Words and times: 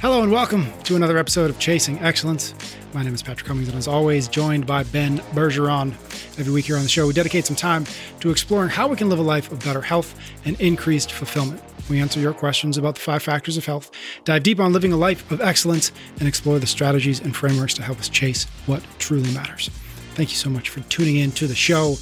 Hello 0.00 0.22
and 0.22 0.32
welcome 0.32 0.66
to 0.84 0.96
another 0.96 1.18
episode 1.18 1.50
of 1.50 1.58
Chasing 1.58 1.98
Excellence. 1.98 2.54
My 2.94 3.02
name 3.02 3.12
is 3.12 3.22
Patrick 3.22 3.46
Cummings, 3.46 3.68
and 3.68 3.76
as 3.76 3.86
always, 3.86 4.28
joined 4.28 4.66
by 4.66 4.82
Ben 4.84 5.18
Bergeron. 5.34 5.92
Every 6.38 6.50
week 6.50 6.64
here 6.64 6.76
on 6.78 6.82
the 6.82 6.88
show, 6.88 7.06
we 7.06 7.12
dedicate 7.12 7.44
some 7.44 7.54
time 7.54 7.84
to 8.20 8.30
exploring 8.30 8.70
how 8.70 8.88
we 8.88 8.96
can 8.96 9.10
live 9.10 9.18
a 9.18 9.22
life 9.22 9.52
of 9.52 9.62
better 9.62 9.82
health 9.82 10.18
and 10.46 10.58
increased 10.58 11.12
fulfillment. 11.12 11.62
We 11.90 12.00
answer 12.00 12.18
your 12.18 12.32
questions 12.32 12.78
about 12.78 12.94
the 12.94 13.02
five 13.02 13.22
factors 13.22 13.58
of 13.58 13.66
health, 13.66 13.90
dive 14.24 14.42
deep 14.42 14.58
on 14.58 14.72
living 14.72 14.94
a 14.94 14.96
life 14.96 15.30
of 15.30 15.42
excellence, 15.42 15.92
and 16.18 16.26
explore 16.26 16.58
the 16.58 16.66
strategies 16.66 17.20
and 17.20 17.36
frameworks 17.36 17.74
to 17.74 17.82
help 17.82 17.98
us 17.98 18.08
chase 18.08 18.44
what 18.64 18.82
truly 18.98 19.30
matters. 19.34 19.68
Thank 20.14 20.30
you 20.30 20.36
so 20.36 20.48
much 20.48 20.70
for 20.70 20.80
tuning 20.88 21.16
in 21.16 21.30
to 21.32 21.46
the 21.46 21.54
show. 21.54 21.96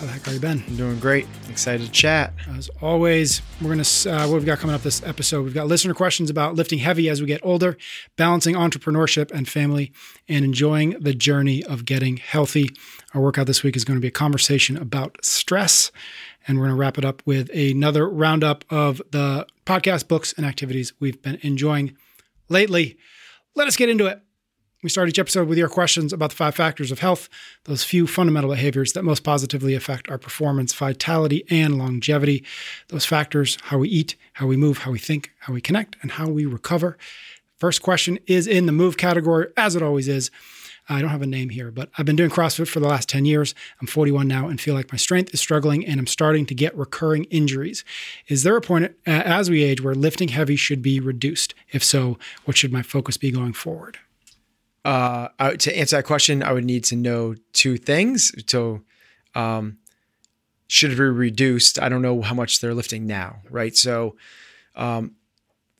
How 0.00 0.06
the 0.06 0.12
heck 0.12 0.28
are 0.28 0.32
you, 0.32 0.40
Ben? 0.40 0.64
I'm 0.66 0.76
doing 0.76 0.98
great. 0.98 1.26
Excited 1.50 1.84
to 1.84 1.92
chat. 1.92 2.32
As 2.56 2.70
always, 2.80 3.42
we're 3.60 3.74
going 3.74 3.84
to, 3.84 4.10
uh, 4.10 4.26
what 4.28 4.36
we've 4.36 4.46
got 4.46 4.58
coming 4.58 4.74
up 4.74 4.80
this 4.80 5.02
episode, 5.02 5.44
we've 5.44 5.52
got 5.52 5.66
listener 5.66 5.92
questions 5.92 6.30
about 6.30 6.54
lifting 6.54 6.78
heavy 6.78 7.10
as 7.10 7.20
we 7.20 7.26
get 7.26 7.42
older, 7.44 7.76
balancing 8.16 8.54
entrepreneurship 8.54 9.30
and 9.30 9.46
family, 9.46 9.92
and 10.26 10.42
enjoying 10.42 10.96
the 10.98 11.12
journey 11.12 11.62
of 11.64 11.84
getting 11.84 12.16
healthy. 12.16 12.70
Our 13.12 13.20
workout 13.20 13.46
this 13.46 13.62
week 13.62 13.76
is 13.76 13.84
going 13.84 13.98
to 13.98 14.00
be 14.00 14.08
a 14.08 14.10
conversation 14.10 14.78
about 14.78 15.18
stress. 15.22 15.92
And 16.48 16.56
we're 16.56 16.68
going 16.68 16.76
to 16.76 16.80
wrap 16.80 16.96
it 16.96 17.04
up 17.04 17.22
with 17.26 17.50
another 17.50 18.08
roundup 18.08 18.64
of 18.70 19.02
the 19.10 19.46
podcast, 19.66 20.08
books, 20.08 20.32
and 20.34 20.46
activities 20.46 20.94
we've 20.98 21.20
been 21.20 21.38
enjoying 21.42 21.94
lately. 22.48 22.96
Let 23.54 23.68
us 23.68 23.76
get 23.76 23.90
into 23.90 24.06
it. 24.06 24.22
We 24.82 24.88
start 24.88 25.10
each 25.10 25.18
episode 25.18 25.46
with 25.46 25.58
your 25.58 25.68
questions 25.68 26.10
about 26.10 26.30
the 26.30 26.36
five 26.36 26.54
factors 26.54 26.90
of 26.90 27.00
health, 27.00 27.28
those 27.64 27.84
few 27.84 28.06
fundamental 28.06 28.48
behaviors 28.48 28.94
that 28.94 29.02
most 29.02 29.22
positively 29.22 29.74
affect 29.74 30.08
our 30.08 30.16
performance, 30.16 30.72
vitality, 30.72 31.44
and 31.50 31.76
longevity. 31.76 32.46
Those 32.88 33.04
factors 33.04 33.58
how 33.64 33.76
we 33.76 33.90
eat, 33.90 34.16
how 34.32 34.46
we 34.46 34.56
move, 34.56 34.78
how 34.78 34.90
we 34.90 34.98
think, 34.98 35.32
how 35.40 35.52
we 35.52 35.60
connect, 35.60 35.96
and 36.00 36.12
how 36.12 36.30
we 36.30 36.46
recover. 36.46 36.96
First 37.58 37.82
question 37.82 38.18
is 38.26 38.46
in 38.46 38.64
the 38.64 38.72
move 38.72 38.96
category, 38.96 39.48
as 39.54 39.76
it 39.76 39.82
always 39.82 40.08
is. 40.08 40.30
I 40.88 41.02
don't 41.02 41.10
have 41.10 41.20
a 41.20 41.26
name 41.26 41.50
here, 41.50 41.70
but 41.70 41.90
I've 41.98 42.06
been 42.06 42.16
doing 42.16 42.30
CrossFit 42.30 42.66
for 42.66 42.80
the 42.80 42.88
last 42.88 43.06
10 43.10 43.26
years. 43.26 43.54
I'm 43.82 43.86
41 43.86 44.26
now 44.26 44.48
and 44.48 44.58
feel 44.58 44.74
like 44.74 44.90
my 44.90 44.96
strength 44.96 45.34
is 45.34 45.40
struggling 45.40 45.84
and 45.86 46.00
I'm 46.00 46.06
starting 46.06 46.46
to 46.46 46.54
get 46.54 46.74
recurring 46.74 47.24
injuries. 47.24 47.84
Is 48.28 48.44
there 48.44 48.56
a 48.56 48.62
point 48.62 48.94
as 49.04 49.50
we 49.50 49.62
age 49.62 49.82
where 49.82 49.94
lifting 49.94 50.28
heavy 50.28 50.56
should 50.56 50.80
be 50.80 51.00
reduced? 51.00 51.54
If 51.70 51.84
so, 51.84 52.18
what 52.46 52.56
should 52.56 52.72
my 52.72 52.82
focus 52.82 53.18
be 53.18 53.30
going 53.30 53.52
forward? 53.52 53.98
Uh, 54.84 55.28
I, 55.38 55.56
to 55.56 55.76
answer 55.76 55.96
that 55.96 56.04
question, 56.04 56.42
I 56.42 56.52
would 56.52 56.64
need 56.64 56.84
to 56.84 56.96
know 56.96 57.34
two 57.52 57.76
things. 57.76 58.32
So, 58.46 58.82
um, 59.34 59.78
should 60.68 60.92
it 60.92 60.96
be 60.96 61.02
reduced? 61.02 61.80
I 61.80 61.88
don't 61.88 62.02
know 62.02 62.22
how 62.22 62.34
much 62.34 62.60
they're 62.60 62.74
lifting 62.74 63.06
now, 63.06 63.42
right? 63.50 63.76
So, 63.76 64.16
um, 64.76 65.16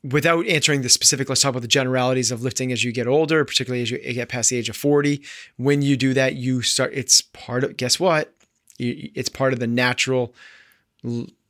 without 0.03 0.45
answering 0.47 0.81
the 0.81 0.89
specific, 0.89 1.29
let's 1.29 1.41
talk 1.41 1.51
about 1.51 1.61
the 1.61 1.67
generalities 1.67 2.31
of 2.31 2.43
lifting 2.43 2.71
as 2.71 2.83
you 2.83 2.91
get 2.91 3.07
older, 3.07 3.45
particularly 3.45 3.81
as 3.83 3.91
you 3.91 3.97
get 4.13 4.29
past 4.29 4.49
the 4.49 4.57
age 4.57 4.69
of 4.69 4.75
40. 4.75 5.21
When 5.57 5.81
you 5.81 5.95
do 5.97 6.13
that, 6.13 6.35
you 6.35 6.61
start, 6.61 6.91
it's 6.93 7.21
part 7.21 7.63
of, 7.63 7.77
guess 7.77 7.99
what? 7.99 8.33
It's 8.79 9.29
part 9.29 9.53
of 9.53 9.59
the 9.59 9.67
natural 9.67 10.33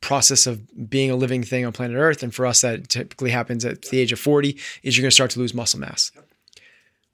process 0.00 0.46
of 0.46 0.90
being 0.90 1.10
a 1.10 1.16
living 1.16 1.42
thing 1.42 1.64
on 1.64 1.72
planet 1.72 1.96
Earth. 1.96 2.22
And 2.22 2.34
for 2.34 2.46
us, 2.46 2.60
that 2.60 2.88
typically 2.88 3.30
happens 3.30 3.64
at 3.64 3.82
the 3.82 3.98
age 3.98 4.12
of 4.12 4.18
40, 4.18 4.58
is 4.82 4.96
you're 4.96 5.02
going 5.02 5.10
to 5.10 5.14
start 5.14 5.30
to 5.32 5.38
lose 5.38 5.54
muscle 5.54 5.80
mass. 5.80 6.12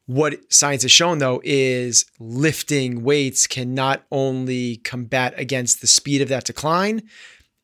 What 0.08 0.50
science 0.50 0.84
has 0.84 0.90
shown 0.90 1.18
though 1.18 1.42
is 1.44 2.06
lifting 2.18 3.02
weights 3.02 3.46
can 3.46 3.74
not 3.74 4.06
only 4.10 4.78
combat 4.78 5.34
against 5.36 5.82
the 5.82 5.86
speed 5.86 6.22
of 6.22 6.30
that 6.30 6.46
decline, 6.46 7.02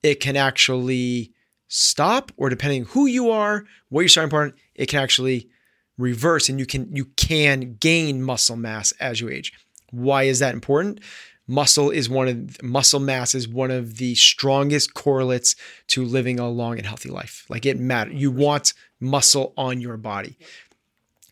it 0.03 0.21
can 0.21 0.37
actually 0.37 1.33
stop, 1.69 2.33
or 2.37 2.51
depending 2.51 2.85
who 2.85 3.07
you 3.07 3.31
are, 3.31 3.65
what 3.89 4.03
your 4.03 4.11
starting 4.11 4.31
point, 4.31 4.55
it 4.75 4.91
can 4.91 5.01
actually 5.01 5.49
reverse 5.97 6.51
and 6.51 6.59
you 6.59 6.67
can 6.67 6.95
you 6.95 7.07
can 7.17 7.77
gain 7.81 8.23
muscle 8.23 8.57
mass 8.57 8.93
as 9.01 9.23
you 9.23 9.31
age. 9.31 9.55
Why 9.91 10.25
is 10.25 10.41
that 10.41 10.53
important? 10.53 11.01
Muscle 11.47 11.91
is 11.91 12.11
one 12.11 12.29
of 12.29 12.63
muscle 12.63 13.01
mass 13.01 13.35
is 13.35 13.49
one 13.49 13.71
of 13.71 13.97
the 13.97 14.15
strongest 14.17 14.93
correlates 14.93 15.57
to 15.87 16.05
living 16.05 16.39
a 16.39 16.51
long 16.51 16.77
and 16.77 16.87
healthy 16.87 17.09
life. 17.09 17.47
Like 17.49 17.65
it 17.65 17.79
matters. 17.79 18.15
You 18.15 18.31
want 18.31 18.75
muscle 19.01 19.53
on 19.57 19.81
your 19.81 19.97
body. 19.97 20.37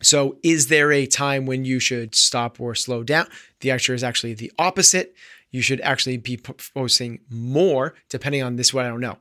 So, 0.02 0.36
is 0.42 0.68
there 0.68 0.92
a 0.92 1.06
time 1.06 1.46
when 1.46 1.64
you 1.64 1.80
should 1.80 2.14
stop 2.14 2.60
or 2.60 2.74
slow 2.74 3.02
down? 3.02 3.26
The 3.60 3.70
answer 3.70 3.94
is 3.94 4.04
actually 4.04 4.34
the 4.34 4.52
opposite. 4.58 5.14
You 5.50 5.62
should 5.62 5.80
actually 5.80 6.16
be 6.16 6.36
posting 6.36 7.20
more, 7.30 7.94
depending 8.08 8.42
on 8.42 8.56
this. 8.56 8.74
What 8.74 8.84
I 8.84 8.88
don't 8.88 9.00
know. 9.00 9.18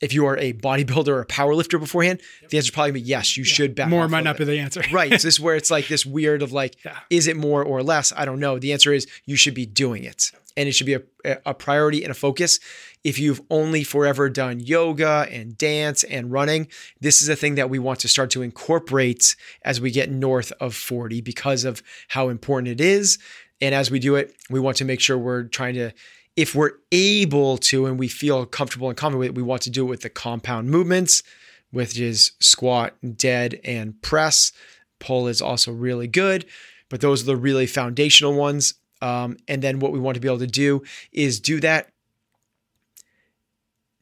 If 0.00 0.12
you 0.12 0.26
are 0.26 0.36
a 0.36 0.52
bodybuilder 0.52 1.08
or 1.08 1.20
a 1.20 1.26
powerlifter 1.26 1.80
beforehand, 1.80 2.20
the 2.50 2.58
answer 2.58 2.68
is 2.68 2.70
probably 2.70 2.92
be 2.92 3.00
yes. 3.00 3.36
You 3.36 3.44
yeah. 3.44 3.52
should 3.52 3.74
back 3.74 3.88
more 3.88 4.08
might 4.08 4.24
not 4.24 4.36
be 4.36 4.44
the 4.44 4.58
answer. 4.58 4.82
right. 4.92 5.08
So 5.08 5.14
this 5.14 5.24
is 5.24 5.40
where 5.40 5.56
it's 5.56 5.70
like 5.70 5.88
this 5.88 6.04
weird 6.06 6.42
of 6.42 6.52
like, 6.52 6.76
yeah. 6.84 6.98
is 7.08 7.26
it 7.26 7.36
more 7.36 7.64
or 7.64 7.82
less? 7.82 8.12
I 8.14 8.26
don't 8.26 8.40
know. 8.40 8.58
The 8.58 8.74
answer 8.74 8.92
is 8.92 9.06
you 9.24 9.36
should 9.36 9.54
be 9.54 9.64
doing 9.64 10.04
it, 10.04 10.32
and 10.54 10.68
it 10.68 10.72
should 10.72 10.86
be 10.86 10.94
a, 10.94 11.02
a 11.46 11.54
priority 11.54 12.02
and 12.02 12.10
a 12.10 12.14
focus 12.14 12.60
if 13.06 13.20
you've 13.20 13.40
only 13.50 13.84
forever 13.84 14.28
done 14.28 14.58
yoga 14.58 15.28
and 15.30 15.56
dance 15.56 16.02
and 16.02 16.32
running, 16.32 16.66
this 17.00 17.22
is 17.22 17.28
a 17.28 17.36
thing 17.36 17.54
that 17.54 17.70
we 17.70 17.78
want 17.78 18.00
to 18.00 18.08
start 18.08 18.30
to 18.30 18.42
incorporate 18.42 19.36
as 19.62 19.80
we 19.80 19.92
get 19.92 20.10
north 20.10 20.50
of 20.58 20.74
40 20.74 21.20
because 21.20 21.64
of 21.64 21.84
how 22.08 22.30
important 22.30 22.66
it 22.66 22.80
is. 22.80 23.20
And 23.60 23.76
as 23.76 23.92
we 23.92 24.00
do 24.00 24.16
it, 24.16 24.34
we 24.50 24.58
want 24.58 24.76
to 24.78 24.84
make 24.84 24.98
sure 24.98 25.16
we're 25.16 25.44
trying 25.44 25.74
to, 25.74 25.92
if 26.34 26.56
we're 26.56 26.72
able 26.90 27.58
to 27.58 27.86
and 27.86 27.96
we 27.96 28.08
feel 28.08 28.44
comfortable 28.44 28.88
and 28.88 28.98
confident 28.98 29.20
with 29.20 29.28
it, 29.28 29.34
we 29.36 29.42
want 29.44 29.62
to 29.62 29.70
do 29.70 29.86
it 29.86 29.88
with 29.88 30.00
the 30.00 30.10
compound 30.10 30.68
movements, 30.68 31.22
which 31.70 32.00
is 32.00 32.32
squat, 32.40 32.96
dead, 33.16 33.60
and 33.62 34.02
press. 34.02 34.50
Pull 34.98 35.28
is 35.28 35.40
also 35.40 35.70
really 35.70 36.08
good, 36.08 36.44
but 36.88 37.00
those 37.00 37.22
are 37.22 37.26
the 37.26 37.36
really 37.36 37.68
foundational 37.68 38.34
ones. 38.34 38.74
Um, 39.00 39.36
and 39.46 39.62
then 39.62 39.78
what 39.78 39.92
we 39.92 40.00
want 40.00 40.16
to 40.16 40.20
be 40.20 40.26
able 40.26 40.40
to 40.40 40.48
do 40.48 40.82
is 41.12 41.38
do 41.38 41.60
that 41.60 41.92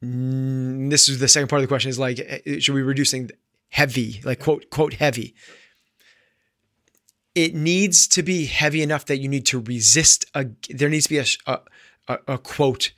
this 0.05 1.09
is 1.09 1.19
the 1.19 1.29
second 1.29 1.49
part 1.49 1.61
of 1.61 1.63
the 1.63 1.69
question 1.69 1.89
is 1.89 1.99
like 1.99 2.19
eh, 2.19 2.59
should 2.59 2.75
we 2.75 2.83
reducing 2.83 3.31
heavy 3.69 4.21
like 4.25 4.41
quote 4.41 4.71
quote 4.71 4.95
heavy? 4.95 5.35
It 7.35 7.55
needs 7.55 8.07
to 8.09 8.23
be 8.23 8.47
heavy 8.47 8.83
enough 8.83 9.07
that 9.07 9.19
you 9.19 9.29
need 9.29 9.47
to 9.47 9.61
resist 9.61 10.27
a 10.35 10.47
there 10.71 10.89
needs 10.89 11.05
to 11.05 11.11
be 11.11 11.19
a, 11.19 11.61
a, 12.09 12.19
a 12.29 12.39
quote 12.39 12.93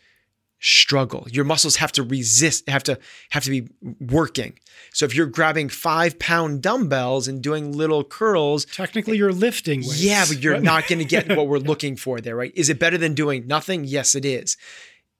struggle. 0.58 1.26
Your 1.30 1.44
muscles 1.44 1.76
have 1.76 1.92
to 1.92 2.02
resist 2.02 2.68
have 2.68 2.82
to 2.84 2.98
have 3.30 3.44
to 3.44 3.50
be 3.50 3.68
working. 4.00 4.58
So 4.92 5.04
if 5.04 5.14
you're 5.14 5.26
grabbing 5.26 5.68
five 5.68 6.18
pound 6.18 6.62
dumbbells 6.62 7.28
and 7.28 7.42
doing 7.42 7.72
little 7.72 8.04
curls 8.04 8.64
technically 8.64 9.16
you're 9.18 9.32
lifting 9.32 9.80
weights. 9.80 10.02
yeah 10.02 10.24
but 10.26 10.42
you're 10.42 10.60
not 10.60 10.88
going 10.88 10.98
to 10.98 11.04
get 11.04 11.28
what 11.36 11.48
we're 11.48 11.58
looking 11.70 11.96
for 11.96 12.20
there 12.20 12.36
right? 12.36 12.52
Is 12.54 12.68
it 12.68 12.78
better 12.78 12.98
than 12.98 13.14
doing 13.14 13.46
nothing? 13.46 13.84
Yes 13.84 14.14
it 14.14 14.24
is 14.24 14.56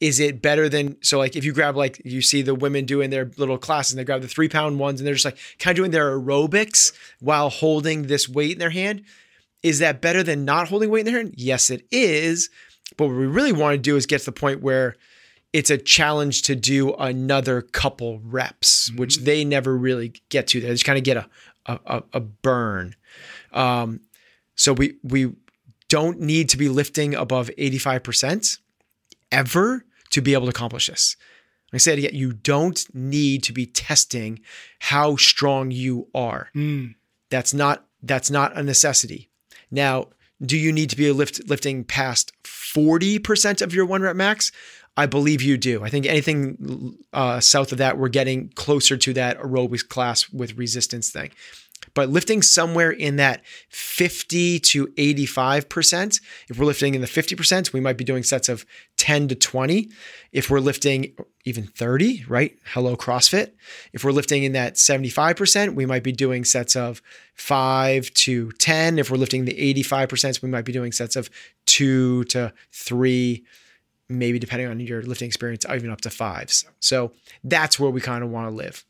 is 0.01 0.21
it 0.21 0.43
better 0.43 0.69
than 0.69 0.97
so 1.03 1.19
like 1.19 1.37
if 1.37 1.45
you 1.45 1.53
grab 1.53 1.77
like 1.77 2.01
you 2.05 2.21
see 2.21 2.43
the 2.43 2.55
women 2.55 2.85
doing 2.85 3.11
their 3.11 3.31
little 3.37 3.59
classes 3.59 3.93
and 3.93 3.99
they 3.99 4.05
grab 4.05 4.21
the 4.21 4.29
three 4.29 4.49
pound 4.49 4.79
ones 4.79 5.01
and 5.01 5.07
they're 5.07 5.15
just 5.15 5.25
like 5.25 5.39
kind 5.59 5.73
of 5.73 5.77
doing 5.77 5.91
their 5.91 6.19
aerobics 6.19 6.93
while 7.21 7.49
holding 7.49 8.07
this 8.07 8.29
weight 8.29 8.53
in 8.53 8.59
their 8.59 8.71
hand 8.71 9.03
is 9.63 9.79
that 9.79 10.01
better 10.01 10.23
than 10.23 10.45
not 10.45 10.69
holding 10.69 10.91
weight 10.91 11.07
in 11.07 11.13
their 11.13 11.23
hand? 11.23 11.35
Yes 11.37 11.71
it 11.71 11.87
is. 11.91 12.51
But 12.97 13.07
what 13.07 13.17
we 13.17 13.27
really 13.27 13.53
want 13.53 13.75
to 13.75 13.79
do 13.79 13.97
is 13.97 14.07
get 14.07 14.21
to 14.21 14.27
the 14.27 14.33
point 14.33 14.63
where 14.63 14.97
it's 15.53 15.71
a 15.71 15.79
challenge 15.79 16.43
to 16.43 16.55
do 16.55 16.95
another 16.95 17.63
couple 17.63 18.21
reps 18.21 18.91
mm-hmm. 18.91 19.01
which 19.01 19.19
they 19.19 19.45
never 19.45 19.77
really 19.77 20.13
get 20.29 20.47
to. 20.49 20.61
They 20.61 20.69
just 20.69 20.85
kind 20.85 20.99
of 20.99 21.05
get 21.05 21.17
a 21.17 21.29
a, 21.67 22.03
a 22.13 22.21
burn. 22.21 22.95
Um, 23.53 24.01
so 24.55 24.73
we 24.73 24.97
we 25.03 25.33
don't 25.89 26.21
need 26.21 26.49
to 26.51 26.57
be 26.57 26.69
lifting 26.69 27.15
above 27.15 27.51
85% 27.59 28.59
ever 29.33 29.85
to 30.11 30.21
be 30.21 30.33
able 30.35 30.47
to 30.47 30.51
accomplish 30.51 30.87
this. 30.89 31.17
I 31.73 31.79
said 31.79 31.99
again, 31.99 32.15
you 32.15 32.33
don't 32.33 32.83
need 32.95 33.43
to 33.45 33.53
be 33.53 33.67
testing 33.67 34.41
how 34.79 35.17
strong 35.17 35.71
you 35.71 36.09
are. 36.15 36.49
Mm. 36.55 36.95
That's 37.31 37.53
not 37.53 37.85
that's 38.03 38.31
not 38.31 38.57
a 38.57 38.63
necessity. 38.63 39.31
Now, 39.71 40.09
do 40.41 40.57
you 40.57 40.73
need 40.73 40.91
to 40.91 40.97
be 40.97 41.11
lift, 41.11 41.49
lifting 41.49 41.83
past 41.83 42.33
40% 42.45 43.63
of 43.63 43.75
your 43.75 43.87
one 43.87 44.03
rep 44.03 44.17
max? 44.17 44.53
I 44.97 45.07
believe 45.07 45.43
you 45.43 45.59
do. 45.59 45.83
I 45.83 45.91
think 45.91 46.07
anything 46.07 46.97
uh, 47.13 47.41
south 47.41 47.73
of 47.73 47.79
that, 47.79 47.99
we're 47.99 48.09
getting 48.09 48.51
closer 48.51 48.97
to 48.97 49.13
that 49.15 49.39
aerobics 49.39 49.87
class 49.87 50.31
with 50.31 50.57
resistance 50.57 51.11
thing 51.11 51.33
but 51.97 52.11
lifting 52.11 52.43
somewhere 52.43 52.91
in 52.91 53.17
that 53.17 53.43
50 53.71 54.61
to 54.61 54.87
85%. 54.89 56.21
If 56.51 56.59
we're 56.59 56.67
lifting 56.67 56.95
in 56.95 57.01
the 57.01 57.07
50%, 57.07 57.73
we 57.73 57.81
might 57.81 57.97
be 57.97 58.05
doing 58.05 58.23
sets 58.23 58.51
of 58.51 58.67
10 58.99 59.29
to 59.29 59.35
20. 59.35 59.89
If 60.31 60.51
we're 60.51 60.61
lifting 60.61 61.17
even 61.47 61.65
30, 61.65 62.27
right? 62.29 62.55
Hello, 62.67 62.97
CrossFit. 62.97 63.53
If 63.95 64.05
we're 64.05 64.13
lifting 64.13 64.45
in 64.45 64.53
that 64.53 64.75
75%, 64.75 65.75
we 65.75 65.87
might 65.87 66.03
be 66.03 66.13
doing 66.13 66.45
sets 66.45 66.77
of 66.77 67.01
5 67.35 68.13
to 68.13 68.53
10. 68.53 68.99
If 68.99 69.11
we're 69.11 69.17
lifting 69.17 69.47
the 69.47 69.75
85%, 69.83 70.43
we 70.43 70.51
might 70.51 70.67
be 70.67 70.73
doing 70.73 70.93
sets 70.93 71.17
of 71.17 71.31
2 71.65 72.25
to 72.25 72.53
3 72.73 73.43
maybe 74.09 74.39
depending 74.39 74.69
on 74.69 74.79
your 74.79 75.03
lifting 75.03 75.27
experience, 75.27 75.67
even 75.69 75.91
up 75.91 76.01
to 76.03 76.11
fives. 76.11 76.65
So 76.79 77.13
that's 77.43 77.81
where 77.81 77.91
we 77.91 78.01
kind 78.01 78.23
of 78.23 78.31
want 78.31 78.49
to 78.49 78.55
live. 78.55 78.85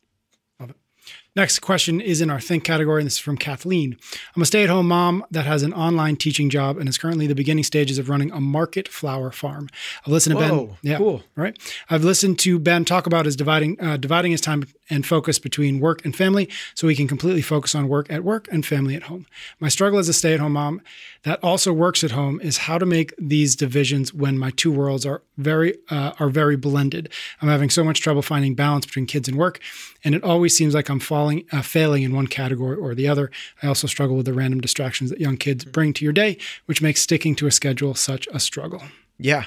Next 1.37 1.59
question 1.59 2.01
is 2.01 2.23
in 2.23 2.31
our 2.31 2.41
think 2.41 2.65
category, 2.65 3.03
and 3.03 3.07
this 3.07 3.15
is 3.15 3.19
from 3.19 3.37
Kathleen. 3.37 3.99
I'm 4.35 4.41
a 4.41 4.47
stay 4.47 4.65
at 4.65 4.71
home 4.71 4.89
mom 4.89 5.23
that 5.31 5.45
has 5.45 5.63
an 5.63 5.75
online 5.75 6.17
teaching 6.17 6.49
job 6.49 6.79
and 6.79 6.89
is 6.89 6.97
currently 6.97 7.27
in 7.27 7.29
the 7.29 7.35
beginning 7.35 7.63
stages 7.63 7.99
of 7.99 8.09
running 8.09 8.33
a 8.33 8.41
market 8.41 8.89
flower 8.89 9.31
farm. 9.31 9.69
I've 10.07 10.13
listened 10.13 10.39
to 10.39 10.49
Whoa, 10.49 10.67
Ben. 10.67 10.77
Yeah, 10.81 10.97
cool. 10.97 11.23
Right. 11.37 11.55
I've 11.91 12.05
listened 12.05 12.39
to 12.41 12.59
Ben 12.59 12.87
talk 12.87 13.07
about 13.07 13.27
his 13.27 13.37
dividing 13.37 13.79
uh, 13.79 13.99
dividing 13.99 14.33
his 14.33 14.41
time 14.41 14.65
and 14.89 15.07
focus 15.07 15.39
between 15.39 15.81
work 15.81 16.05
and 16.05 16.15
family 16.15 16.49
so 16.75 16.87
we 16.87 16.97
can 16.97 17.09
completely 17.09 17.43
focus 17.43 17.75
on 17.75 17.89
work 17.89 18.07
at 18.11 18.25
work 18.25 18.49
and 18.51 18.65
family 18.65 18.95
at 18.95 19.05
home. 19.05 19.27
My 19.61 19.69
struggle 19.69 19.99
as 19.99 20.09
a 20.09 20.13
stay 20.13 20.35
at 20.35 20.41
home 20.41 20.53
mom 20.53 20.81
that 21.25 21.43
also 21.43 21.73
works 21.73 22.05
at 22.05 22.13
home 22.13 22.41
is 22.41 22.59
how 22.59 22.79
to 22.79 22.87
make 22.87 23.15
these 23.19 23.57
divisions 23.57 24.15
when 24.15 24.39
my 24.39 24.51
two 24.51 24.71
worlds 24.71 25.05
are 25.05 25.23
very 25.37 25.77
uh, 25.91 26.13
are 26.19 26.29
very 26.29 26.57
blended. 26.57 27.11
I'm 27.43 27.49
having 27.49 27.71
so 27.71 27.85
much 27.85 28.01
trouble 28.01 28.23
finding 28.23 28.55
balance 28.55 28.87
between 28.87 29.07
kids 29.07 29.29
and 29.29 29.37
work, 29.37 29.61
and 30.05 30.15
it 30.15 30.23
always 30.23 30.57
seems 30.57 30.75
like 30.75 30.89
I'm 30.89 31.01
falling 31.01 31.45
uh, 31.53 31.63
failing 31.63 32.03
in 32.03 32.15
one 32.15 32.27
category 32.27 32.77
or 32.77 32.95
the 32.95 33.09
other. 33.09 33.31
I 33.63 33.67
also 33.67 33.87
struggle 33.87 34.17
with 34.17 34.27
the 34.27 34.33
random 34.33 34.61
distractions 34.61 35.11
that 35.11 35.21
young 35.21 35.37
kids 35.37 35.65
bring 35.65 35.93
to 35.95 36.05
your 36.05 36.13
day, 36.13 36.39
which 36.67 36.81
makes 36.81 37.01
sticking 37.01 37.35
to 37.37 37.47
a 37.47 37.51
schedule 37.51 37.95
such 37.95 38.29
a 38.33 38.41
struggle. 38.41 38.83
Yeah. 39.19 39.45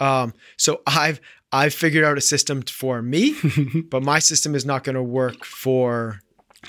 Um, 0.00 0.34
so 0.56 0.80
I've 0.86 1.20
I've 1.52 1.74
figured 1.74 2.04
out 2.04 2.18
a 2.18 2.20
system 2.20 2.62
for 2.62 3.02
me, 3.02 3.36
but 3.90 4.02
my 4.02 4.18
system 4.18 4.54
is 4.54 4.66
not 4.66 4.84
going 4.84 4.96
to 4.96 5.02
work 5.02 5.44
for 5.44 6.20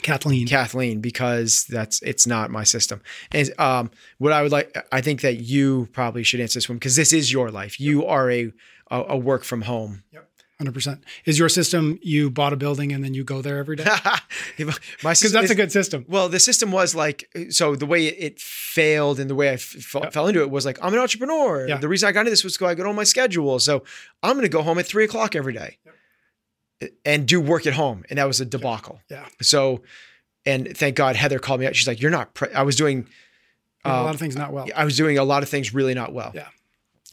Kathleen. 0.02 0.48
Kathleen, 0.48 1.02
because 1.02 1.66
that's 1.66 2.02
it's 2.02 2.26
not 2.26 2.52
my 2.52 2.64
system. 2.64 3.02
And 3.32 3.52
um, 3.60 3.92
what 4.18 4.32
I 4.32 4.42
would 4.42 4.52
like, 4.52 4.76
I 4.92 5.02
think 5.02 5.22
that 5.22 5.38
you 5.38 5.90
probably 5.92 6.24
should 6.24 6.40
answer 6.40 6.58
this 6.58 6.70
one 6.70 6.78
because 6.78 6.96
this 6.96 7.12
is 7.12 7.32
your 7.32 7.52
life. 7.52 7.80
You 7.80 8.02
yep. 8.02 8.10
are 8.10 8.32
a, 8.32 8.54
a, 8.92 9.04
a 9.10 9.18
work 9.18 9.44
from 9.44 9.64
home 9.64 10.04
yep. 10.12 10.29
100%. 10.62 11.02
Is 11.26 11.40
your 11.40 11.48
system 11.48 12.00
you 12.02 12.30
bought 12.30 12.52
a 12.52 12.58
building 12.58 12.92
and 12.92 13.04
then 13.04 13.14
you 13.14 13.24
go 13.24 13.42
there 13.42 13.58
every 13.58 13.78
day? 13.78 13.86
Cuz 14.58 15.32
that's 15.32 15.50
a 15.50 15.56
good 15.56 15.72
system. 15.72 16.06
Well, 16.08 16.28
the 16.28 16.40
system 16.40 16.72
was 16.72 16.94
like 16.94 17.30
so 17.50 17.76
the 17.76 17.86
way 17.86 18.08
it 18.08 18.40
failed 18.40 19.20
and 19.20 19.30
the 19.30 19.36
way 19.36 19.50
I 19.50 19.52
yeah. 19.54 20.10
fell 20.10 20.28
into 20.28 20.42
it 20.42 20.50
was 20.50 20.66
like 20.66 20.78
I'm 20.82 20.94
an 20.94 21.00
entrepreneur. 21.00 21.68
Yeah. 21.68 21.78
The 21.78 21.88
reason 21.88 22.10
I 22.10 22.12
got 22.12 22.22
into 22.22 22.32
this 22.32 22.44
was 22.44 22.58
because 22.58 22.72
I 22.72 22.76
got 22.76 22.88
on 22.88 22.96
my 22.96 23.06
schedule. 23.06 23.60
So 23.60 23.84
I'm 24.22 24.34
going 24.34 24.44
to 24.44 24.50
go 24.50 24.62
home 24.62 24.78
at 24.80 24.86
3 24.86 25.06
o'clock 25.06 25.36
every 25.36 25.54
day 25.54 25.78
yep. 26.82 26.92
and 27.06 27.26
do 27.26 27.40
work 27.40 27.66
at 27.66 27.74
home. 27.74 28.04
And 28.10 28.20
that 28.20 28.26
was 28.26 28.42
a 28.42 28.46
debacle. 28.46 29.00
Yeah. 29.10 29.22
yeah. 29.22 29.28
So 29.42 29.82
and 30.46 30.76
thank 30.76 30.96
God 30.96 31.16
Heather 31.16 31.40
called 31.40 31.60
me 31.60 31.68
out. 31.68 31.76
She's 31.76 31.88
like, 31.88 32.02
"You're 32.02 32.12
not 32.12 32.34
pre-. 32.34 32.52
I 32.54 32.64
was 32.64 32.76
doing 32.76 33.08
uh, 33.86 33.90
a 33.90 34.04
lot 34.04 34.08
uh, 34.08 34.14
of 34.14 34.20
things 34.20 34.36
not 34.36 34.52
well. 34.52 34.68
I 34.76 34.86
was 34.86 34.98
doing 34.98 35.18
a 35.18 35.24
lot 35.24 35.44
of 35.44 35.50
things 35.50 35.74
really 35.74 35.94
not 35.94 36.14
well. 36.14 36.32
Yeah. 36.34 36.48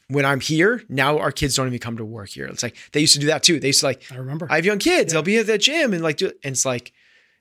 When 0.08 0.24
I'm 0.24 0.40
here 0.40 0.82
now, 0.88 1.18
our 1.18 1.32
kids 1.32 1.56
don't 1.56 1.66
even 1.66 1.80
come 1.80 1.96
to 1.96 2.04
work 2.04 2.28
here. 2.30 2.46
It's 2.46 2.62
like 2.62 2.76
they 2.92 3.00
used 3.00 3.14
to 3.14 3.20
do 3.20 3.26
that 3.26 3.42
too. 3.42 3.58
They 3.58 3.68
used 3.68 3.80
to 3.80 3.86
like 3.86 4.02
I 4.12 4.16
remember. 4.16 4.46
I 4.48 4.56
have 4.56 4.64
young 4.64 4.78
kids. 4.78 5.12
Yeah. 5.12 5.16
They'll 5.16 5.24
be 5.24 5.38
at 5.38 5.46
the 5.46 5.58
gym 5.58 5.92
and 5.92 6.02
like 6.02 6.18
do 6.18 6.26
and 6.44 6.52
it's 6.52 6.64
like, 6.64 6.92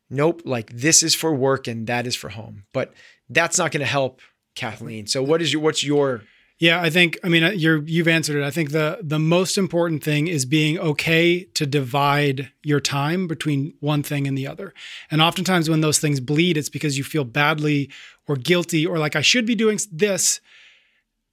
nope, 0.10 0.42
like 0.46 0.72
this 0.72 1.04
is 1.04 1.14
for 1.14 1.34
work 1.34 1.68
and 1.68 1.86
that 1.88 2.08
is 2.08 2.16
for 2.16 2.30
home. 2.30 2.64
But 2.74 2.94
that's 3.30 3.58
not 3.58 3.72
going 3.72 3.82
to 3.82 3.86
help 3.86 4.20
Kathleen. 4.56 5.06
So 5.06 5.22
what 5.22 5.42
is 5.42 5.54
your 5.54 5.62
what's 5.62 5.84
your 5.84 6.24
Yeah, 6.58 6.82
I 6.82 6.90
think 6.90 7.20
I 7.24 7.30
mean 7.30 7.44
uh, 7.44 7.50
you're 7.52 7.84
you've 7.84 8.08
answered 8.08 8.38
it. 8.38 8.44
I 8.44 8.50
think 8.52 8.72
the 8.72 9.00
the 9.04 9.20
most 9.20 9.58
important 9.58 10.04
thing 10.04 10.28
is 10.28 10.46
being 10.46 10.80
okay 10.80 11.44
to 11.44 11.66
divide 11.66 12.52
your 12.64 12.80
time 12.80 13.28
between 13.28 13.74
one 13.80 14.02
thing 14.02 14.28
and 14.28 14.38
the 14.38 14.48
other. 14.48 14.74
And 15.12 15.22
oftentimes 15.22 15.70
when 15.70 15.82
those 15.82 16.00
things 16.00 16.20
bleed, 16.20 16.58
it's 16.58 16.70
because 16.70 16.98
you 16.98 17.04
feel 17.04 17.26
badly 17.26 17.92
or 18.28 18.38
guilty 18.38 18.88
or 18.88 18.98
like 18.98 19.16
I 19.16 19.22
should 19.22 19.46
be 19.46 19.56
doing 19.56 19.80
this 19.92 20.40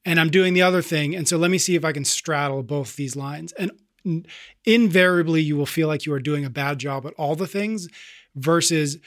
and 0.04 0.18
I'm 0.20 0.30
doing 0.30 0.54
the 0.54 0.62
other 0.62 0.82
thing. 0.82 1.14
And 1.14 1.28
so 1.28 1.36
let 1.36 1.50
me 1.50 1.58
see 1.58 1.74
if 1.76 1.84
I 1.84 1.92
can 1.92 2.04
straddle 2.04 2.62
both 2.62 2.96
these 2.96 3.16
lines. 3.16 3.52
And 3.52 3.72
invariably 4.64 5.42
you 5.42 5.56
will 5.56 5.66
feel 5.66 5.88
like 5.88 6.06
you 6.06 6.12
are 6.12 6.20
doing 6.20 6.44
a 6.44 6.50
bad 6.50 6.78
job 6.78 7.06
at 7.06 7.14
all 7.14 7.36
the 7.36 7.46
things 7.46 7.88
versus 8.34 8.98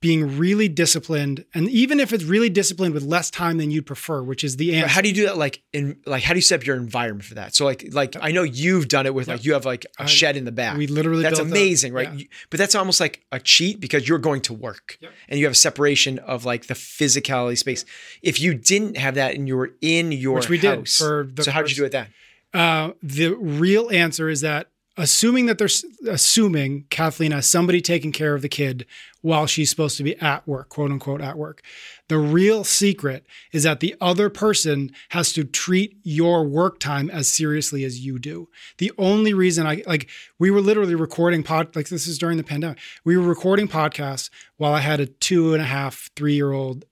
being 0.00 0.38
really 0.38 0.66
disciplined 0.68 1.44
and 1.52 1.68
even 1.68 2.00
if 2.00 2.12
it's 2.12 2.24
really 2.24 2.48
disciplined 2.48 2.94
with 2.94 3.02
less 3.02 3.30
time 3.30 3.58
than 3.58 3.70
you'd 3.70 3.84
prefer 3.84 4.22
which 4.22 4.42
is 4.42 4.56
the 4.56 4.74
answer 4.74 4.88
how 4.88 5.00
do 5.02 5.08
you 5.08 5.14
do 5.14 5.26
that 5.26 5.36
like 5.36 5.62
in 5.74 5.98
like 6.06 6.22
how 6.22 6.32
do 6.32 6.38
you 6.38 6.42
set 6.42 6.60
up 6.60 6.66
your 6.66 6.76
environment 6.76 7.24
for 7.24 7.34
that? 7.34 7.54
So 7.54 7.64
like 7.64 7.88
like 7.92 8.16
I 8.20 8.32
know 8.32 8.42
you've 8.42 8.88
done 8.88 9.06
it 9.06 9.14
with 9.14 9.28
like 9.28 9.44
you 9.44 9.52
have 9.52 9.64
like 9.66 9.84
a 9.98 10.08
shed 10.08 10.36
in 10.36 10.44
the 10.44 10.52
back. 10.52 10.76
We 10.76 10.86
literally 10.86 11.22
that's 11.22 11.38
amazing, 11.38 11.92
right? 11.92 12.12
yeah. 12.12 12.24
But 12.48 12.58
that's 12.58 12.74
almost 12.74 13.00
like 13.00 13.24
a 13.30 13.38
cheat 13.38 13.80
because 13.80 14.08
you're 14.08 14.18
going 14.18 14.40
to 14.42 14.54
work 14.54 14.96
Yep. 15.00 15.12
and 15.28 15.38
you 15.38 15.44
have 15.46 15.52
a 15.52 15.56
separation 15.56 16.18
of 16.20 16.44
like 16.44 16.66
the 16.66 16.74
physicality 16.74 17.58
space. 17.58 17.84
If 18.22 18.40
you 18.40 18.54
didn't 18.54 18.96
have 18.96 19.14
that 19.16 19.34
and 19.34 19.46
you 19.46 19.56
were 19.56 19.72
in 19.80 20.12
your 20.12 20.36
Which 20.36 20.48
we 20.48 20.58
did 20.58 20.78
house, 20.78 20.96
for 20.96 21.28
the 21.32 21.44
so 21.44 21.50
how 21.50 21.62
did 21.62 21.70
you 21.70 21.76
do 21.76 21.84
it 21.84 21.92
then? 21.92 22.06
Uh, 22.52 22.92
the 23.02 23.34
real 23.34 23.90
answer 23.90 24.28
is 24.28 24.40
that 24.40 24.68
assuming 24.96 25.46
that 25.46 25.58
they're 25.58 25.68
assuming 26.08 26.84
Kathleen 26.90 27.32
has 27.32 27.46
somebody 27.46 27.80
taking 27.80 28.12
care 28.12 28.34
of 28.34 28.42
the 28.42 28.48
kid 28.48 28.86
while 29.22 29.46
she's 29.46 29.70
supposed 29.70 29.96
to 29.98 30.02
be 30.02 30.16
at 30.18 30.46
work, 30.46 30.68
quote 30.68 30.90
unquote 30.90 31.20
at 31.20 31.38
work. 31.38 31.62
The 32.08 32.18
real 32.18 32.64
secret 32.64 33.24
is 33.52 33.62
that 33.62 33.80
the 33.80 33.94
other 34.00 34.28
person 34.28 34.90
has 35.10 35.32
to 35.34 35.44
treat 35.44 35.96
your 36.02 36.44
work 36.44 36.80
time 36.80 37.10
as 37.10 37.28
seriously 37.28 37.84
as 37.84 38.04
you 38.04 38.18
do. 38.18 38.48
The 38.78 38.92
only 38.98 39.32
reason 39.32 39.66
I 39.66 39.82
like 39.86 40.08
we 40.38 40.50
were 40.50 40.60
literally 40.60 40.94
recording 40.94 41.42
pod 41.42 41.74
like 41.76 41.88
this 41.88 42.06
is 42.06 42.18
during 42.18 42.36
the 42.36 42.44
pandemic. 42.44 42.78
We 43.04 43.16
were 43.16 43.26
recording 43.26 43.68
podcasts 43.68 44.30
while 44.56 44.74
I 44.74 44.80
had 44.80 45.00
a 45.00 45.06
two 45.06 45.52
and 45.52 45.62
a 45.62 45.66
half, 45.66 46.10
three 46.16 46.34
year 46.34 46.52
old 46.52 46.84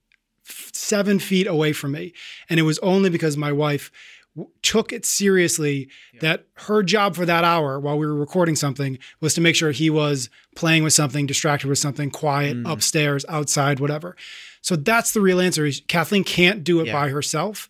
seven 0.73 1.19
feet 1.19 1.47
away 1.47 1.73
from 1.73 1.93
me. 1.93 2.13
And 2.49 2.59
it 2.59 2.65
was 2.65 2.79
only 2.79 3.11
because 3.11 3.37
my 3.37 3.53
wife 3.53 3.91
w- 4.39 4.51
took 4.63 4.93
it 4.93 5.05
seriously 5.05 5.89
that 6.21 6.47
her 6.55 6.83
job 6.83 7.15
for 7.17 7.27
that 7.27 7.45
hour 7.45 7.79
while 7.81 7.99
we 7.99 8.07
were 8.07 8.15
recording 8.15 8.57
something 8.57 8.99
was 9.21 9.35
to 9.35 9.41
make 9.41 9.57
sure 9.57 9.71
he 9.73 9.91
was 9.91 10.31
playing 10.57 10.83
with 10.85 10.93
something, 10.93 11.27
distracted 11.27 11.69
with 11.69 11.79
something, 11.79 12.11
quiet, 12.11 12.57
Mm. 12.57 12.73
upstairs, 12.73 13.25
outside, 13.29 13.81
whatever. 13.81 14.17
So 14.63 14.77
that's 14.77 15.13
the 15.13 15.21
real 15.21 15.41
answer. 15.41 15.67
Is 15.67 15.83
Kathleen 15.89 16.25
can't 16.25 16.65
do 16.65 16.81
it 16.81 16.87
Yeah. 16.87 16.93
by 16.93 17.09
herself. 17.11 17.69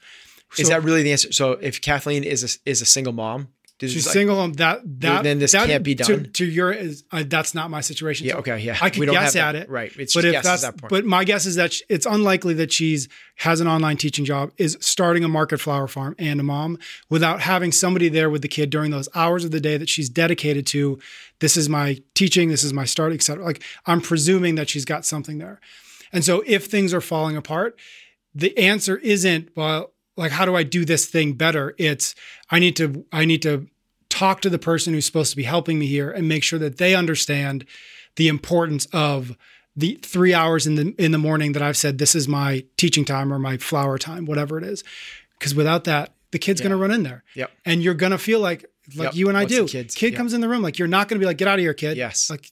Is 0.58 0.68
that 0.68 0.82
really 0.82 1.02
the 1.02 1.12
answer? 1.12 1.30
So 1.32 1.52
if 1.52 1.80
Kathleen 1.80 2.24
is 2.24 2.42
a, 2.44 2.70
is 2.70 2.80
a 2.80 2.86
single 2.86 3.12
mom, 3.12 3.48
she's 3.86 4.06
like- 4.06 4.12
single? 4.12 4.40
um, 4.40 4.52
That 4.54 4.80
that 5.00 5.22
then 5.22 5.38
this 5.38 5.52
that- 5.52 5.66
can't 5.66 5.84
be 5.84 5.94
To, 5.94 6.02
done. 6.04 6.30
to 6.32 6.44
your 6.44 6.72
is 6.72 7.04
uh, 7.12 7.22
that's 7.26 7.54
not 7.54 7.70
my 7.70 7.80
situation. 7.80 8.26
Yeah. 8.26 8.36
Okay. 8.38 8.58
Yeah. 8.58 8.76
I 8.80 8.90
could 8.90 9.08
guess 9.08 9.36
at 9.36 9.52
that- 9.52 9.62
it, 9.62 9.68
Right. 9.70 9.92
It's 9.96 10.14
but 10.14 10.22
just 10.22 10.34
if 10.36 10.42
that's 10.42 10.64
at 10.64 10.74
that 10.74 10.80
point. 10.80 10.90
but 10.90 11.04
my 11.04 11.24
guess 11.24 11.46
is 11.46 11.54
that 11.56 11.72
sh- 11.74 11.82
it's 11.88 12.06
unlikely 12.06 12.54
that 12.54 12.72
she's 12.72 13.08
has 13.36 13.60
an 13.60 13.68
online 13.68 13.96
teaching 13.96 14.24
job 14.24 14.50
is 14.58 14.76
starting 14.80 15.22
a 15.22 15.28
market 15.28 15.60
flower 15.60 15.86
farm 15.86 16.16
and 16.18 16.40
a 16.40 16.42
mom 16.42 16.76
without 17.08 17.40
having 17.42 17.70
somebody 17.70 18.08
there 18.08 18.28
with 18.28 18.42
the 18.42 18.48
kid 18.48 18.68
during 18.70 18.90
those 18.90 19.08
hours 19.14 19.44
of 19.44 19.52
the 19.52 19.60
day 19.60 19.76
that 19.76 19.88
she's 19.88 20.08
dedicated 20.08 20.66
to 20.66 20.98
this 21.40 21.56
is 21.56 21.68
my 21.68 21.98
teaching 22.14 22.48
this 22.48 22.64
is 22.64 22.72
my 22.72 22.84
start 22.84 23.12
etc 23.12 23.44
like 23.44 23.62
i'm 23.86 24.00
presuming 24.00 24.56
that 24.56 24.68
she's 24.68 24.84
got 24.84 25.04
something 25.06 25.38
there 25.38 25.60
and 26.12 26.24
so 26.24 26.42
if 26.46 26.66
things 26.66 26.92
are 26.92 27.00
falling 27.00 27.36
apart 27.36 27.78
the 28.34 28.56
answer 28.58 28.96
isn't 28.98 29.50
well 29.56 29.92
like 30.18 30.32
how 30.32 30.44
do 30.44 30.54
i 30.54 30.62
do 30.62 30.84
this 30.84 31.06
thing 31.06 31.32
better 31.32 31.74
it's 31.78 32.14
i 32.50 32.58
need 32.58 32.76
to 32.76 33.04
i 33.12 33.24
need 33.24 33.40
to 33.42 33.66
talk 34.10 34.40
to 34.42 34.50
the 34.50 34.58
person 34.58 34.92
who's 34.92 35.06
supposed 35.06 35.30
to 35.30 35.36
be 35.36 35.44
helping 35.44 35.78
me 35.78 35.86
here 35.86 36.10
and 36.10 36.28
make 36.28 36.42
sure 36.42 36.58
that 36.58 36.76
they 36.78 36.94
understand 36.94 37.64
the 38.16 38.28
importance 38.28 38.86
of 38.92 39.36
the 39.76 39.98
three 40.02 40.34
hours 40.34 40.66
in 40.66 40.74
the 40.74 40.94
in 40.98 41.12
the 41.12 41.18
morning 41.18 41.52
that 41.52 41.62
I've 41.62 41.76
said 41.76 41.98
this 41.98 42.14
is 42.16 42.26
my 42.26 42.64
teaching 42.76 43.04
time 43.04 43.32
or 43.32 43.38
my 43.38 43.58
flower 43.58 43.96
time, 43.96 44.24
whatever 44.26 44.58
it 44.58 44.64
is. 44.64 44.82
Because 45.38 45.54
without 45.54 45.84
that, 45.84 46.14
the 46.32 46.38
kid's 46.40 46.60
gonna 46.60 46.76
run 46.76 46.90
in 46.90 47.04
there. 47.04 47.22
Yep. 47.36 47.52
And 47.64 47.80
you're 47.80 47.94
gonna 47.94 48.18
feel 48.18 48.40
like 48.40 48.64
like 48.96 49.08
Yep. 49.08 49.14
you 49.16 49.28
and 49.28 49.36
I 49.38 49.44
the 49.44 49.54
do. 49.54 49.68
kids- 49.68 49.94
kid 49.94 50.12
yeah. 50.14 50.16
comes 50.18 50.32
in 50.34 50.40
the 50.40 50.48
room, 50.48 50.62
like 50.62 50.78
you're 50.80 50.88
not 50.88 51.06
gonna 51.06 51.20
be 51.20 51.26
like, 51.26 51.36
get 51.38 51.46
out 51.46 51.58
of 51.58 51.62
here, 51.62 51.74
kid. 51.74 51.96
Yes. 51.96 52.28
Like 52.28 52.50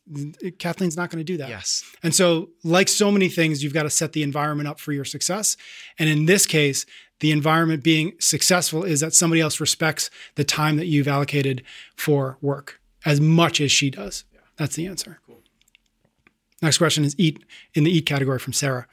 Kathleen's 0.61 0.97
not 0.97 1.11
gonna 1.11 1.25
do 1.25 1.39
that. 1.39 1.49
yes. 1.49 1.83
And 2.03 2.15
so, 2.15 2.51
like 2.63 2.89
so 2.89 3.11
many 3.11 3.29
things, 3.29 3.65
you've 3.65 3.75
got 3.75 3.85
to 3.85 3.91
set 3.91 4.13
the 4.13 4.23
environment 4.23 4.69
up 4.69 4.79
for 4.79 4.93
your 4.93 5.05
success. 5.07 5.57
And 5.99 6.09
in 6.09 6.27
this 6.27 6.47
case, 6.47 6.87
the 7.21 7.31
environment 7.33 7.83
being 7.83 8.13
successful 8.19 8.85
is 8.85 9.01
that 9.01 9.15
somebody 9.15 9.41
else 9.41 9.61
respects 9.61 10.11
the 10.35 10.45
time 10.45 10.77
that 10.77 10.87
you've 10.87 11.09
allocated 11.09 11.63
for 11.97 12.37
work 12.41 12.81
as 13.05 13.21
much 13.21 13.61
as 13.61 13.73
she 13.73 13.91
does. 13.91 14.25
Yeah. 14.33 14.41
That's 14.57 14.77
the 14.77 14.87
answer. 14.87 15.21
Cool. 15.27 15.41
Next 16.63 16.79
question 16.79 17.05
is 17.05 17.15
eat 17.19 17.45
in 17.75 17.85
the 17.85 17.91
eat 17.91 18.07
category 18.07 18.39
from 18.39 18.55
Sarah. 18.55 18.87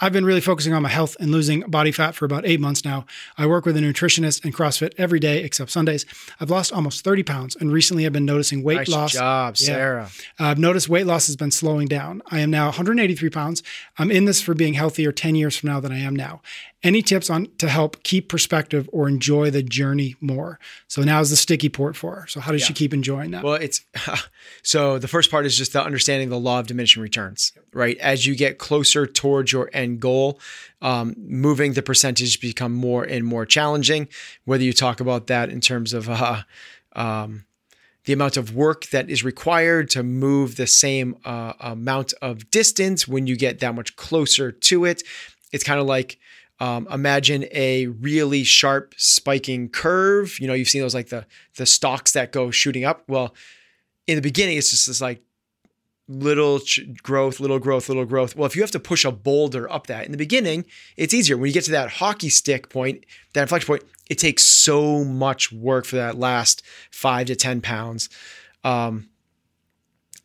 I've 0.00 0.12
been 0.12 0.24
really 0.24 0.40
focusing 0.40 0.72
on 0.72 0.84
my 0.84 0.88
health 0.88 1.16
and 1.18 1.32
losing 1.32 1.60
body 1.62 1.90
fat 1.90 2.14
for 2.14 2.24
about 2.24 2.46
eight 2.46 2.60
months 2.60 2.84
now. 2.84 3.06
I 3.36 3.44
work 3.46 3.66
with 3.66 3.76
a 3.76 3.80
nutritionist 3.80 4.44
and 4.44 4.54
CrossFit 4.54 4.92
every 4.98 5.18
day 5.18 5.42
except 5.42 5.72
Sundays. 5.72 6.06
I've 6.40 6.48
lost 6.48 6.72
almost 6.72 7.02
30 7.02 7.24
pounds 7.24 7.56
and 7.56 7.72
recently 7.72 8.06
I've 8.06 8.12
been 8.12 8.24
noticing 8.24 8.62
weight 8.62 8.76
Nice 8.76 8.88
loss. 8.88 9.12
job, 9.14 9.56
Yeah. 9.58 9.66
Sarah. 9.66 10.10
I've 10.38 10.58
noticed 10.60 10.88
weight 10.88 11.06
loss 11.06 11.26
has 11.26 11.34
been 11.34 11.50
slowing 11.50 11.88
down. 11.88 12.22
I 12.30 12.38
am 12.38 12.50
now 12.52 12.66
183 12.66 13.28
pounds. 13.30 13.64
I'm 13.98 14.12
in 14.12 14.24
this 14.24 14.40
for 14.40 14.54
being 14.54 14.74
healthier 14.74 15.10
10 15.10 15.34
years 15.34 15.56
from 15.56 15.70
now 15.70 15.80
than 15.80 15.90
I 15.90 15.98
am 15.98 16.14
now. 16.14 16.40
Any 16.84 17.02
tips 17.02 17.28
on 17.28 17.48
to 17.58 17.68
help 17.68 18.04
keep 18.04 18.28
perspective 18.28 18.88
or 18.92 19.08
enjoy 19.08 19.50
the 19.50 19.64
journey 19.64 20.14
more? 20.20 20.60
So 20.86 21.02
now 21.02 21.20
is 21.20 21.30
the 21.30 21.36
sticky 21.36 21.70
port 21.70 21.96
for 21.96 22.20
her. 22.20 22.26
So 22.28 22.38
how 22.38 22.52
does 22.52 22.62
she 22.62 22.72
keep 22.72 22.94
enjoying 22.94 23.32
that? 23.32 23.42
Well, 23.42 23.54
it's 23.54 23.84
so 24.62 24.96
the 24.98 25.08
first 25.08 25.28
part 25.28 25.44
is 25.44 25.56
just 25.56 25.72
the 25.72 25.82
understanding 25.82 26.28
the 26.28 26.38
law 26.38 26.60
of 26.60 26.68
diminishing 26.68 27.02
returns, 27.02 27.52
right? 27.72 27.98
As 27.98 28.26
you 28.26 28.36
get 28.36 28.58
closer 28.58 29.08
towards 29.08 29.50
your 29.50 29.68
end 29.72 29.98
goal, 29.98 30.38
um, 30.80 31.16
moving 31.18 31.72
the 31.72 31.82
percentage 31.82 32.40
become 32.40 32.74
more 32.74 33.02
and 33.02 33.24
more 33.24 33.44
challenging. 33.44 34.06
Whether 34.44 34.62
you 34.62 34.72
talk 34.72 35.00
about 35.00 35.26
that 35.26 35.50
in 35.50 35.60
terms 35.60 35.92
of 35.92 36.08
uh, 36.08 36.42
um, 36.94 37.44
the 38.04 38.12
amount 38.12 38.36
of 38.36 38.54
work 38.54 38.86
that 38.86 39.10
is 39.10 39.24
required 39.24 39.90
to 39.90 40.04
move 40.04 40.54
the 40.54 40.66
same 40.66 41.16
uh, 41.24 41.54
amount 41.58 42.14
of 42.22 42.50
distance 42.52 43.08
when 43.08 43.26
you 43.26 43.36
get 43.36 43.58
that 43.58 43.74
much 43.74 43.96
closer 43.96 44.52
to 44.52 44.84
it. 44.84 45.02
It's 45.52 45.64
kind 45.64 45.80
of 45.80 45.86
like 45.86 46.18
um, 46.60 46.88
imagine 46.90 47.46
a 47.52 47.86
really 47.86 48.42
sharp 48.44 48.94
spiking 48.96 49.68
curve. 49.68 50.40
You 50.40 50.48
know, 50.48 50.54
you've 50.54 50.68
seen 50.68 50.82
those 50.82 50.94
like 50.94 51.08
the 51.08 51.26
the 51.56 51.66
stalks 51.66 52.12
that 52.12 52.32
go 52.32 52.50
shooting 52.50 52.84
up. 52.84 53.04
Well, 53.06 53.34
in 54.06 54.16
the 54.16 54.22
beginning, 54.22 54.58
it's 54.58 54.70
just 54.70 54.86
this 54.86 55.00
like 55.00 55.22
little 56.08 56.58
ch- 56.58 56.80
growth, 57.02 57.38
little 57.38 57.58
growth, 57.58 57.88
little 57.88 58.06
growth. 58.06 58.34
Well, 58.34 58.46
if 58.46 58.56
you 58.56 58.62
have 58.62 58.70
to 58.72 58.80
push 58.80 59.04
a 59.04 59.12
boulder 59.12 59.70
up 59.70 59.86
that 59.86 60.06
in 60.06 60.12
the 60.12 60.18
beginning, 60.18 60.64
it's 60.96 61.14
easier. 61.14 61.36
When 61.36 61.46
you 61.46 61.52
get 61.52 61.64
to 61.64 61.70
that 61.72 61.90
hockey 61.90 62.30
stick 62.30 62.70
point, 62.70 63.04
that 63.34 63.42
inflection 63.42 63.66
point, 63.66 63.84
it 64.08 64.18
takes 64.18 64.44
so 64.44 65.04
much 65.04 65.52
work 65.52 65.84
for 65.84 65.96
that 65.96 66.18
last 66.18 66.62
five 66.90 67.26
to 67.26 67.36
10 67.36 67.60
pounds. 67.60 68.08
Um, 68.64 69.10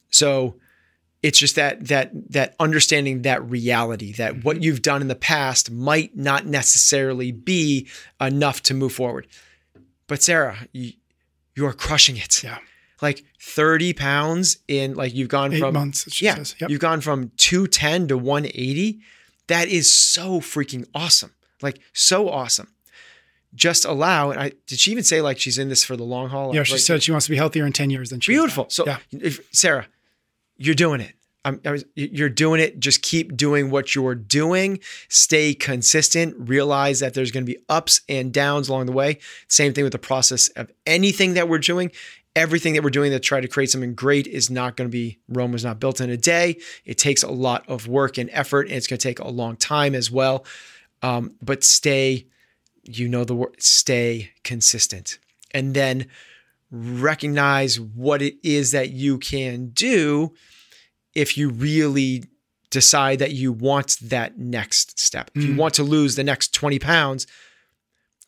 so 0.10 0.56
it's 1.24 1.40
just 1.40 1.56
that 1.56 1.88
that 1.88 2.12
that 2.32 2.56
understanding 2.60 3.24
that 3.24 3.50
reality 3.50 4.12
that 4.14 4.34
mm-hmm. 4.34 4.42
what 4.42 4.62
you've 4.62 4.82
done 4.82 5.02
in 5.02 5.08
the 5.08 5.16
past 5.16 5.72
might 5.72 6.16
not 6.16 6.46
necessarily 6.46 7.32
be 7.32 7.88
enough 8.22 8.62
to 8.64 8.74
move 8.74 8.94
forward. 8.94 9.26
But 10.08 10.22
Sarah, 10.22 10.68
you, 10.74 10.92
you 11.56 11.66
are 11.66 11.74
crushing 11.74 12.18
it. 12.18 12.44
Yeah. 12.44 12.58
Like 13.02 13.24
30 13.42 13.94
pounds 13.94 14.58
in 14.68 14.96
like 14.96 15.14
you've 15.14 15.30
gone 15.30 15.54
Eight 15.54 15.60
from 15.60 15.74
months. 15.74 16.22
Yeah, 16.22 16.36
says. 16.36 16.56
Yep. 16.60 16.70
you've 16.70 16.80
gone 16.80 17.02
from 17.02 17.32
210 17.38 18.10
to 18.10 18.18
180. 18.18 19.00
That 19.48 19.68
is 19.68 19.92
so 19.92 20.40
freaking 20.40 20.86
awesome. 20.94 21.34
Like 21.62 21.80
so 21.94 22.30
awesome. 22.30 22.68
Just 23.56 23.86
allow, 23.86 24.32
and 24.32 24.40
I 24.40 24.52
did 24.68 24.80
she 24.80 24.92
even 24.92 25.04
say 25.04 25.22
like 25.22 25.38
she's 25.40 25.58
in 25.58 25.70
this 25.70 25.84
for 25.84 25.96
the 25.96 26.04
long 26.04 26.30
haul? 26.30 26.56
yeah, 26.56 26.64
she 26.64 26.74
Like, 26.74 26.82
said 26.82 27.04
she 27.04 27.12
wants 27.12 27.28
to 27.28 27.32
be 27.32 27.38
healthier 27.38 27.66
in 27.66 27.72
10 27.74 27.90
years 27.90 28.10
than 28.10 28.20
she 28.20 28.32
beautiful. 28.32 28.68
So 28.70 28.86
yeah. 28.86 28.98
if 29.12 29.48
Sarah, 29.54 29.88
you're 30.58 30.76
doing 30.76 31.02
it. 31.02 31.16
I'm, 31.46 31.60
you're 31.96 32.30
doing 32.30 32.62
it. 32.62 32.80
Just 32.80 33.02
keep 33.02 33.36
doing 33.36 33.70
what 33.70 33.96
you're 33.96 34.16
doing. 34.16 34.80
Stay 35.10 35.54
consistent. 35.54 36.36
Realize 36.38 37.02
that 37.02 37.14
there's 37.14 37.32
going 37.32 37.46
to 37.46 37.52
be 37.52 37.60
ups 37.68 38.02
and 38.08 38.32
downs 38.32 38.70
along 38.70 38.86
the 38.86 38.94
way. 38.94 39.20
Same 39.50 39.74
thing 39.74 39.84
with 39.84 39.92
the 39.92 40.00
process 40.00 40.48
of 40.50 40.72
anything 40.86 41.34
that 41.34 41.50
we're 41.50 41.60
doing. 41.60 41.92
Everything 42.36 42.74
that 42.74 42.84
we're 42.84 42.90
doing 42.90 43.12
to 43.12 43.20
try 43.20 43.42
to 43.42 43.48
create 43.48 43.70
something 43.70 43.94
great 43.94 44.26
is 44.26 44.50
not 44.50 44.78
going 44.78 44.90
to 44.90 44.92
be 44.92 45.20
Rome 45.28 45.52
was 45.52 45.64
not 45.64 45.80
built 45.80 46.02
in 46.02 46.10
a 46.10 46.18
day. 46.18 46.58
It 46.86 46.98
takes 46.98 47.24
a 47.24 47.30
lot 47.30 47.68
of 47.68 47.88
work 47.88 48.18
and 48.18 48.30
effort, 48.32 48.68
and 48.68 48.76
it's 48.76 48.88
going 48.88 48.98
to 48.98 49.08
take 49.08 49.20
a 49.20 49.28
long 49.28 49.56
time 49.56 49.94
as 49.94 50.10
well. 50.10 50.46
Um, 51.04 51.36
but 51.44 51.64
stay, 51.64 52.26
you 52.84 53.08
know 53.08 53.24
the 53.24 53.36
word, 53.36 53.62
stay 53.62 54.32
consistent, 54.44 55.20
and 55.52 55.76
then 55.76 56.08
recognize 56.74 57.80
what 57.80 58.22
it 58.22 58.36
is 58.44 58.72
that 58.72 58.90
you 58.90 59.20
can 59.20 59.68
do 59.70 60.34
if 61.14 61.38
you 61.38 61.50
really 61.50 62.24
decide 62.72 63.20
that 63.20 63.32
you 63.34 63.52
want 63.52 63.98
that 64.02 64.40
next 64.40 65.00
step. 65.00 65.30
If 65.36 65.44
you 65.44 65.54
Mm. 65.54 65.58
want 65.58 65.74
to 65.76 65.84
lose 65.84 66.16
the 66.16 66.24
next 66.24 66.54
20 66.54 66.80
pounds, 66.80 67.28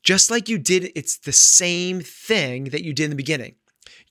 just 0.04 0.30
like 0.30 0.48
you 0.48 0.60
did, 0.60 0.92
it's 0.96 1.18
the 1.18 1.32
same 1.32 2.00
thing 2.02 2.66
that 2.66 2.84
you 2.84 2.94
did 2.94 3.06
in 3.06 3.10
the 3.10 3.16
beginning. 3.16 3.56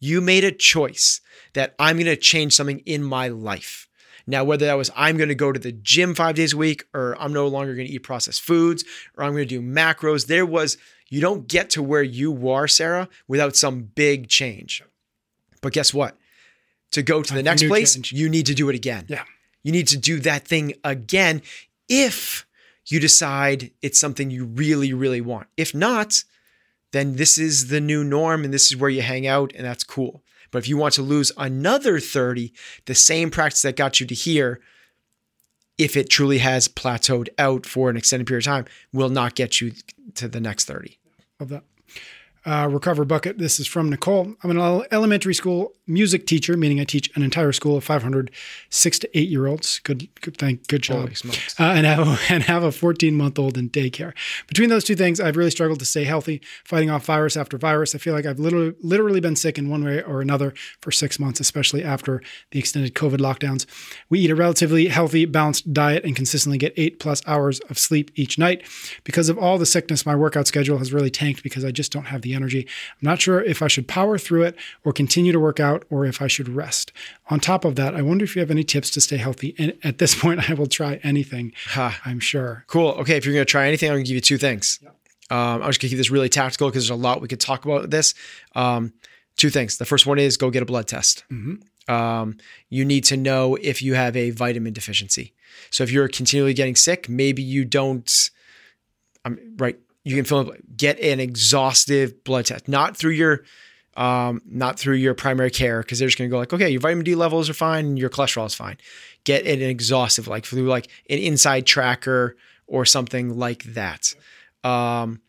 You 0.01 0.21
made 0.21 0.43
a 0.43 0.51
choice 0.51 1.21
that 1.53 1.77
I'm 1.79 1.97
going 1.97 2.07
to 2.07 2.17
change 2.17 2.55
something 2.55 2.81
in 2.81 3.05
my 3.05 3.29
life. 3.29 3.87
Now, 4.27 4.43
whether 4.43 4.67
that 4.67 4.75
was 4.75 4.91
I'm 4.97 5.17
going 5.17 5.29
to 5.29 5.35
go 5.37 5.53
to 5.53 5.61
the 5.61 5.71
gym 5.71 6.15
five 6.17 6.35
days 6.35 6.53
a 6.55 6.57
week, 6.57 6.85
or 6.93 7.15
I'm 7.21 7.33
no 7.33 7.47
longer 7.47 7.75
going 7.77 7.87
to 7.87 7.93
eat 7.93 8.03
processed 8.03 8.41
foods, 8.43 8.83
or 9.17 9.23
I'm 9.23 9.33
going 9.35 9.47
to 9.47 9.61
do 9.61 9.63
macros, 9.63 10.27
there 10.27 10.47
was, 10.47 10.77
you 11.15 11.21
don't 11.21 11.47
get 11.47 11.71
to 11.71 11.81
where 11.81 12.03
you 12.03 12.49
are, 12.49 12.67
Sarah, 12.67 13.09
without 13.29 13.55
some 13.55 13.83
big 13.83 14.27
change. 14.27 14.83
But 15.63 15.73
guess 15.73 15.95
what? 15.95 16.19
To 16.91 17.05
go 17.05 17.23
to 17.23 17.35
the 17.35 17.41
next 17.41 17.63
place, 17.69 17.95
change. 17.95 18.11
you 18.11 18.29
need 18.29 18.47
to 18.47 18.55
do 18.55 18.69
it 18.69 18.75
again. 18.75 19.05
Yeah. 19.07 19.23
You 19.63 19.71
need 19.71 19.87
to 19.89 19.97
do 19.97 20.19
that 20.19 20.45
thing 20.45 20.75
again 20.83 21.41
if 21.89 22.45
you 22.87 22.99
decide 22.99 23.71
it's 23.81 24.01
something 24.01 24.33
you 24.33 24.45
really, 24.45 24.93
really 24.93 25.21
want. 25.21 25.47
If 25.57 25.73
not, 25.73 26.25
then 26.91 27.15
this 27.15 27.39
is 27.39 27.69
the 27.69 27.81
new 27.81 28.03
norm 28.03 28.43
and 28.43 28.53
this 28.53 28.73
is 28.73 28.77
where 28.77 28.91
you 28.91 29.03
hang 29.03 29.25
out, 29.25 29.53
and 29.55 29.65
that's 29.65 29.85
cool. 29.85 30.25
But 30.51 30.59
if 30.59 30.69
you 30.69 30.77
want 30.77 30.95
to 30.95 31.03
lose 31.03 31.31
another 31.37 32.01
30, 32.01 32.53
the 32.87 32.95
same 32.97 33.31
practice 33.31 33.63
that 33.63 33.77
got 33.77 34.01
you 34.01 34.07
to 34.09 34.17
here, 34.17 34.59
if 35.79 35.97
it 35.97 36.11
truly 36.11 36.39
has 36.39 36.67
plateaued 36.67 37.29
out 37.39 37.67
for 37.67 37.89
an 37.89 37.97
extended 37.97 38.27
period 38.27 38.43
of 38.43 38.47
time, 38.47 38.65
will 38.93 39.11
not 39.11 39.37
get 39.37 39.61
you 39.61 39.75
to 40.15 40.27
the 40.27 40.41
next 40.41 40.65
30. 40.65 40.99
Love 41.41 41.49
that. 41.51 41.74
Uh, 42.47 42.69
Recover 42.71 43.05
Bucket. 43.05 43.39
This 43.39 43.59
is 43.59 43.67
from 43.67 43.89
Nicole. 43.89 44.35
I'm 44.43 44.51
an 44.51 44.87
elementary 44.93 45.35
school 45.35 45.73
music 45.87 46.27
teacher, 46.27 46.57
meaning 46.57 46.81
I 46.81 46.85
teach 46.85 47.11
an 47.17 47.23
entire 47.23 47.53
school 47.53 47.77
of 47.77 47.85
500 47.85 48.31
six 48.71 48.99
to 48.99 49.19
eight 49.19 49.29
year 49.29 49.47
olds. 49.47 49.81
Good, 49.81 50.09
good, 50.21 50.37
thank, 50.37 50.67
good 50.67 50.83
job. 50.83 51.11
Uh, 51.59 51.65
and 51.65 51.87
have 51.87 52.21
and 52.31 52.43
have 52.45 52.63
a 52.63 52.73
14 52.73 53.15
month 53.15 53.39
old 53.39 53.57
in 53.57 53.71
daycare. 53.71 54.13
Between 54.47 54.69
those 54.71 54.85
two 54.85 54.95
things, 54.95 55.21
I've 55.21 55.37
really 55.37 55.51
struggled 55.51 55.79
to 55.81 55.85
stay 55.85 56.05
healthy, 56.05 56.41
fighting 56.65 56.91
off 56.91 57.05
virus 57.05 57.37
after 57.37 57.59
virus. 57.59 57.95
I 57.95 57.99
feel 57.99 58.15
like 58.15 58.27
I've 58.27 58.39
literally 58.39 58.75
literally 58.83 59.21
been 59.21 59.37
sick 59.37 59.59
in 59.59 59.69
one 59.69 59.85
way 59.85 60.03
or 60.03 60.21
another 60.21 60.55
for 60.81 60.91
six 60.91 61.19
months, 61.19 61.41
especially 61.41 61.83
after 61.83 62.23
the 62.51 62.59
extended 62.59 62.95
COVID 62.95 63.19
lockdowns. 63.19 63.67
We 64.09 64.21
eat 64.21 64.31
a 64.31 64.37
relatively 64.37 64.89
healthy, 64.89 65.25
balanced 65.25 65.73
diet 65.73 66.05
and 66.05 66.17
consistently 66.17 66.59
get 66.59 66.75
eight 66.77 67.01
plus 67.01 67.23
hours 67.27 67.61
of 67.71 67.79
sleep 67.79 68.11
each 68.15 68.39
night. 68.39 68.65
Because 69.05 69.29
of 69.29 69.39
all 69.39 69.59
the 69.59 69.67
sickness, 69.67 70.07
my 70.07 70.17
workout 70.17 70.47
schedule 70.47 70.79
has 70.79 70.93
really 70.93 71.11
tanked 71.11 71.43
because 71.43 71.65
I 71.65 71.71
just 71.71 71.93
don't 71.93 72.07
have 72.07 72.23
the 72.23 72.34
energy. 72.35 72.67
I'm 72.91 73.07
not 73.07 73.21
sure 73.21 73.43
if 73.43 73.63
I 73.63 73.69
should 73.69 73.89
power 73.89 74.19
through 74.19 74.43
it 74.43 74.57
or 74.85 74.93
continue 74.93 75.33
to 75.33 75.41
work 75.41 75.61
out 75.61 75.85
or 75.91 76.05
if 76.05 76.21
I 76.21 76.27
should 76.27 76.49
rest. 76.49 76.93
On 77.31 77.41
top 77.41 77.65
of 77.65 77.77
that, 77.77 77.95
I 77.95 78.03
wonder 78.03 78.25
if 78.25 78.35
you 78.37 78.41
have 78.41 78.51
any 78.51 78.65
tips 78.65 78.91
to 78.93 79.01
stay 79.01 79.17
healthy. 79.17 79.55
And 79.59 79.77
at 79.83 79.99
this 79.99 80.15
point, 80.21 80.51
I 80.51 80.55
will 80.55 80.67
try 80.67 81.01
anything. 81.03 81.53
Ha. 81.69 82.01
I'm 82.05 82.21
sure. 82.21 82.65
Cool. 82.67 82.91
Okay, 82.93 83.17
if 83.17 83.25
you're 83.25 83.35
going 83.35 83.47
to 83.47 83.51
try 83.51 83.67
anything, 83.67 83.89
I'm 83.91 83.97
going 83.97 84.05
to 84.05 84.09
give 84.09 84.17
you 84.17 84.21
two 84.21 84.39
things. 84.39 84.81
Um, 85.31 85.63
I'm 85.63 85.69
just 85.69 85.81
going 85.81 85.89
to 85.89 85.89
keep 85.89 85.99
this 85.99 86.11
really 86.11 86.29
tactical 86.29 86.69
because 86.69 86.85
there's 86.85 86.99
a 86.99 87.03
lot 87.03 87.21
we 87.23 87.29
could 87.29 87.41
talk 87.41 87.65
about 87.65 87.83
with 87.83 87.91
this. 87.91 88.15
Um, 88.55 88.93
two 89.37 89.51
things. 89.51 89.79
The 89.79 89.85
first 89.85 90.07
one 90.07 90.19
is 90.19 90.37
go 90.37 90.51
get 90.51 90.63
a 90.63 90.67
blood 90.67 90.87
test. 90.87 91.25
Um, 91.89 92.37
you 92.69 92.85
need 92.85 93.05
to 93.05 93.17
know 93.17 93.57
if 93.57 93.83
you 93.83 93.95
have 93.95 94.17
a 94.17 94.31
vitamin 94.31 94.73
deficiency. 94.73 95.35
So 95.71 95.85
if 95.85 95.91
you're 95.91 96.09
continually 96.09 96.55
getting 96.55 96.77
sick, 96.77 97.09
maybe 97.09 97.43
you 97.43 97.65
don't. 97.65 98.31
Um, 99.25 99.39
right. 99.57 99.79
You 100.05 100.15
can 100.17 100.25
fill 100.25 100.53
get 100.77 101.01
an 101.01 101.19
exhaustive 101.19 102.23
blood 102.25 102.47
test, 102.47 102.69
not 102.69 102.97
through 102.97 103.13
your, 103.13 103.45
um, 103.97 104.43
not 104.47 104.79
through 104.79 104.97
your 104.97 105.15
primary 105.15 105.51
care, 105.51 105.81
because 105.81 105.99
they're 105.99 106.09
just 106.09 106.19
going 106.19 106.29
to 106.29 106.33
go 106.33 106.39
like, 106.39 106.53
okay, 106.53 106.69
your 106.69 106.81
vitamin 106.81 107.05
D 107.05 107.15
levels 107.15 107.49
are 107.49 107.55
fine, 107.55 107.97
your 107.97 108.11
cholesterol 108.11 108.47
is 108.47 108.55
fine. 108.55 108.77
Get 109.25 109.47
an 109.47 109.63
exhaustive, 109.63 110.29
like 110.29 110.45
through 110.45 110.67
like 110.67 110.89
an 111.09 111.19
InsideTracker 111.19 112.33
or 112.67 112.85
something 112.85 113.39
like 113.39 113.65
that. 113.65 114.15
Um, 114.63 115.21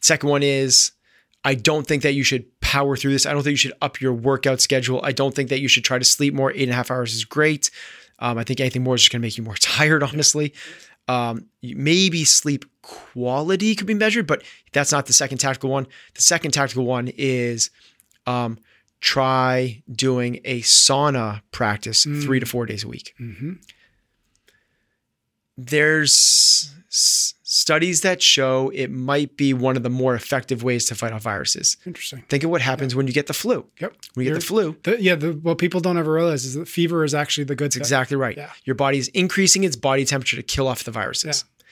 second 0.00 0.28
one 0.28 0.42
is 0.42 0.92
I 1.44 1.54
don't 1.54 1.86
think 1.86 2.02
that 2.02 2.12
you 2.12 2.22
should 2.22 2.60
power 2.60 2.96
through 2.96 3.12
this. 3.12 3.26
I 3.26 3.32
don't 3.32 3.42
think 3.42 3.52
you 3.52 3.56
should 3.56 3.74
up 3.82 4.00
your 4.00 4.12
workout 4.12 4.60
schedule. 4.60 5.00
I 5.02 5.12
don't 5.12 5.34
think 5.34 5.48
that 5.50 5.60
you 5.60 5.68
should 5.68 5.84
try 5.84 5.98
to 5.98 6.04
sleep 6.04 6.34
more. 6.34 6.52
Eight 6.52 6.62
and 6.62 6.72
a 6.72 6.74
half 6.74 6.90
hours 6.90 7.14
is 7.14 7.24
great. 7.24 7.70
Um, 8.18 8.38
I 8.38 8.44
think 8.44 8.60
anything 8.60 8.84
more 8.84 8.94
is 8.94 9.02
just 9.02 9.12
going 9.12 9.20
to 9.20 9.26
make 9.26 9.36
you 9.36 9.42
more 9.42 9.54
tired, 9.60 10.02
honestly. 10.02 10.54
Um, 11.08 11.46
maybe 11.62 12.24
sleep 12.24 12.64
quality 12.82 13.74
could 13.74 13.86
be 13.86 13.94
measured, 13.94 14.26
but 14.26 14.42
that's 14.72 14.92
not 14.92 15.06
the 15.06 15.12
second 15.12 15.38
tactical 15.38 15.70
one. 15.70 15.86
The 16.14 16.22
second 16.22 16.52
tactical 16.52 16.84
one 16.84 17.08
is 17.16 17.70
um, 18.26 18.58
try 19.00 19.82
doing 19.90 20.40
a 20.44 20.60
sauna 20.62 21.42
practice 21.50 22.04
three 22.04 22.40
to 22.40 22.46
four 22.46 22.66
days 22.66 22.84
a 22.84 22.88
week. 22.88 23.14
Hmm 23.18 23.54
there's 25.56 26.70
s- 26.88 27.34
studies 27.42 28.00
that 28.00 28.22
show 28.22 28.70
it 28.74 28.90
might 28.90 29.36
be 29.36 29.52
one 29.52 29.76
of 29.76 29.82
the 29.82 29.90
more 29.90 30.14
effective 30.14 30.62
ways 30.62 30.86
to 30.86 30.94
fight 30.94 31.12
off 31.12 31.22
viruses. 31.22 31.76
Interesting. 31.86 32.22
Think 32.28 32.44
of 32.44 32.50
what 32.50 32.62
happens 32.62 32.94
when 32.94 33.06
you 33.06 33.12
get 33.12 33.26
the 33.26 33.34
flu. 33.34 33.66
Yep. 33.80 33.94
When 34.14 34.24
you 34.24 34.30
get 34.30 34.30
You're- 34.30 34.40
the 34.40 34.46
flu, 34.46 34.76
The, 34.82 35.02
yeah. 35.02 35.14
The, 35.14 35.32
what 35.32 35.58
people 35.58 35.80
don't 35.80 35.98
ever 35.98 36.12
realize 36.12 36.44
is 36.44 36.54
that 36.54 36.68
fever 36.68 37.04
is 37.04 37.14
actually 37.14 37.44
the 37.44 37.54
good 37.54 37.66
that's 37.66 37.76
exactly 37.76 38.16
right. 38.16 38.36
Yeah. 38.36 38.50
Your 38.64 38.74
body 38.74 38.98
is 38.98 39.08
increasing 39.08 39.64
its 39.64 39.76
body 39.76 40.04
temperature 40.04 40.36
to 40.36 40.42
kill 40.42 40.66
off 40.68 40.84
the 40.84 40.90
viruses. 40.90 41.44
Yeah. 41.46 41.64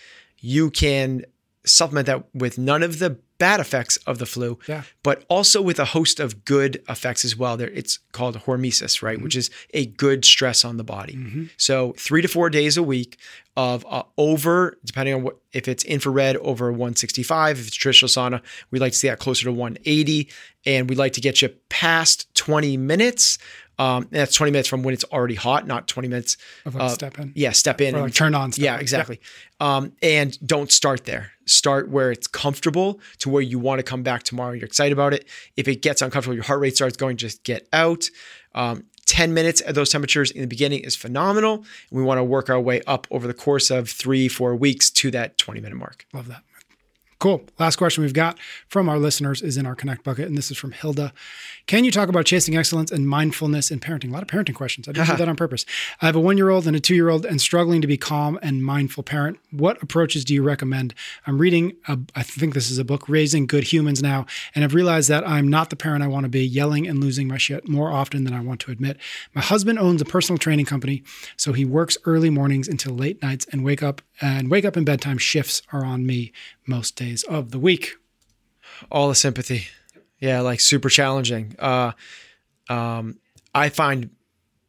You 0.43 0.71
can 0.71 1.25
supplement 1.65 2.07
that 2.07 2.25
with 2.35 2.57
none 2.59 2.83
of 2.83 2.99
the 2.99 3.19
bad 3.41 3.59
effects 3.59 3.97
of 4.07 4.19
the 4.19 4.27
flu, 4.27 4.59
Yeah. 4.69 4.83
but 5.03 5.25
also 5.29 5.61
with 5.61 5.79
a 5.81 5.87
host 5.87 6.21
of 6.21 6.45
good 6.45 6.81
effects 6.89 7.25
as 7.25 7.35
well. 7.37 7.57
There, 7.57 7.69
it's 7.71 7.99
called 8.13 8.37
hormesis, 8.47 9.03
right, 9.03 9.17
Mm-hmm. 9.17 9.25
which 9.25 9.35
is 9.37 9.51
a 9.75 9.87
good 9.87 10.25
stress 10.25 10.65
on 10.65 10.77
the 10.77 10.85
body. 10.85 11.49
So 11.57 11.95
three 11.99 12.23
to 12.23 12.29
four 12.29 12.49
days 12.51 12.77
a 12.77 12.83
week 12.83 13.19
of 13.57 13.85
uh, 13.91 14.05
over, 14.17 14.79
depending 14.85 15.15
on 15.15 15.23
what, 15.23 15.37
if 15.53 15.67
it's 15.67 15.83
infrared 15.85 16.37
over 16.37 16.71
165, 16.71 17.59
if 17.59 17.67
it's 17.67 17.77
traditional 17.77 18.09
sauna, 18.09 18.41
we'd 18.71 18.79
like 18.81 18.93
to 18.93 18.99
see 18.99 19.09
that 19.09 19.19
closer 19.19 19.45
to 19.45 19.53
180, 19.53 20.29
and 20.67 20.89
we'd 20.89 20.99
like 20.99 21.15
to 21.15 21.21
get 21.21 21.43
you 21.43 21.49
past 21.69 22.33
20 22.35 22.77
minutes 22.77 23.39
Um, 23.81 24.03
and 24.03 24.11
that's 24.13 24.35
20 24.35 24.51
minutes 24.53 24.69
from 24.69 24.83
when 24.83 24.93
it's 24.93 25.05
already 25.05 25.37
hot, 25.37 25.67
not 25.67 25.89
20 25.89 26.07
minutes. 26.07 26.37
Of 26.67 26.75
like 26.75 26.85
uh, 26.85 26.89
step 26.91 27.19
in. 27.19 27.33
Yeah, 27.35 27.53
step 27.53 27.81
in. 27.81 27.95
Or 27.95 28.05
and- 28.05 28.15
turn 28.15 28.35
on 28.35 28.51
yeah, 28.57 28.77
exactly. 28.79 29.21
Um, 29.59 29.93
and 30.03 30.39
don't 30.47 30.71
start 30.71 31.07
there. 31.07 31.33
Start 31.47 31.89
where 31.89 32.13
it's 32.13 32.27
comfortable 32.27 33.01
to 33.21 33.31
where 33.31 33.41
you 33.43 33.59
want 33.59 33.79
to 33.79 33.83
come 33.83 34.03
back 34.03 34.23
tomorrow. 34.23 34.53
You're 34.53 34.67
excited 34.67 34.93
about 34.93 35.15
it. 35.15 35.27
If 35.57 35.67
it 35.67 35.81
gets 35.81 36.03
uncomfortable, 36.03 36.35
your 36.35 36.45
heart 36.45 36.61
rate 36.61 36.77
starts 36.77 36.99
going, 36.99 37.17
just 37.17 37.43
get 37.43 37.69
out. 37.73 38.05
Um, 38.55 38.85
10 39.07 39.33
minutes 39.33 39.63
at 39.67 39.75
those 39.75 39.89
temperatures 39.91 40.31
in 40.31 40.43
the 40.43 40.47
beginning 40.47 40.81
is 40.81 40.95
phenomenal. 40.95 41.55
And 41.55 41.65
We 41.91 42.03
want 42.03 42.19
to 42.19 42.25
work 42.25 42.51
our 42.51 42.61
way 42.61 42.83
up 42.87 43.07
over 43.11 43.27
the 43.27 43.35
course 43.35 43.71
of 43.71 43.89
three, 43.89 44.29
four 44.29 44.55
weeks 44.55 44.91
to 44.91 45.11
that 45.13 45.39
20 45.39 45.61
minute 45.61 45.77
mark. 45.77 46.07
Love 46.13 46.29
that. 46.29 46.43
Cool. 47.21 47.43
Last 47.59 47.77
question 47.77 48.03
we've 48.03 48.15
got 48.15 48.39
from 48.67 48.89
our 48.89 48.99
listeners 48.99 49.43
is 49.43 49.59
in 49.59 49.67
our 49.67 49.75
Connect 49.75 50.03
bucket, 50.03 50.27
and 50.27 50.39
this 50.39 50.51
is 50.51 50.57
from 50.57 50.73
Hilda. 50.73 51.13
Can 51.67 51.85
you 51.85 51.91
talk 51.91 52.09
about 52.09 52.25
chasing 52.25 52.57
excellence 52.57 52.91
and 52.91 53.07
mindfulness 53.07 53.71
in 53.71 53.79
parenting? 53.79 54.09
A 54.09 54.13
lot 54.13 54.23
of 54.23 54.29
parenting 54.29 54.55
questions. 54.55 54.89
I 54.89 54.93
do 54.93 55.05
that 55.05 55.29
on 55.29 55.37
purpose. 55.37 55.67
I 56.01 56.07
have 56.07 56.17
a 56.17 56.21
one 56.21 56.39
year 56.39 56.49
old 56.49 56.67
and 56.67 56.75
a 56.75 56.81
two 56.81 56.95
year 56.95 57.11
old 57.11 57.27
and 57.27 57.39
struggling 57.39 57.83
to 57.83 57.87
be 57.87 57.99
calm 57.99 58.39
and 58.41 58.65
mindful 58.65 59.03
parent. 59.03 59.39
What 59.51 59.83
approaches 59.83 60.25
do 60.25 60.33
you 60.33 60.43
recommend? 60.43 60.95
I'm 61.27 61.37
reading, 61.37 61.77
a, 61.89 61.99
I 62.15 62.23
think 62.23 62.55
this 62.55 62.71
is 62.71 62.79
a 62.79 62.85
book, 62.87 63.07
Raising 63.07 63.47
Good 63.47 63.65
Humans 63.65 64.03
Now, 64.03 64.25
and 64.55 64.65
I've 64.65 64.75
realized 64.75 65.11
that 65.11 65.29
I'm 65.29 65.47
not 65.47 65.69
the 65.69 65.77
parent 65.77 66.03
I 66.03 66.07
want 66.07 66.25
to 66.25 66.31
be, 66.31 66.43
yelling 66.43 66.89
and 66.89 67.05
losing 67.05 67.29
my 67.29 67.37
shit 67.37 67.69
more 67.69 67.93
often 67.93 68.25
than 68.25 68.33
I 68.33 68.41
want 68.41 68.61
to 68.63 68.73
admit. 68.73 68.97
My 69.35 69.43
husband 69.43 69.79
owns 69.79 70.01
a 70.01 70.07
personal 70.07 70.39
training 70.39 70.65
company, 70.65 71.03
so 71.37 71.53
he 71.53 71.67
works 71.67 71.99
early 72.07 72.31
mornings 72.31 72.67
until 72.67 72.95
late 72.95 73.21
nights 73.21 73.47
and 73.53 73.63
wake 73.63 73.83
up 73.83 74.01
and 74.21 74.51
wake 74.51 74.65
up 74.65 74.77
and 74.77 74.85
bedtime 74.87 75.19
shifts 75.19 75.63
are 75.73 75.85
on 75.85 76.05
me 76.07 76.33
most 76.67 76.97
days 76.97 77.23
of 77.25 77.51
the 77.51 77.59
week. 77.59 77.95
all 78.91 79.09
the 79.09 79.15
sympathy. 79.15 79.67
Yeah, 80.21 80.41
like 80.41 80.61
super 80.61 80.89
challenging. 80.91 81.55
Uh, 81.59 81.93
um, 82.69 83.19
I 83.55 83.69
find 83.71 84.11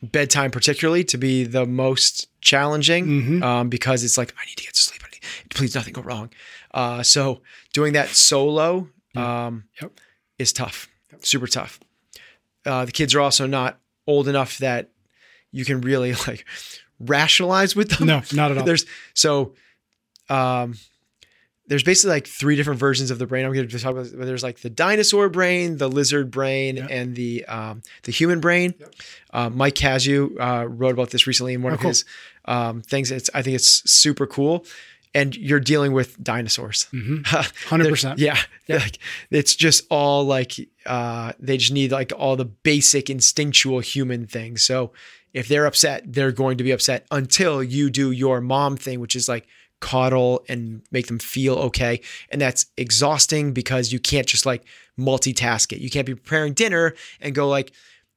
bedtime 0.01 0.49
particularly 0.51 1.03
to 1.05 1.17
be 1.17 1.43
the 1.43 1.65
most 1.65 2.27
challenging 2.41 3.43
um, 3.43 3.69
because 3.69 4.03
it's 4.03 4.17
like 4.17 4.33
I 4.41 4.45
need 4.45 4.55
to 4.57 4.63
get 4.63 4.73
to 4.73 4.79
sleep. 4.79 5.01
Need, 5.03 5.49
please, 5.49 5.75
nothing 5.75 5.93
go 5.93 6.01
wrong. 6.01 6.29
Uh, 6.73 7.03
so 7.03 7.41
doing 7.73 7.93
that 7.93 8.09
solo 8.09 8.87
um, 9.15 9.65
Yep. 9.81 9.99
is 10.39 10.53
tough, 10.53 10.87
super 11.19 11.47
tough. 11.47 11.79
Uh, 12.65 12.85
the 12.85 12.91
kids 12.91 13.13
are 13.13 13.19
also 13.21 13.45
not 13.45 13.79
old 14.07 14.27
enough 14.27 14.57
that 14.59 14.89
you 15.51 15.65
can 15.65 15.81
really 15.81 16.13
like 16.27 16.45
rationalize 17.05 17.75
with 17.75 17.91
them. 17.91 18.07
No, 18.07 18.21
not 18.33 18.51
at 18.51 18.57
all. 18.57 18.63
There's 18.65 18.85
so 19.13 19.53
um 20.29 20.75
there's 21.67 21.83
basically 21.83 22.15
like 22.15 22.27
three 22.27 22.57
different 22.57 22.79
versions 22.81 23.11
of 23.11 23.19
the 23.19 23.25
brain. 23.25 23.45
I'm 23.45 23.53
going 23.53 23.65
to 23.65 23.79
talk 23.79 23.91
about. 23.93 24.07
There's 24.11 24.43
like 24.43 24.59
the 24.59 24.69
dinosaur 24.69 25.29
brain, 25.29 25.77
the 25.77 25.87
lizard 25.87 26.29
brain, 26.29 26.75
Yeah. 26.75 26.87
and 26.89 27.15
the 27.15 27.45
um, 27.45 27.81
the 28.03 28.11
human 28.11 28.41
brain. 28.41 28.73
Uh, 29.31 29.49
Mike 29.49 29.75
Cazu 29.75 30.37
uh, 30.37 30.67
wrote 30.67 30.91
about 30.93 31.11
this 31.11 31.27
recently 31.27 31.53
in 31.53 31.61
one 31.61 31.71
Oh, 31.71 31.75
of 31.75 31.79
cool. 31.79 31.89
his 31.91 32.03
um, 32.43 32.81
things. 32.81 33.09
It's 33.09 33.29
I 33.33 33.41
think 33.41 33.55
it's 33.55 33.89
super 33.89 34.27
cool. 34.27 34.65
And 35.13 35.35
you're 35.35 35.59
dealing 35.61 35.93
with 35.93 36.21
dinosaurs. 36.21 36.87
Mm-hmm. 36.93 37.21
100%. 37.75 38.17
Yeah. 38.17 38.37
Like 38.67 38.97
it's 39.29 39.55
just 39.55 39.85
all 39.89 40.25
like 40.25 40.53
uh 40.85 41.33
they 41.39 41.57
just 41.57 41.71
need 41.71 41.91
like 41.93 42.11
all 42.17 42.35
the 42.35 42.45
basic 42.45 43.09
instinctual 43.09 43.79
human 43.79 44.25
things. 44.27 44.63
So 44.63 44.91
if 45.33 45.47
they're 45.47 45.65
upset, 45.65 46.03
they're 46.05 46.31
going 46.31 46.57
to 46.57 46.63
be 46.63 46.71
upset 46.71 47.05
until 47.11 47.63
you 47.63 47.89
do 47.89 48.11
your 48.11 48.41
mom 48.41 48.77
thing, 48.77 48.99
which 48.99 49.15
is 49.15 49.29
like 49.29 49.47
coddle 49.79 50.43
and 50.47 50.81
make 50.91 51.07
them 51.07 51.19
feel 51.19 51.55
okay. 51.55 52.01
And 52.29 52.39
that's 52.41 52.65
exhausting 52.77 53.53
because 53.53 53.91
you 53.91 53.99
can't 53.99 54.27
just 54.27 54.45
like 54.45 54.63
multitask 54.99 55.71
it. 55.73 55.79
You 55.79 55.89
can't 55.89 56.05
be 56.05 56.15
preparing 56.15 56.53
dinner 56.53 56.93
and 57.19 57.33
go 57.33 57.47
like 57.47 57.71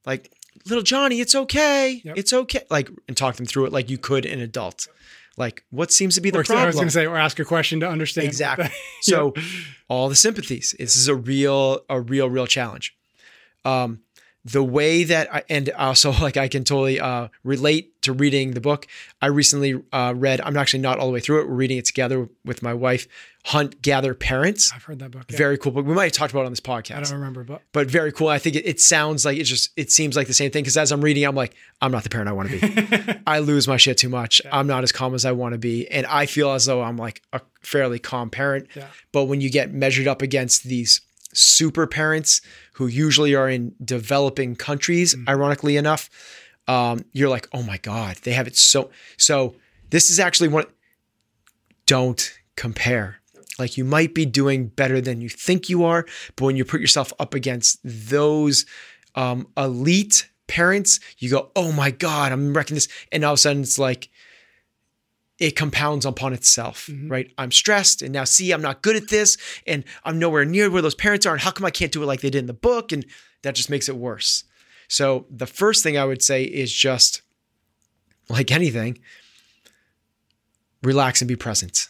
like 0.05 0.31
little 0.67 0.83
Johnny, 0.83 1.19
it's 1.21 1.35
okay. 1.35 2.01
Yep. 2.03 2.17
It's 2.17 2.33
okay. 2.33 2.61
Like 2.69 2.89
and 3.07 3.17
talk 3.17 3.35
them 3.35 3.45
through 3.45 3.65
it 3.65 3.73
like 3.73 3.89
you 3.89 3.97
could 3.97 4.25
an 4.25 4.39
adult. 4.39 4.87
Like 5.37 5.63
what 5.69 5.91
seems 5.91 6.15
to 6.15 6.21
be 6.21 6.29
the 6.29 6.39
Or, 6.39 6.43
problem? 6.43 6.63
I 6.63 6.67
was 6.67 6.75
going 6.75 6.87
to 6.87 6.91
say, 6.91 7.05
or 7.05 7.17
ask 7.17 7.39
a 7.39 7.45
question 7.45 7.79
to 7.81 7.89
understand. 7.89 8.27
Exactly. 8.27 8.69
So 9.01 9.33
all 9.87 10.09
the 10.09 10.15
sympathies. 10.15 10.73
This 10.79 10.95
is 10.95 11.07
a 11.07 11.15
real, 11.15 11.81
a 11.89 12.01
real, 12.01 12.29
real 12.29 12.47
challenge. 12.47 12.95
Um, 13.63 14.01
the 14.45 14.63
way 14.63 15.03
that 15.03 15.33
I, 15.33 15.43
and 15.49 15.71
also 15.71 16.11
like 16.21 16.37
I 16.37 16.47
can 16.47 16.63
totally 16.63 16.99
uh, 16.99 17.29
relate 17.43 17.99
to 18.03 18.13
reading 18.13 18.51
the 18.51 18.61
book. 18.61 18.87
I 19.21 19.27
recently 19.27 19.81
uh, 19.91 20.13
read. 20.15 20.39
I'm 20.41 20.55
actually 20.55 20.81
not 20.81 20.99
all 20.99 21.07
the 21.07 21.13
way 21.13 21.19
through 21.19 21.41
it. 21.41 21.47
We're 21.49 21.55
reading 21.55 21.79
it 21.79 21.85
together 21.85 22.29
with 22.45 22.61
my 22.61 22.73
wife. 22.73 23.07
Hunt, 23.45 23.81
gather, 23.81 24.13
parents. 24.15 24.71
I've 24.73 24.83
heard 24.83 24.99
that 24.99 25.11
book. 25.11 25.25
yeah. 25.29 25.37
Very 25.37 25.57
cool 25.57 25.71
book. 25.71 25.85
We 25.85 25.93
might 25.93 26.05
have 26.05 26.11
talked 26.13 26.31
about 26.31 26.43
it 26.43 26.45
on 26.45 26.51
this 26.51 26.59
podcast. 26.59 26.95
I 26.95 27.01
don't 27.01 27.13
remember, 27.13 27.43
but 27.43 27.61
but 27.73 27.89
very 27.89 28.11
cool. 28.11 28.27
I 28.27 28.39
think 28.39 28.55
it, 28.55 28.65
it 28.65 28.79
sounds 28.79 29.25
like 29.25 29.37
it 29.37 29.43
just 29.43 29.71
it 29.75 29.91
seems 29.91 30.15
like 30.15 30.27
the 30.27 30.33
same 30.33 30.51
thing 30.51 30.63
because 30.63 30.77
as 30.77 30.91
I'm 30.91 31.01
reading, 31.01 31.25
I'm 31.25 31.35
like, 31.35 31.55
I'm 31.81 31.91
not 31.91 32.03
the 32.03 32.09
parent 32.09 32.29
I 32.29 32.33
want 32.33 32.49
to 32.51 32.59
be. 32.59 33.19
I 33.27 33.39
lose 33.39 33.67
my 33.67 33.77
shit 33.77 33.97
too 33.97 34.09
much. 34.09 34.41
I'm 34.51 34.67
not 34.67 34.83
as 34.83 34.91
calm 34.91 35.13
as 35.15 35.25
I 35.25 35.31
want 35.31 35.53
to 35.53 35.59
be. 35.59 35.87
And 35.89 36.05
I 36.07 36.25
feel 36.27 36.51
as 36.51 36.65
though 36.65 36.81
I'm 36.81 36.97
like 36.97 37.21
a 37.33 37.41
fairly 37.61 37.99
calm 37.99 38.29
parent. 38.29 38.67
Yeah. 38.75 38.87
But 39.11 39.25
when 39.25 39.41
you 39.41 39.49
get 39.49 39.71
measured 39.73 40.07
up 40.07 40.21
against 40.21 40.63
these 40.63 41.01
super 41.37 41.85
parents 41.87 42.41
who 42.73 42.87
usually 42.87 43.35
are 43.35 43.49
in 43.49 43.73
developing 43.83 44.55
countries, 44.55 45.15
Mm. 45.15 45.29
ironically 45.29 45.77
enough, 45.77 46.09
um, 46.67 47.05
you're 47.11 47.29
like, 47.29 47.47
oh 47.53 47.63
my 47.63 47.77
God, 47.77 48.17
they 48.23 48.31
have 48.33 48.47
it 48.47 48.57
so. 48.57 48.89
So 49.17 49.55
this 49.91 50.09
is 50.09 50.19
actually 50.19 50.49
one. 50.49 50.65
Don't 51.85 52.33
compare. 52.55 53.17
Like 53.59 53.77
you 53.77 53.85
might 53.85 54.13
be 54.13 54.25
doing 54.25 54.67
better 54.67 54.99
than 54.99 55.21
you 55.21 55.29
think 55.29 55.69
you 55.69 55.83
are, 55.85 56.05
but 56.35 56.45
when 56.45 56.57
you 56.57 56.65
put 56.65 56.81
yourself 56.81 57.13
up 57.19 57.33
against 57.33 57.79
those 57.83 58.65
um, 59.15 59.47
elite 59.55 60.29
parents, 60.47 60.99
you 61.19 61.29
go, 61.29 61.51
oh 61.55 61.71
my 61.71 61.91
God, 61.91 62.31
I'm 62.31 62.53
wrecking 62.53 62.75
this. 62.75 62.87
And 63.11 63.23
all 63.23 63.33
of 63.33 63.37
a 63.37 63.41
sudden 63.41 63.61
it's 63.61 63.79
like, 63.79 64.09
it 65.39 65.55
compounds 65.55 66.05
upon 66.05 66.33
itself, 66.33 66.89
right? 67.07 67.31
I'm 67.37 67.51
stressed 67.51 68.01
and 68.01 68.13
now 68.13 68.23
see, 68.23 68.51
I'm 68.51 68.61
not 68.61 68.81
good 68.81 68.95
at 68.95 69.09
this 69.09 69.37
and 69.67 69.83
I'm 70.05 70.17
nowhere 70.17 70.45
near 70.45 70.69
where 70.69 70.81
those 70.81 70.95
parents 70.95 71.25
are. 71.25 71.33
And 71.33 71.41
how 71.41 71.51
come 71.51 71.65
I 71.65 71.71
can't 71.71 71.91
do 71.91 72.01
it 72.01 72.05
like 72.05 72.21
they 72.21 72.29
did 72.29 72.39
in 72.39 72.45
the 72.45 72.53
book? 72.53 72.91
And 72.91 73.05
that 73.41 73.53
just 73.55 73.69
makes 73.69 73.89
it 73.89 73.97
worse. 73.97 74.45
So 74.87 75.25
the 75.29 75.45
first 75.47 75.83
thing 75.83 75.97
I 75.97 76.05
would 76.05 76.21
say 76.21 76.43
is 76.43 76.71
just 76.71 77.21
like 78.29 78.51
anything, 78.51 78.97
relax 80.83 81.21
and 81.21 81.27
be 81.27 81.35
present. 81.35 81.87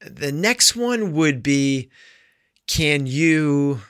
The 0.00 0.32
next 0.32 0.76
one 0.76 1.12
would 1.12 1.42
be 1.42 1.88
can 2.66 3.06
you 3.06 3.80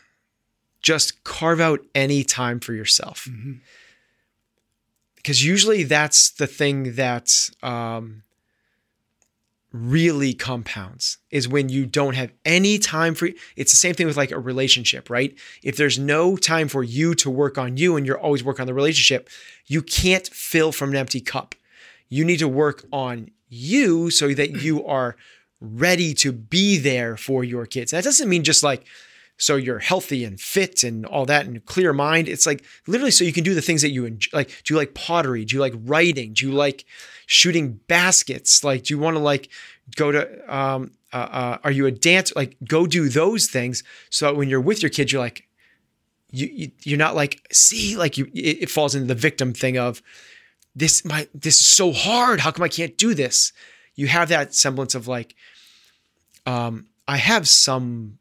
just 0.83 1.25
carve 1.25 1.61
out 1.61 1.81
any 1.95 2.23
time 2.23 2.61
for 2.61 2.73
yourself? 2.73 3.27
Mhm. 3.29 3.61
Because 5.27 5.45
usually 5.45 5.83
that's 5.83 6.31
the 6.31 6.47
thing 6.47 6.95
that 6.95 7.51
um, 7.61 8.23
really 9.73 10.35
compounds 10.35 11.19
is 11.33 11.49
when 11.49 11.69
you 11.69 11.85
don't 11.85 12.15
have 12.15 12.31
any 12.45 12.79
time 12.79 13.13
for 13.17 13.31
it's 13.57 13.73
the 13.73 13.77
same 13.77 13.93
thing 13.93 14.07
with 14.07 14.17
like 14.17 14.31
a 14.31 14.39
relationship 14.39 15.11
right? 15.11 15.37
If 15.65 15.77
there's 15.77 15.99
no 15.99 16.37
time 16.37 16.69
for 16.69 16.85
you 16.85 17.17
to 17.17 17.29
work 17.29 17.59
on 17.59 17.77
you 17.77 17.97
and 17.97 18.07
you're 18.07 18.21
always 18.21 18.45
working 18.45 18.61
on 18.61 18.67
the 18.69 18.75
relationship 18.75 19.29
you 19.67 19.83
can't 19.83 20.29
fill 20.29 20.71
from 20.71 20.91
an 20.91 20.97
empty 20.97 21.21
cup. 21.21 21.57
You 22.09 22.25
need 22.25 22.39
to 22.39 22.47
work 22.47 22.87
on 22.93 23.33
you 23.49 24.11
so 24.11 24.33
that 24.33 24.63
you 24.63 24.87
are 24.87 25.17
ready 25.61 26.15
to 26.15 26.31
be 26.31 26.79
there 26.79 27.17
for 27.17 27.43
your 27.43 27.67
kids. 27.67 27.91
That 27.91 28.05
doesn't 28.05 28.29
mean 28.29 28.45
just 28.45 28.63
like 28.63 28.85
so 29.39 29.57
you're 29.57 29.79
healthy 29.79 30.25
and 30.25 30.41
fit 30.41 30.83
and 30.83 31.05
all 31.07 31.27
that 31.27 31.47
and 31.47 31.65
clear 31.67 31.93
mind. 31.93 32.29
It's 32.29 32.47
like 32.47 32.65
literally 32.87 33.11
so 33.11 33.25
you 33.25 33.33
can 33.33 33.45
do 33.45 33.55
the 33.55 33.63
things 33.63 33.83
that 33.83 33.91
you 33.91 34.05
enjoy 34.05 34.31
like 34.33 34.63
do 34.65 34.75
you 34.75 34.79
like 34.79 34.95
pottery? 34.95 35.45
Do 35.45 35.57
you 35.57 35.61
like 35.61 35.75
writing? 35.85 36.33
Do 36.33 36.47
you 36.47 36.53
like 36.53 36.85
shooting 37.27 37.81
baskets? 37.89 38.65
Like 38.65 38.85
do 38.85 38.95
you 38.95 38.99
want 38.99 39.17
to 39.17 39.23
like 39.23 39.51
go 39.97 40.11
to 40.11 40.55
um 40.55 40.93
uh, 41.13 41.17
uh, 41.17 41.59
are 41.65 41.71
you 41.71 41.87
a 41.87 41.91
dancer? 41.91 42.33
Like 42.37 42.57
go 42.67 42.87
do 42.87 43.09
those 43.09 43.47
things 43.47 43.83
so 44.11 44.35
when 44.35 44.49
you're 44.49 44.61
with 44.61 44.83
your 44.83 44.91
kids 44.91 45.13
you're 45.13 45.23
like 45.23 45.47
you, 46.31 46.49
you 46.53 46.71
you're 46.83 46.99
not 46.99 47.15
like 47.15 47.47
see 47.53 47.97
like 47.97 48.19
you 48.19 48.27
it, 48.35 48.63
it 48.63 48.71
falls 48.71 48.95
into 48.95 49.07
the 49.07 49.15
victim 49.15 49.53
thing 49.53 49.79
of 49.79 50.03
this 50.75 51.05
my 51.05 51.29
this 51.35 51.61
is 51.61 51.67
so 51.67 51.93
hard. 51.93 52.41
How 52.41 52.51
come 52.51 52.65
i 52.65 52.69
can't 52.69 52.97
do 52.97 53.15
this? 53.15 53.53
You 53.95 54.07
have 54.07 54.31
that 54.31 54.55
semblance 54.55 54.95
of 54.95 55.07
like 55.07 55.35
um 56.47 56.87
i 57.07 57.17
have 57.19 57.47
some 57.47 58.19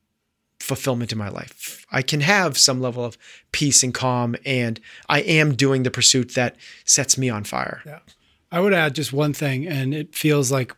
fulfillment 0.66 1.12
in 1.12 1.18
my 1.18 1.30
life 1.30 1.86
i 1.92 2.02
can 2.02 2.22
have 2.22 2.58
some 2.58 2.82
level 2.82 3.04
of 3.06 3.18
peace 3.52 3.84
and 3.84 3.94
calm 3.94 4.36
and 4.46 4.80
i 5.08 5.20
am 5.22 5.54
doing 5.56 5.84
the 5.84 5.92
pursuit 5.92 6.34
that 6.34 6.56
sets 6.86 7.18
me 7.18 7.30
on 7.30 7.44
fire 7.44 7.82
Yeah. 7.86 8.00
I 8.52 8.60
would 8.62 8.74
add 8.74 8.96
just 8.96 9.12
one 9.12 9.34
thing, 9.34 9.68
and 9.68 9.94
it 9.94 10.16
feels 10.16 10.50
like 10.52 10.72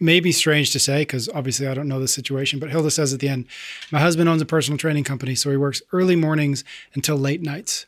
maybe 0.00 0.32
strange 0.32 0.72
to 0.72 0.78
say 0.80 1.02
because 1.02 1.28
obviously 1.28 1.68
I 1.68 1.74
don't 1.74 1.86
know 1.86 2.00
the 2.00 2.08
situation, 2.08 2.58
but 2.58 2.70
Hilda 2.70 2.90
says 2.90 3.12
at 3.12 3.20
the 3.20 3.28
end, 3.28 3.46
My 3.92 4.00
husband 4.00 4.28
owns 4.28 4.42
a 4.42 4.46
personal 4.46 4.78
training 4.78 5.04
company, 5.04 5.34
so 5.36 5.50
he 5.50 5.56
works 5.56 5.82
early 5.92 6.16
mornings 6.16 6.64
until 6.94 7.16
late 7.16 7.42
nights. 7.42 7.86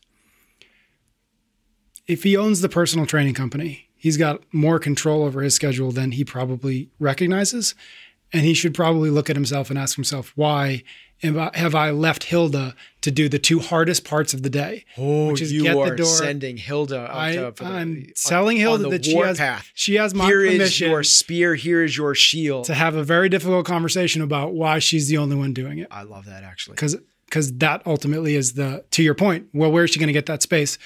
If 2.06 2.22
he 2.22 2.36
owns 2.36 2.60
the 2.60 2.68
personal 2.68 3.06
training 3.06 3.34
company, 3.34 3.88
he's 3.96 4.16
got 4.16 4.42
more 4.52 4.78
control 4.78 5.24
over 5.24 5.42
his 5.42 5.54
schedule 5.54 5.90
than 5.90 6.12
he 6.12 6.24
probably 6.24 6.90
recognizes. 7.00 7.74
And 8.32 8.42
he 8.42 8.54
should 8.54 8.74
probably 8.74 9.10
look 9.10 9.28
at 9.28 9.36
himself 9.36 9.70
and 9.70 9.78
ask 9.78 9.96
himself, 9.96 10.32
why 10.36 10.82
have 11.22 11.74
I, 11.74 11.90
left 11.90 12.24
Hilda 12.24 12.74
to 13.02 13.10
do 13.10 13.28
the 13.28 13.38
two 13.38 13.58
hardest 13.58 14.04
parts 14.04 14.32
of 14.32 14.42
the 14.42 14.48
day. 14.48 14.84
Oh, 14.96 15.32
which 15.32 15.42
is 15.42 15.52
you 15.52 15.64
get 15.64 15.74
the 15.74 15.80
are 15.80 15.96
door. 15.96 16.06
sending 16.06 16.56
Hilda 16.56 17.10
I, 17.12 17.34
to, 17.36 17.52
for 17.52 17.64
I'm 17.64 17.74
on- 17.74 18.06
telling 18.16 18.56
Hilda 18.56 18.84
the 18.84 18.90
that 18.90 19.04
she 19.04 19.16
has 19.16 19.36
path. 19.38 19.70
she 19.74 19.96
has 19.96 20.14
my 20.14 20.24
Here 20.26 20.42
is 20.44 20.54
permission 20.54 20.90
your 20.90 21.02
spear. 21.02 21.54
Here 21.56 21.84
is 21.84 21.94
your 21.96 22.14
shield. 22.14 22.64
to 22.66 22.74
have 22.74 22.94
a 22.94 23.04
very 23.04 23.28
difficult 23.28 23.66
conversation 23.66 24.22
about 24.22 24.54
why 24.54 24.78
she's 24.78 25.08
the 25.08 25.18
only 25.18 25.36
one 25.36 25.52
doing 25.52 25.78
it. 25.78 25.88
I 25.90 26.04
love 26.04 26.24
that 26.26 26.42
actually. 26.42 26.76
because 26.76 26.96
because 27.26 27.52
that 27.58 27.82
ultimately 27.86 28.34
is 28.34 28.54
the 28.54 28.84
to 28.92 29.02
your 29.02 29.14
point. 29.14 29.48
Well, 29.52 29.70
where 29.70 29.84
is 29.84 29.90
she 29.90 29.98
going 30.00 30.08
to 30.08 30.12
get 30.14 30.26
that 30.26 30.42
space? 30.42 30.78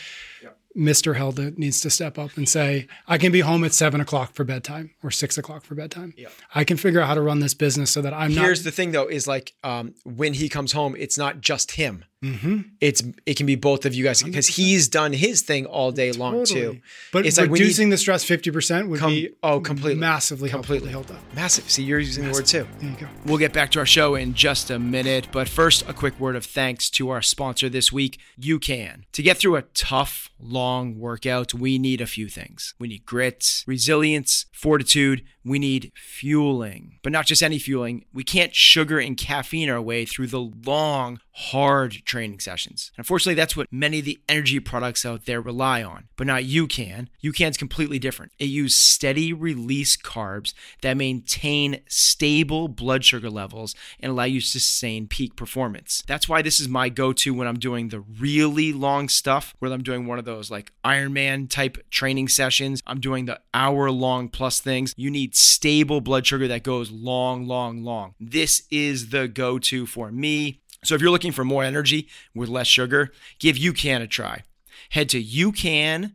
Mr. 0.77 1.17
Helda 1.17 1.53
needs 1.53 1.81
to 1.81 1.91
step 1.91 2.19
up 2.19 2.37
and 2.37 2.49
say, 2.49 2.89
I 3.07 3.19
can 3.19 3.31
be 3.31 3.41
home 3.41 3.65
at 3.65 3.73
seven 3.73 4.01
o'clock 4.01 4.35
for 4.35 4.45
bedtime 4.45 4.91
or 5.03 5.11
six 5.11 5.39
o'clock 5.39 5.65
for 5.65 5.75
bedtime. 5.75 6.15
Yeah. 6.17 6.29
I 6.55 6.65
can 6.65 6.77
figure 6.77 7.01
out 7.01 7.09
how 7.09 7.15
to 7.15 7.21
run 7.21 7.41
this 7.41 7.55
business 7.55 7.91
so 7.91 8.03
that 8.03 8.13
I'm 8.13 8.31
Here's 8.31 8.37
not. 8.37 8.45
Here's 8.45 8.63
the 8.65 8.71
thing 8.71 8.93
though, 8.93 9.07
is 9.07 9.27
like 9.27 9.53
um, 9.63 9.95
when 10.05 10.35
he 10.35 10.49
comes 10.49 10.73
home, 10.73 10.97
it's 10.99 11.17
not 11.17 11.41
just 11.41 11.73
him. 11.73 12.05
Mhm. 12.25 12.65
It's 12.81 13.03
it 13.27 13.37
can 13.37 13.45
be 13.47 13.55
both 13.55 13.85
of 13.85 13.95
you 13.95 14.03
guys 14.03 14.23
because 14.23 14.47
he's 14.47 14.89
done 14.89 15.13
his 15.13 15.43
thing 15.43 15.67
all 15.67 15.93
day 15.93 16.11
long 16.13 16.33
Totally. 16.45 16.61
too. 16.61 16.81
But 17.13 17.27
It's 17.27 17.37
like 17.37 17.51
need- 17.51 17.61
reducing 17.61 17.91
the 17.91 17.99
stress 17.99 18.25
50% 18.25 18.89
would 18.89 18.99
Com- 19.01 19.11
be 19.11 19.29
oh, 19.43 19.61
completely. 19.61 20.01
massively 20.01 20.49
Completely. 20.49 20.91
helpful 20.91 21.17
up. 21.17 21.35
Massive. 21.37 21.71
See, 21.71 21.83
you're 21.83 21.99
using 21.99 22.25
the 22.25 22.31
word 22.33 22.47
too. 22.47 22.67
There 22.81 22.91
you 22.91 22.97
go. 22.99 23.07
We'll 23.27 23.39
get 23.39 23.53
back 23.53 23.71
to 23.73 23.79
our 23.81 23.87
show 23.87 24.15
in 24.15 24.33
just 24.35 24.71
a 24.71 24.79
minute, 24.79 25.29
but 25.33 25.49
first, 25.49 25.85
a 25.87 25.93
quick 25.93 26.19
word 26.19 26.35
of 26.37 26.45
thanks 26.47 26.89
to 26.91 27.11
our 27.11 27.21
sponsor 27.23 27.69
this 27.69 27.93
week, 27.93 28.19
UCAN 28.41 29.03
To 29.13 29.23
get 29.23 29.37
through 29.39 29.57
a 29.57 29.63
tough, 29.75 30.31
long 30.41 30.99
workout, 30.99 31.53
we 31.55 31.79
need 31.79 32.01
a 32.01 32.07
few 32.07 32.29
things. 32.29 32.75
We 32.79 32.89
need 32.89 33.05
grit, 33.05 33.65
resilience, 33.67 34.47
fortitude. 34.53 35.23
We 35.45 35.59
need 35.59 35.93
fueling, 35.95 36.99
but 37.03 37.13
not 37.13 37.27
just 37.27 37.43
any 37.43 37.59
fueling. 37.59 38.05
We 38.13 38.25
can't 38.25 38.55
sugar 38.55 38.99
and 38.99 39.17
caffeine 39.17 39.69
our 39.69 39.81
way 39.81 40.07
through 40.07 40.29
the 40.29 40.41
long, 40.41 41.21
hard 41.33 42.03
training 42.05 42.41
sessions. 42.41 42.93
Unfortunately, 42.97 43.35
that's 43.35 43.57
what 43.57 43.67
many 43.71 43.99
of 43.99 44.05
the 44.05 44.21
energy 44.29 44.61
products 44.61 45.05
out 45.05 45.27
there 45.27 45.41
rely 45.41 45.83
on, 45.83 46.09
but 46.17 46.27
not 46.27 46.45
UCAN. 46.45 47.09
UCAN's 47.23 47.57
completely 47.57 47.99
different. 47.99 48.33
It 48.39 48.47
uses 48.47 48.79
steady 48.79 49.33
release 49.33 49.97
carbs 49.97 50.55
that 50.83 50.97
maintain 50.97 51.81
stable 51.89 52.69
blood 52.69 53.05
sugar 53.05 53.29
levels 53.29 53.75
and 54.01 54.11
allow 54.11 54.25
you 54.25 54.41
to 54.41 54.47
sustain 54.47 55.09
peak 55.09 55.37
performance. 55.37 56.03
That's 56.07 56.29
why 56.29 56.41
this 56.41 56.61
is 56.61 56.69
my 56.69 56.89
go 56.89 57.13
to 57.13 57.35
when 57.35 57.49
I'm 57.49 57.59
doing 57.59 57.89
the 57.89 58.01
really 58.01 58.73
long 58.73 59.09
stuff, 59.09 59.55
where 59.59 59.73
I'm 59.73 59.83
doing 59.83 60.07
one 60.07 60.19
of 60.19 60.25
those 60.25 60.51
like 60.51 60.73
Ironman 60.85 61.51
type 61.51 61.79
training 61.91 62.29
sessions. 62.29 62.83
I'm 62.87 63.01
doing 63.01 63.27
the 63.27 63.41
hour 63.53 63.91
long 63.91 64.29
plus 64.29 64.61
things. 64.61 64.95
You 64.97 65.11
need 65.11 65.34
stable 65.37 66.01
blood 66.01 66.27
sugar 66.27 66.49
that 66.49 66.63
goes 66.63 66.91
long, 66.91 67.47
long, 67.47 67.83
long. 67.83 68.15
This 68.21 68.63
is 68.71 69.11
the 69.11 69.29
go 69.29 69.59
to 69.59 69.87
for 69.87 70.11
me. 70.11 70.61
So 70.85 70.95
if 70.95 71.01
you're 71.01 71.11
looking 71.11 71.33
for 71.33 71.45
more 71.45 71.65
energy 71.65 72.09
with 72.35 72.49
less 72.49 72.67
sugar, 72.67 73.11
give 73.39 73.57
UCAN 73.57 74.03
a 74.03 74.07
try. 74.07 74.43
Head 74.91 75.09
to 75.11 75.23
ucan.co 75.23 76.13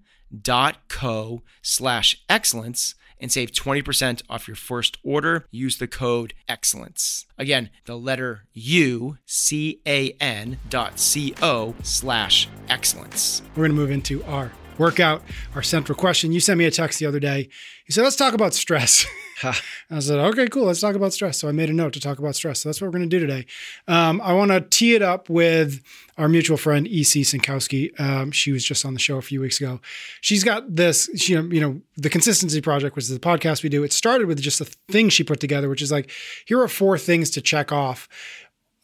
slash 1.61 2.23
excellence 2.29 2.95
and 3.19 3.31
save 3.31 3.51
20% 3.51 4.21
off 4.29 4.47
your 4.47 4.55
first 4.55 4.97
order. 5.03 5.45
Use 5.51 5.77
the 5.77 5.87
code 5.87 6.33
excellence. 6.47 7.25
Again, 7.37 7.69
the 7.85 7.97
letter 7.97 8.45
U, 8.53 9.17
C 9.25 9.81
A 9.85 10.11
N 10.21 10.57
dot 10.69 10.99
C 10.99 11.33
O 11.41 11.75
slash 11.83 12.47
excellence. 12.69 13.41
We're 13.55 13.67
going 13.67 13.71
to 13.71 13.75
move 13.75 13.91
into 13.91 14.23
our 14.23 14.51
workout, 14.79 15.21
our 15.53 15.61
central 15.61 15.97
question. 15.97 16.31
You 16.31 16.39
sent 16.39 16.57
me 16.57 16.65
a 16.65 16.71
text 16.71 16.99
the 16.99 17.05
other 17.05 17.19
day. 17.19 17.49
You 17.85 17.93
said, 17.93 18.03
let's 18.03 18.15
talk 18.15 18.33
about 18.33 18.53
stress. 18.53 19.05
I 19.43 19.99
said, 19.99 20.19
okay, 20.19 20.47
cool. 20.47 20.65
Let's 20.65 20.81
talk 20.81 20.95
about 20.95 21.13
stress. 21.13 21.37
So 21.37 21.47
I 21.47 21.51
made 21.51 21.69
a 21.69 21.73
note 21.73 21.93
to 21.93 21.99
talk 21.99 22.19
about 22.19 22.35
stress. 22.35 22.61
So 22.61 22.69
that's 22.69 22.81
what 22.81 22.87
we're 22.87 22.97
going 22.97 23.09
to 23.09 23.19
do 23.19 23.25
today. 23.25 23.45
Um, 23.87 24.21
I 24.21 24.33
want 24.33 24.51
to 24.51 24.61
tee 24.61 24.95
it 24.95 25.01
up 25.01 25.29
with 25.29 25.81
our 26.17 26.27
mutual 26.27 26.57
friend, 26.57 26.87
E.C. 26.87 27.21
Synkowski. 27.21 27.97
Um, 27.99 28.31
she 28.31 28.51
was 28.51 28.63
just 28.63 28.85
on 28.85 28.93
the 28.93 28.99
show 28.99 29.17
a 29.17 29.21
few 29.21 29.41
weeks 29.41 29.59
ago. 29.59 29.79
She's 30.21 30.43
got 30.43 30.75
this, 30.75 31.09
she, 31.15 31.33
you 31.33 31.61
know, 31.61 31.81
the 31.95 32.09
Consistency 32.09 32.61
Project, 32.61 32.95
which 32.95 33.05
is 33.05 33.09
the 33.09 33.19
podcast 33.19 33.63
we 33.63 33.69
do. 33.69 33.83
It 33.83 33.93
started 33.93 34.27
with 34.27 34.41
just 34.41 34.61
a 34.61 34.65
thing 34.65 35.09
she 35.09 35.23
put 35.23 35.39
together, 35.39 35.69
which 35.69 35.81
is 35.81 35.91
like, 35.91 36.11
here 36.45 36.61
are 36.61 36.67
four 36.67 36.97
things 36.97 37.29
to 37.31 37.41
check 37.41 37.71
off. 37.71 38.07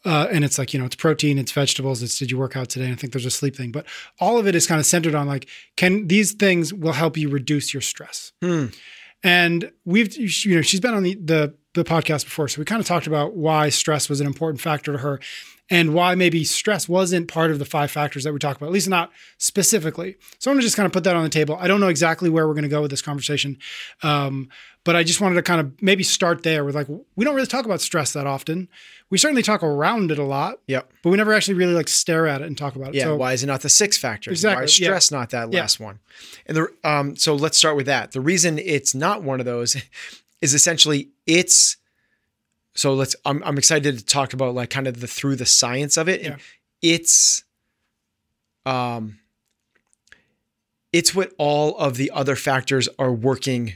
Uh, 0.06 0.28
and 0.30 0.44
it's 0.44 0.56
like, 0.56 0.72
you 0.72 0.78
know, 0.78 0.86
it's 0.86 0.94
protein, 0.94 1.36
it's 1.36 1.50
vegetables, 1.50 2.00
it's 2.00 2.16
did 2.16 2.30
you 2.30 2.38
work 2.38 2.56
out 2.56 2.68
today? 2.68 2.84
And 2.84 2.94
I 2.94 2.96
think 2.96 3.12
there's 3.12 3.26
a 3.26 3.30
sleep 3.30 3.56
thing, 3.56 3.72
but 3.72 3.84
all 4.20 4.38
of 4.38 4.46
it 4.46 4.54
is 4.54 4.66
kind 4.66 4.78
of 4.78 4.86
centered 4.86 5.16
on 5.16 5.26
like, 5.26 5.48
can 5.76 6.06
these 6.06 6.32
things 6.32 6.72
will 6.72 6.92
help 6.92 7.16
you 7.16 7.28
reduce 7.28 7.74
your 7.74 7.80
stress? 7.80 8.32
Hmm. 8.40 8.66
And 9.24 9.72
we've, 9.84 10.16
you 10.16 10.54
know, 10.54 10.62
she's 10.62 10.78
been 10.78 10.94
on 10.94 11.02
the, 11.02 11.16
the, 11.16 11.54
the 11.74 11.82
podcast 11.82 12.24
before. 12.24 12.46
So 12.46 12.60
we 12.60 12.64
kind 12.64 12.80
of 12.80 12.86
talked 12.86 13.08
about 13.08 13.34
why 13.34 13.68
stress 13.68 14.08
was 14.08 14.20
an 14.20 14.28
important 14.28 14.60
factor 14.60 14.92
to 14.92 14.98
her 14.98 15.20
and 15.68 15.92
why 15.92 16.14
maybe 16.14 16.44
stress 16.44 16.88
wasn't 16.88 17.26
part 17.26 17.50
of 17.50 17.58
the 17.58 17.64
five 17.64 17.90
factors 17.90 18.22
that 18.22 18.32
we 18.32 18.38
talk 18.38 18.56
about, 18.56 18.66
at 18.66 18.72
least 18.72 18.88
not 18.88 19.10
specifically. 19.38 20.16
So 20.38 20.50
I'm 20.50 20.56
to 20.58 20.62
just 20.62 20.76
kind 20.76 20.86
of 20.86 20.92
put 20.92 21.02
that 21.04 21.16
on 21.16 21.24
the 21.24 21.28
table. 21.28 21.56
I 21.58 21.66
don't 21.66 21.80
know 21.80 21.88
exactly 21.88 22.30
where 22.30 22.46
we're 22.46 22.54
going 22.54 22.62
to 22.62 22.68
go 22.68 22.82
with 22.82 22.92
this 22.92 23.02
conversation. 23.02 23.58
Um, 24.04 24.48
but 24.86 24.96
I 24.96 25.02
just 25.02 25.20
wanted 25.20 25.34
to 25.34 25.42
kind 25.42 25.60
of 25.60 25.82
maybe 25.82 26.02
start 26.02 26.42
there 26.44 26.64
with 26.64 26.74
like, 26.74 26.86
we 27.16 27.24
don't 27.24 27.34
really 27.34 27.46
talk 27.46 27.66
about 27.66 27.80
stress 27.82 28.12
that 28.14 28.26
often. 28.26 28.68
We 29.10 29.18
certainly 29.18 29.42
talk 29.42 29.62
around 29.62 30.10
it 30.10 30.18
a 30.18 30.22
lot, 30.24 30.60
Yep. 30.68 30.90
but 31.02 31.10
we 31.10 31.16
never 31.16 31.32
actually 31.34 31.54
really 31.54 31.74
like 31.74 31.88
stare 31.88 32.26
at 32.26 32.40
it 32.40 32.46
and 32.46 32.56
talk 32.56 32.74
about 32.76 32.88
it. 32.90 32.94
Yeah. 32.94 33.04
so 33.04 33.16
why 33.16 33.32
is 33.34 33.42
it 33.42 33.46
not 33.46 33.60
the 33.60 33.68
six 33.68 33.98
factor? 33.98 34.30
Exactly, 34.30 34.60
Why 34.62 34.64
is 34.64 34.80
yeah. 34.80 34.86
stress 34.86 35.10
not 35.10 35.30
that 35.30 35.52
Yeah. 35.52 35.60
last 35.60 35.78
one? 35.80 35.98
And 36.46 36.56
the 36.56 36.68
um, 36.84 37.16
so 37.16 37.34
let's 37.34 37.58
start 37.58 37.76
with 37.76 37.86
that. 37.86 38.12
The 38.12 38.20
reason 38.20 38.58
it's 38.58 38.94
not 38.94 39.22
one 39.22 39.40
of 39.40 39.44
those 39.46 39.76
is 40.40 40.54
essentially 40.54 41.10
it's 41.26 41.76
so 42.74 42.94
let's 42.94 43.14
I'm 43.24 43.42
I'm 43.44 43.58
excited 43.58 43.98
to 43.98 44.04
talk 44.04 44.32
about 44.32 44.54
like 44.54 44.70
kind 44.70 44.86
of 44.86 45.00
the 45.00 45.06
through 45.06 45.36
the 45.36 45.46
science 45.46 45.96
of 45.96 46.08
it. 46.08 46.22
And 46.22 46.36
it's 46.82 47.44
um 48.64 49.18
it's 50.92 51.14
what 51.14 51.32
all 51.38 51.76
of 51.78 51.96
the 51.96 52.10
other 52.12 52.36
factors 52.36 52.88
are 52.98 53.12
working 53.12 53.74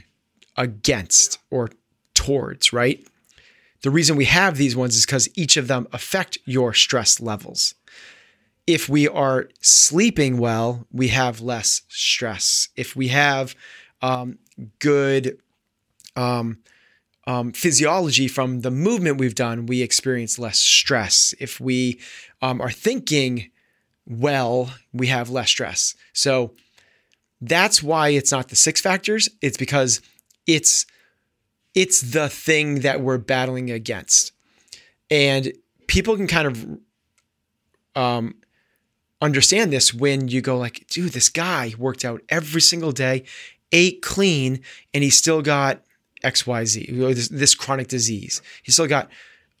against 0.57 1.39
or 1.49 1.69
towards, 2.13 2.73
right? 2.73 3.05
The 3.81 3.89
reason 3.89 4.15
we 4.15 4.25
have 4.25 4.57
these 4.57 4.75
ones 4.75 4.95
is 4.95 5.05
because 5.05 5.29
each 5.35 5.57
of 5.57 5.67
them 5.67 5.87
affect 5.91 6.37
your 6.45 6.73
stress 6.73 7.19
levels. 7.19 7.73
If 8.67 8.87
we 8.87 9.07
are 9.07 9.49
sleeping 9.59 10.37
well, 10.37 10.85
we 10.91 11.07
have 11.07 11.41
less 11.41 11.81
stress. 11.89 12.69
If 12.75 12.95
we 12.95 13.07
have 13.07 13.55
um, 14.01 14.37
good 14.79 15.39
um, 16.15 16.59
um, 17.25 17.53
physiology 17.53 18.27
from 18.27 18.61
the 18.61 18.71
movement 18.71 19.17
we've 19.17 19.35
done, 19.35 19.65
we 19.65 19.81
experience 19.81 20.37
less 20.37 20.59
stress. 20.59 21.33
If 21.39 21.59
we 21.59 21.99
um, 22.41 22.61
are 22.61 22.71
thinking 22.71 23.49
well, 24.07 24.73
we 24.93 25.07
have 25.07 25.29
less 25.29 25.49
stress. 25.49 25.95
So 26.13 26.53
that's 27.39 27.81
why 27.81 28.09
it's 28.09 28.31
not 28.31 28.49
the 28.49 28.55
six 28.55 28.81
factors. 28.81 29.29
It's 29.41 29.57
because 29.57 30.01
it's 30.47 30.85
it's 31.73 32.01
the 32.01 32.27
thing 32.27 32.81
that 32.81 33.01
we're 33.01 33.17
battling 33.17 33.71
against, 33.71 34.33
and 35.09 35.53
people 35.87 36.15
can 36.15 36.27
kind 36.27 36.47
of 36.47 36.79
um, 37.95 38.35
understand 39.21 39.71
this 39.71 39.93
when 39.93 40.27
you 40.27 40.41
go 40.41 40.57
like, 40.57 40.85
dude, 40.87 41.13
this 41.13 41.29
guy 41.29 41.73
worked 41.77 42.03
out 42.03 42.21
every 42.29 42.61
single 42.61 42.91
day, 42.91 43.23
ate 43.71 44.01
clean, 44.01 44.61
and 44.93 45.03
he 45.03 45.09
still 45.09 45.41
got 45.41 45.83
X 46.23 46.45
Y 46.45 46.65
Z 46.65 46.85
this, 46.91 47.29
this 47.29 47.55
chronic 47.55 47.87
disease. 47.87 48.41
He 48.63 48.71
still 48.71 48.87
got 48.87 49.09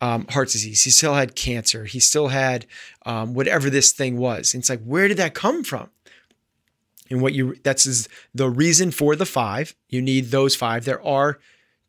um, 0.01 0.25
heart 0.29 0.49
disease. 0.49 0.83
He 0.83 0.89
still 0.89 1.13
had 1.13 1.35
cancer. 1.35 1.85
He 1.85 1.99
still 1.99 2.29
had 2.29 2.65
um, 3.05 3.33
whatever 3.33 3.69
this 3.69 3.91
thing 3.91 4.17
was. 4.17 4.53
And 4.53 4.61
it's 4.61 4.69
like, 4.69 4.83
where 4.83 5.07
did 5.07 5.17
that 5.17 5.33
come 5.33 5.63
from? 5.63 5.89
And 7.11 7.21
what 7.21 7.33
you 7.33 7.55
that's 7.63 7.85
is 7.85 8.09
the 8.33 8.49
reason 8.49 8.91
for 8.91 9.15
the 9.15 9.25
five. 9.25 9.75
You 9.89 10.01
need 10.01 10.31
those 10.31 10.55
five. 10.55 10.85
There 10.85 11.05
are 11.05 11.39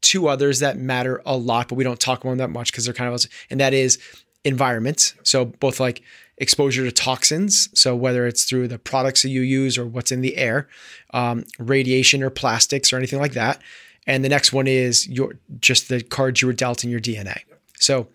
two 0.00 0.28
others 0.28 0.58
that 0.58 0.76
matter 0.76 1.22
a 1.24 1.36
lot, 1.36 1.68
but 1.68 1.76
we 1.76 1.84
don't 1.84 2.00
talk 2.00 2.20
about 2.20 2.30
them 2.30 2.38
that 2.38 2.50
much 2.50 2.72
because 2.72 2.84
they're 2.84 2.94
kind 2.94 3.12
of 3.12 3.24
and 3.48 3.60
that 3.60 3.72
is 3.72 3.98
environment. 4.44 5.14
So 5.22 5.44
both 5.44 5.78
like 5.80 6.02
exposure 6.38 6.84
to 6.84 6.92
toxins. 6.92 7.68
So 7.78 7.94
whether 7.94 8.26
it's 8.26 8.44
through 8.44 8.68
the 8.68 8.78
products 8.78 9.22
that 9.22 9.28
you 9.28 9.42
use 9.42 9.78
or 9.78 9.86
what's 9.86 10.10
in 10.10 10.20
the 10.20 10.36
air, 10.36 10.68
um, 11.14 11.44
radiation 11.58 12.22
or 12.22 12.30
plastics 12.30 12.92
or 12.92 12.96
anything 12.96 13.20
like 13.20 13.34
that. 13.34 13.62
And 14.06 14.24
the 14.24 14.28
next 14.28 14.52
one 14.52 14.66
is 14.66 15.08
your 15.08 15.38
just 15.60 15.88
the 15.88 16.02
cards 16.02 16.42
you 16.42 16.48
were 16.48 16.52
dealt 16.52 16.82
in 16.82 16.90
your 16.90 17.00
DNA. 17.00 17.38
So 17.78 18.08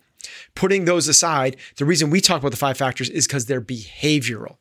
putting 0.54 0.84
those 0.84 1.08
aside, 1.08 1.56
the 1.76 1.86
reason 1.86 2.10
we 2.10 2.20
talk 2.20 2.40
about 2.40 2.50
the 2.50 2.58
five 2.58 2.76
factors 2.76 3.08
is 3.08 3.26
because 3.26 3.46
they're 3.46 3.62
behavioral. 3.62 4.56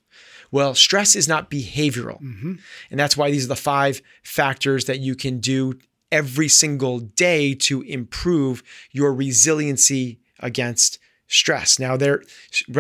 Well, 0.52 0.74
stress 0.76 1.16
is 1.16 1.28
not 1.28 1.50
behavioral. 1.52 2.22
Mm-hmm. 2.22 2.54
And 2.92 3.00
that's 3.00 3.18
why 3.18 3.32
these 3.32 3.46
are 3.46 3.50
the 3.50 3.56
five 3.56 4.02
factors 4.24 4.86
that 4.86 5.00
you 5.00 5.16
can 5.16 5.40
do 5.40 5.78
every 6.12 6.48
single 6.48 7.00
day 7.00 7.54
to 7.54 7.82
improve 7.82 8.64
your 8.92 9.14
resiliency 9.14 10.20
against 10.40 11.00
stress. 11.28 11.80
Now, 11.80 11.98
there 11.98 12.24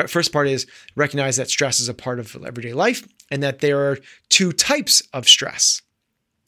first 0.07 0.31
part 0.31 0.47
is 0.47 0.65
recognize 0.95 1.35
that 1.35 1.49
stress 1.49 1.79
is 1.81 1.89
a 1.89 1.93
part 1.93 2.19
of 2.19 2.35
everyday 2.45 2.71
life 2.73 3.05
and 3.29 3.43
that 3.43 3.59
there 3.59 3.89
are 3.91 3.97
two 4.29 4.53
types 4.53 5.01
of 5.11 5.27
stress. 5.27 5.81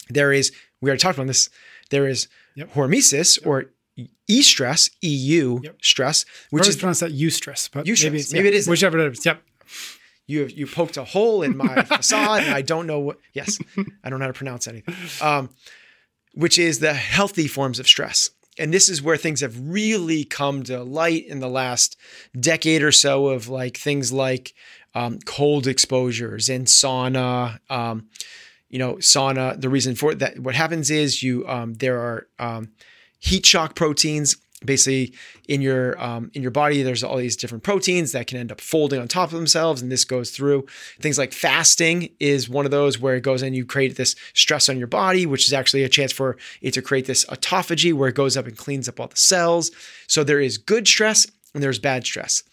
There 0.10 0.32
is, 0.32 0.54
we 0.80 0.90
already 0.90 1.02
talked 1.02 1.18
about 1.18 1.28
this, 1.28 1.50
there 1.90 2.08
is 2.08 2.28
Yep. 2.56 2.74
hormesis 2.74 3.38
or 3.46 3.66
E 4.28 4.42
stress, 4.42 4.90
EU 5.02 5.60
Yep. 5.64 5.78
stress, 5.82 6.26
Which 6.50 6.68
is 6.68 6.76
pronounced 6.78 7.02
that 7.02 7.12
eustress, 7.14 7.70
but 7.72 7.86
Eustress. 7.86 8.04
maybe 8.06 8.20
it's, 8.20 8.34
Maybe 8.34 8.44
yeah, 8.46 8.52
it 8.52 8.58
is 8.58 8.68
whichever 8.68 9.00
it 9.00 9.12
is. 9.18 9.26
Yep. 9.26 9.44
You 10.30 10.46
you 10.46 10.68
poked 10.68 10.96
a 10.98 11.04
hole 11.04 11.42
in 11.42 11.58
my 11.58 11.84
facade 11.84 12.44
and 12.44 12.54
I 12.54 12.62
don't 12.62 12.86
know 12.88 13.00
what 13.00 13.18
yes 13.34 13.60
I 14.04 14.10
don't 14.10 14.20
know 14.20 14.26
how 14.26 14.32
to 14.32 14.38
pronounce 14.38 14.68
anything. 14.68 14.96
Um, 15.22 15.50
which 16.34 16.60
is 16.60 16.80
the 16.80 16.94
healthy 16.94 17.48
forms 17.48 17.80
of 17.80 17.88
stress. 17.88 18.30
And 18.58 18.74
this 18.74 18.88
is 18.88 19.02
where 19.02 19.18
things 19.18 19.42
have 19.42 19.60
really 19.60 20.24
come 20.24 20.64
to 20.64 20.84
light 20.84 21.26
in 21.26 21.40
the 21.40 21.50
last 21.50 21.98
decade 22.40 22.84
or 22.84 22.92
so 22.92 23.28
of 23.28 23.50
like 23.50 23.78
things 23.78 24.12
like 24.14 24.54
um, 24.94 25.20
cold 25.26 25.66
exposures 25.66 26.50
and 26.50 26.68
sauna 26.68 27.60
um, 27.70 28.08
you 28.70 28.80
know 28.80 28.96
sauna 28.96 29.60
the 29.60 29.70
reason 29.70 29.96
for 29.96 30.14
that 30.16 30.40
what 30.40 30.56
happens 30.56 30.90
is 30.92 31.24
you 31.24 31.48
um, 31.48 31.74
there 31.76 32.00
are 32.00 32.28
um, 32.38 32.72
heat 33.20 33.46
shock 33.46 33.76
proteins 33.76 34.36
basically 34.66 35.14
in 35.48 35.62
your 35.62 36.02
um, 36.02 36.32
in 36.34 36.42
your 36.42 36.52
body 36.52 36.84
there's 36.84 37.04
all 37.04 37.18
these 37.18 37.36
different 37.36 37.64
proteins 37.64 38.12
that 38.12 38.28
can 38.28 38.38
end 38.38 38.52
up 38.52 38.62
folding 38.62 39.00
on 39.00 39.08
top 39.08 39.32
of 39.32 39.36
themselves 39.38 39.82
and 39.82 39.92
this 39.92 40.06
goes 40.06 40.32
through. 40.32 40.66
Things 41.00 41.18
like 41.18 41.34
fasting 41.34 42.10
is 42.20 42.50
one 42.50 42.66
of 42.66 42.72
those 42.72 43.00
where 43.00 43.16
it 43.16 43.22
goes 43.22 43.42
in 43.42 43.54
you 43.54 43.66
create 43.66 43.96
this 43.96 44.16
stress 44.34 44.70
on 44.70 44.78
your 44.78 44.88
body 44.88 45.26
which 45.26 45.46
is 45.46 45.54
actually 45.54 45.84
a 45.84 45.90
chance 45.90 46.12
for 46.12 46.38
it 46.62 46.74
to 46.74 46.82
create 46.82 47.06
this 47.06 47.26
autophagy 47.26 47.94
where 47.94 48.10
it 48.10 48.16
goes 48.16 48.36
up 48.36 48.48
and 48.48 48.58
cleans 48.58 48.90
up 48.90 49.00
all 49.00 49.08
the 49.08 49.16
cells. 49.16 49.72
So 50.08 50.24
there 50.24 50.40
is 50.40 50.58
good 50.58 50.88
stress 50.88 51.28
and 51.54 51.64
there's 51.64 51.80
bad 51.80 52.06
stress. 52.06 52.44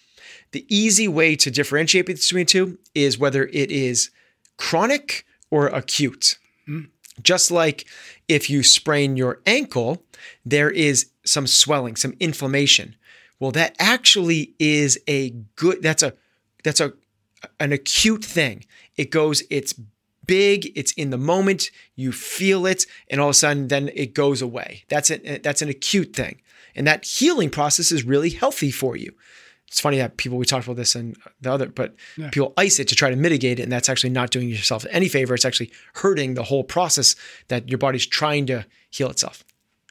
The 0.52 0.64
easy 0.74 1.08
way 1.08 1.36
to 1.36 1.50
differentiate 1.50 2.06
between 2.06 2.46
the 2.46 2.50
two 2.50 2.78
is 2.94 3.18
whether 3.18 3.44
it 3.46 3.70
is 3.70 4.10
chronic 4.56 5.26
or 5.50 5.66
acute 5.66 6.38
just 7.22 7.50
like 7.50 7.86
if 8.28 8.50
you 8.50 8.62
sprain 8.62 9.16
your 9.16 9.40
ankle, 9.46 10.02
there 10.44 10.70
is 10.70 11.10
some 11.24 11.46
swelling, 11.46 11.96
some 11.96 12.14
inflammation. 12.20 12.96
Well, 13.38 13.52
that 13.52 13.76
actually 13.78 14.54
is 14.58 14.98
a 15.08 15.30
good 15.56 15.82
that's 15.82 16.02
a 16.02 16.14
that's 16.64 16.80
a 16.80 16.92
an 17.60 17.72
acute 17.72 18.24
thing. 18.24 18.64
It 18.96 19.10
goes 19.10 19.42
it's 19.50 19.74
big, 20.26 20.72
it's 20.76 20.92
in 20.92 21.10
the 21.10 21.18
moment, 21.18 21.70
you 21.94 22.12
feel 22.12 22.66
it 22.66 22.86
and 23.08 23.20
all 23.20 23.28
of 23.28 23.32
a 23.32 23.34
sudden 23.34 23.68
then 23.68 23.90
it 23.94 24.14
goes 24.14 24.42
away. 24.42 24.84
That's 24.88 25.10
an 25.10 25.40
that's 25.42 25.62
an 25.62 25.68
acute 25.68 26.14
thing. 26.14 26.40
And 26.74 26.86
that 26.86 27.04
healing 27.04 27.50
process 27.50 27.90
is 27.90 28.04
really 28.04 28.30
healthy 28.30 28.70
for 28.70 28.96
you. 28.96 29.14
It's 29.68 29.80
funny 29.80 29.96
that 29.98 30.16
people 30.16 30.38
we 30.38 30.46
talked 30.46 30.64
about 30.64 30.76
this 30.76 30.94
and 30.94 31.16
the 31.40 31.52
other, 31.52 31.66
but 31.66 31.94
Yeah. 32.16 32.30
people 32.30 32.54
ice 32.56 32.78
it 32.78 32.88
to 32.88 32.94
try 32.94 33.10
to 33.10 33.16
mitigate 33.16 33.58
it, 33.58 33.64
and 33.64 33.72
that's 33.72 33.88
actually 33.88 34.10
not 34.10 34.30
doing 34.30 34.48
yourself 34.48 34.86
any 34.90 35.08
favor. 35.08 35.34
It's 35.34 35.44
actually 35.44 35.72
hurting 35.94 36.34
the 36.34 36.44
whole 36.44 36.62
process 36.64 37.16
that 37.48 37.68
your 37.68 37.78
body's 37.78 38.06
trying 38.06 38.46
to 38.46 38.64
heal 38.90 39.10
itself. 39.10 39.44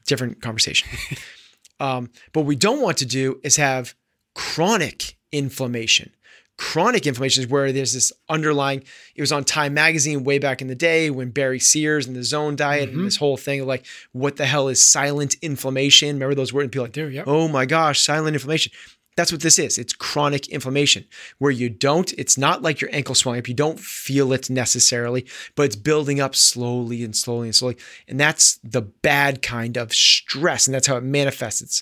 Different 0.08 0.42
conversation. 0.42 0.88
um, 1.80 2.10
but 2.32 2.42
what 2.42 2.48
we 2.48 2.56
don't 2.56 2.82
want 2.82 2.98
to 3.00 3.06
do 3.06 3.40
is 3.44 3.58
have 3.58 3.94
chronic 4.34 5.18
inflammation. 5.32 6.12
Chronic 6.58 7.06
inflammation 7.06 7.44
is 7.44 7.50
where 7.50 7.74
there's 7.74 7.92
this 7.92 8.14
underlying. 8.30 8.82
It 9.14 9.22
was 9.22 9.34
on 9.34 9.44
Time 9.44 9.74
Magazine 9.74 10.24
way 10.24 10.40
back 10.40 10.62
in 10.62 10.70
the 10.70 10.76
day 10.76 11.10
when 11.10 11.32
Barry 11.32 11.60
Sears 11.60 12.08
and 12.08 12.16
the 12.16 12.24
Zone 12.24 12.56
diet 12.56 12.90
and 12.92 13.06
this 13.06 13.18
whole 13.18 13.36
thing 13.36 13.60
of 13.60 13.68
like, 13.68 13.86
what 14.14 14.38
the 14.38 14.46
hell 14.46 14.70
is 14.70 14.82
silent 14.82 15.36
inflammation? 15.42 16.16
Remember 16.16 16.34
those 16.34 16.54
words? 16.54 16.64
And 16.64 16.72
people 16.72 16.86
are 16.86 17.08
like, 17.08 17.14
yep. 17.14 17.26
oh 17.28 17.50
my 17.50 17.66
gosh, 17.66 18.00
silent 18.00 18.36
inflammation. 18.36 18.72
That's 19.16 19.32
what 19.32 19.42
this 19.42 19.58
is. 19.58 19.78
It's 19.78 19.94
chronic 19.94 20.50
inflammation 20.50 21.06
where 21.38 21.52
you 21.52 21.70
don't, 21.70 22.12
it's 22.14 22.38
not 22.38 22.62
like 22.62 22.82
your 22.82 22.94
ankle 22.94 23.16
swelling 23.16 23.40
up. 23.40 23.48
You 23.48 23.54
don't 23.54 23.80
feel 23.80 24.34
it 24.34 24.50
necessarily, 24.50 25.26
but 25.56 25.64
it's 25.64 25.76
building 25.78 26.20
up 26.20 26.36
slowly 26.36 27.04
and 27.04 27.16
slowly 27.16 27.48
and 27.48 27.56
slowly. 27.56 27.78
And 28.08 28.20
that's 28.20 28.60
the 28.64 28.82
bad 28.82 29.42
kind 29.42 29.78
of 29.78 29.94
stress. 29.94 30.68
And 30.68 30.76
that's 30.76 30.88
how 30.88 30.98
it 30.98 31.04
manifests. 31.04 31.82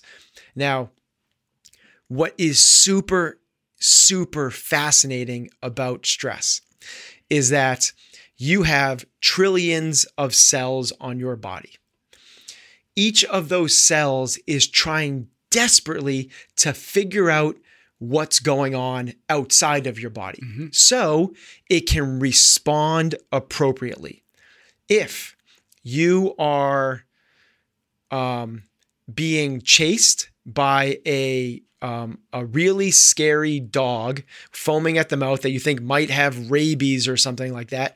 Now, 0.55 0.91
what 2.07 2.35
is 2.37 2.59
super, 2.59 3.39
super 3.79 4.51
fascinating 4.51 5.49
about 5.63 6.05
stress 6.05 6.61
is 7.31 7.49
that 7.49 7.91
you 8.37 8.63
have 8.63 9.05
trillions 9.21 10.05
of 10.17 10.35
cells 10.35 10.93
on 10.99 11.19
your 11.19 11.35
body. 11.35 11.71
Each 12.95 13.23
of 13.25 13.49
those 13.49 13.75
cells 13.75 14.37
is 14.45 14.67
trying 14.67 15.29
desperately 15.53 16.31
to 16.55 16.73
figure 16.73 17.29
out 17.29 17.55
what's 17.99 18.39
going 18.39 18.73
on 18.73 19.13
outside 19.29 19.85
of 19.85 19.99
your 19.99 20.09
body 20.09 20.41
so 20.71 21.31
it 21.69 21.81
can 21.81 22.19
respond 22.19 23.15
appropriately. 23.31 24.23
If 24.89 25.37
you 25.83 26.33
are 26.39 27.03
um, 28.09 28.63
being 29.13 29.61
chased 29.61 30.31
by 30.45 30.97
a 31.05 31.61
um, 31.83 32.19
a 32.31 32.45
really 32.45 32.91
scary 32.91 33.59
dog 33.59 34.23
foaming 34.51 34.97
at 34.97 35.09
the 35.09 35.17
mouth 35.17 35.41
that 35.41 35.51
you 35.51 35.59
think 35.59 35.81
might 35.81 36.09
have 36.09 36.49
rabies 36.49 37.09
or 37.09 37.17
something 37.17 37.53
like 37.53 37.69
that, 37.69 37.95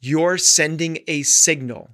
you're 0.00 0.38
sending 0.38 1.00
a 1.08 1.22
signal 1.24 1.90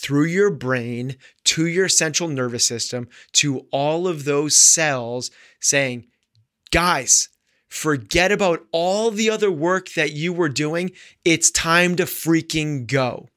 through 0.00 0.26
your 0.26 0.50
brain 0.50 1.16
to 1.44 1.66
your 1.66 1.88
central 1.88 2.28
nervous 2.28 2.66
system 2.66 3.08
to 3.32 3.66
all 3.72 4.06
of 4.06 4.24
those 4.24 4.54
cells 4.54 5.30
saying, 5.60 6.06
guys, 6.70 7.28
forget 7.68 8.30
about 8.30 8.64
all 8.72 9.10
the 9.10 9.28
other 9.28 9.50
work 9.50 9.92
that 9.94 10.12
you 10.12 10.32
were 10.32 10.48
doing. 10.48 10.92
It's 11.24 11.50
time 11.50 11.96
to 11.96 12.04
freaking 12.04 12.86
go. 12.86 13.28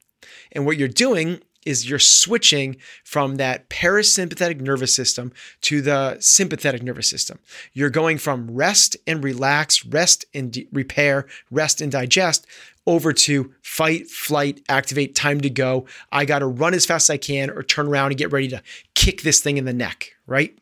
And 0.52 0.64
what 0.64 0.76
you're 0.76 0.88
doing 0.88 1.40
is 1.64 1.88
you're 1.88 1.98
switching 1.98 2.76
from 3.04 3.36
that 3.36 3.68
parasympathetic 3.68 4.60
nervous 4.60 4.94
system 4.94 5.32
to 5.62 5.80
the 5.80 6.16
sympathetic 6.20 6.82
nervous 6.82 7.08
system. 7.08 7.38
You're 7.72 7.90
going 7.90 8.18
from 8.18 8.50
rest 8.50 8.96
and 9.06 9.22
relax, 9.22 9.84
rest 9.84 10.24
and 10.34 10.52
de- 10.52 10.68
repair, 10.72 11.26
rest 11.50 11.80
and 11.80 11.92
digest 11.92 12.46
over 12.86 13.12
to 13.12 13.52
fight, 13.62 14.08
flight, 14.08 14.60
activate, 14.68 15.14
time 15.14 15.40
to 15.40 15.50
go. 15.50 15.86
I 16.10 16.24
got 16.24 16.40
to 16.40 16.46
run 16.46 16.74
as 16.74 16.86
fast 16.86 17.08
as 17.08 17.14
I 17.14 17.16
can 17.16 17.50
or 17.50 17.62
turn 17.62 17.86
around 17.86 18.10
and 18.10 18.18
get 18.18 18.32
ready 18.32 18.48
to 18.48 18.62
kick 18.94 19.22
this 19.22 19.40
thing 19.40 19.56
in 19.56 19.64
the 19.64 19.72
neck, 19.72 20.10
right? 20.26 20.58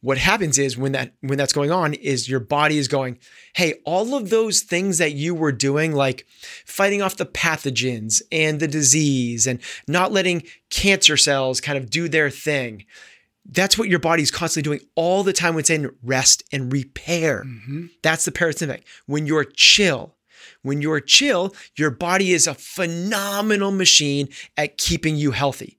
What 0.00 0.18
happens 0.18 0.58
is 0.58 0.76
when 0.76 0.92
that 0.92 1.12
when 1.20 1.38
that's 1.38 1.52
going 1.52 1.70
on 1.70 1.94
is 1.94 2.28
your 2.28 2.40
body 2.40 2.78
is 2.78 2.88
going 2.88 3.18
hey 3.54 3.74
all 3.84 4.14
of 4.14 4.30
those 4.30 4.60
things 4.60 4.98
that 4.98 5.12
you 5.12 5.34
were 5.34 5.52
doing 5.52 5.92
like 5.92 6.26
fighting 6.64 7.02
off 7.02 7.16
the 7.16 7.26
pathogens 7.26 8.22
and 8.30 8.60
the 8.60 8.68
disease 8.68 9.46
and 9.46 9.60
not 9.86 10.12
letting 10.12 10.42
cancer 10.70 11.16
cells 11.16 11.60
kind 11.60 11.78
of 11.78 11.90
do 11.90 12.08
their 12.08 12.30
thing 12.30 12.84
that's 13.50 13.78
what 13.78 13.88
your 13.88 13.98
body's 13.98 14.30
constantly 14.30 14.76
doing 14.76 14.88
all 14.94 15.22
the 15.22 15.32
time 15.32 15.54
when 15.54 15.60
it's 15.60 15.70
in 15.70 15.90
rest 16.02 16.42
and 16.52 16.70
repair. 16.70 17.44
Mm-hmm. 17.44 17.86
That's 18.02 18.26
the 18.26 18.30
parasympathetic. 18.30 18.82
When 19.06 19.26
you're 19.26 19.44
chill 19.44 20.14
when 20.62 20.82
you're 20.82 21.00
chill 21.00 21.54
your 21.76 21.90
body 21.90 22.32
is 22.32 22.46
a 22.46 22.54
phenomenal 22.54 23.70
machine 23.70 24.28
at 24.56 24.76
keeping 24.76 25.16
you 25.16 25.30
healthy. 25.30 25.78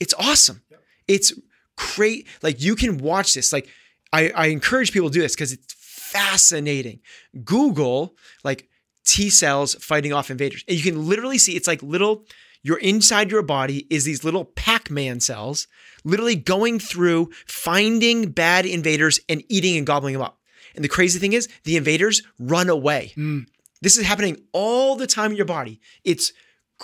It's 0.00 0.14
awesome. 0.14 0.62
It's 1.06 1.32
great. 1.78 2.26
Like 2.42 2.60
you 2.60 2.74
can 2.76 2.98
watch 2.98 3.34
this. 3.34 3.52
Like 3.52 3.68
I, 4.12 4.30
I 4.30 4.46
encourage 4.46 4.92
people 4.92 5.08
to 5.08 5.14
do 5.14 5.22
this 5.22 5.34
because 5.34 5.52
it's 5.52 5.74
fascinating. 5.78 7.00
Google 7.44 8.16
like 8.44 8.68
T 9.04 9.30
cells 9.30 9.74
fighting 9.74 10.12
off 10.12 10.30
invaders. 10.30 10.64
And 10.68 10.76
you 10.76 10.82
can 10.82 11.08
literally 11.08 11.38
see 11.38 11.56
it's 11.56 11.68
like 11.68 11.82
little, 11.82 12.24
you're 12.62 12.78
inside 12.78 13.30
your 13.30 13.42
body 13.42 13.86
is 13.90 14.04
these 14.04 14.24
little 14.24 14.44
Pac-Man 14.44 15.20
cells 15.20 15.68
literally 16.04 16.36
going 16.36 16.78
through 16.78 17.30
finding 17.46 18.30
bad 18.30 18.66
invaders 18.66 19.20
and 19.28 19.42
eating 19.48 19.76
and 19.76 19.86
gobbling 19.86 20.14
them 20.14 20.22
up. 20.22 20.38
And 20.74 20.84
the 20.84 20.88
crazy 20.88 21.18
thing 21.18 21.32
is 21.32 21.48
the 21.64 21.76
invaders 21.76 22.22
run 22.38 22.68
away. 22.68 23.12
Mm. 23.16 23.46
This 23.80 23.96
is 23.96 24.06
happening 24.06 24.42
all 24.52 24.96
the 24.96 25.06
time 25.06 25.30
in 25.30 25.36
your 25.36 25.46
body. 25.46 25.80
It's 26.04 26.32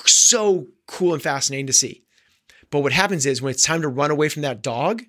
so 0.07 0.67
cool 0.87 1.13
and 1.13 1.23
fascinating 1.23 1.67
to 1.67 1.73
see. 1.73 2.04
But 2.75 2.81
what 2.81 2.93
happens 2.93 3.25
is 3.25 3.41
when 3.41 3.53
it's 3.53 3.63
time 3.63 3.83
to 3.83 3.89
run 3.89 4.11
away 4.11 4.29
from 4.29 4.43
that 4.43 4.61
dog, 4.61 5.05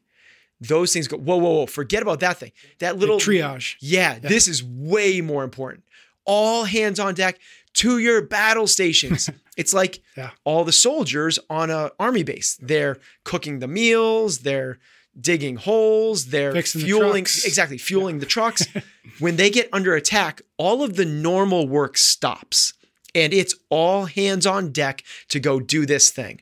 those 0.61 0.93
things 0.93 1.07
go, 1.07 1.17
whoa, 1.17 1.37
whoa, 1.37 1.49
whoa, 1.49 1.65
forget 1.65 2.03
about 2.03 2.19
that 2.19 2.37
thing. 2.37 2.51
That 2.77 2.99
little 2.99 3.17
triage. 3.17 3.73
Yeah, 3.79 4.19
this 4.19 4.47
is 4.47 4.63
way 4.63 5.19
more 5.19 5.43
important. 5.43 5.83
All 6.25 6.65
hands 6.65 6.99
on 6.99 7.15
deck 7.15 7.39
to 7.73 7.97
your 7.97 8.21
battle 8.21 8.67
stations. 8.67 9.31
it's 9.57 9.73
like 9.73 10.03
Yeah. 10.15 10.29
all 10.43 10.63
the 10.63 10.71
soldiers 10.71 11.39
on 11.49 11.71
a 11.71 11.89
army 11.99 12.21
base. 12.21 12.55
They're 12.61 12.97
cooking 13.23 13.57
the 13.57 13.67
meals, 13.67 14.41
they're 14.41 14.77
digging 15.19 15.55
holes, 15.55 16.27
they're 16.27 16.51
Fixing 16.53 16.81
fueling 16.81 17.23
trucks. 17.23 17.45
exactly, 17.45 17.79
fueling 17.79 18.19
the 18.19 18.27
trucks. 18.27 18.67
when 19.19 19.37
they 19.37 19.49
get 19.49 19.69
under 19.73 19.95
attack, 19.95 20.43
all 20.57 20.83
of 20.83 20.97
the 20.97 21.05
normal 21.05 21.67
work 21.67 21.97
stops. 21.97 22.73
And 23.15 23.33
it's 23.33 23.55
all 23.71 24.05
hands 24.05 24.45
on 24.45 24.71
deck 24.71 25.03
to 25.29 25.39
go 25.39 25.59
do 25.59 25.87
this 25.87 26.11
thing. 26.11 26.41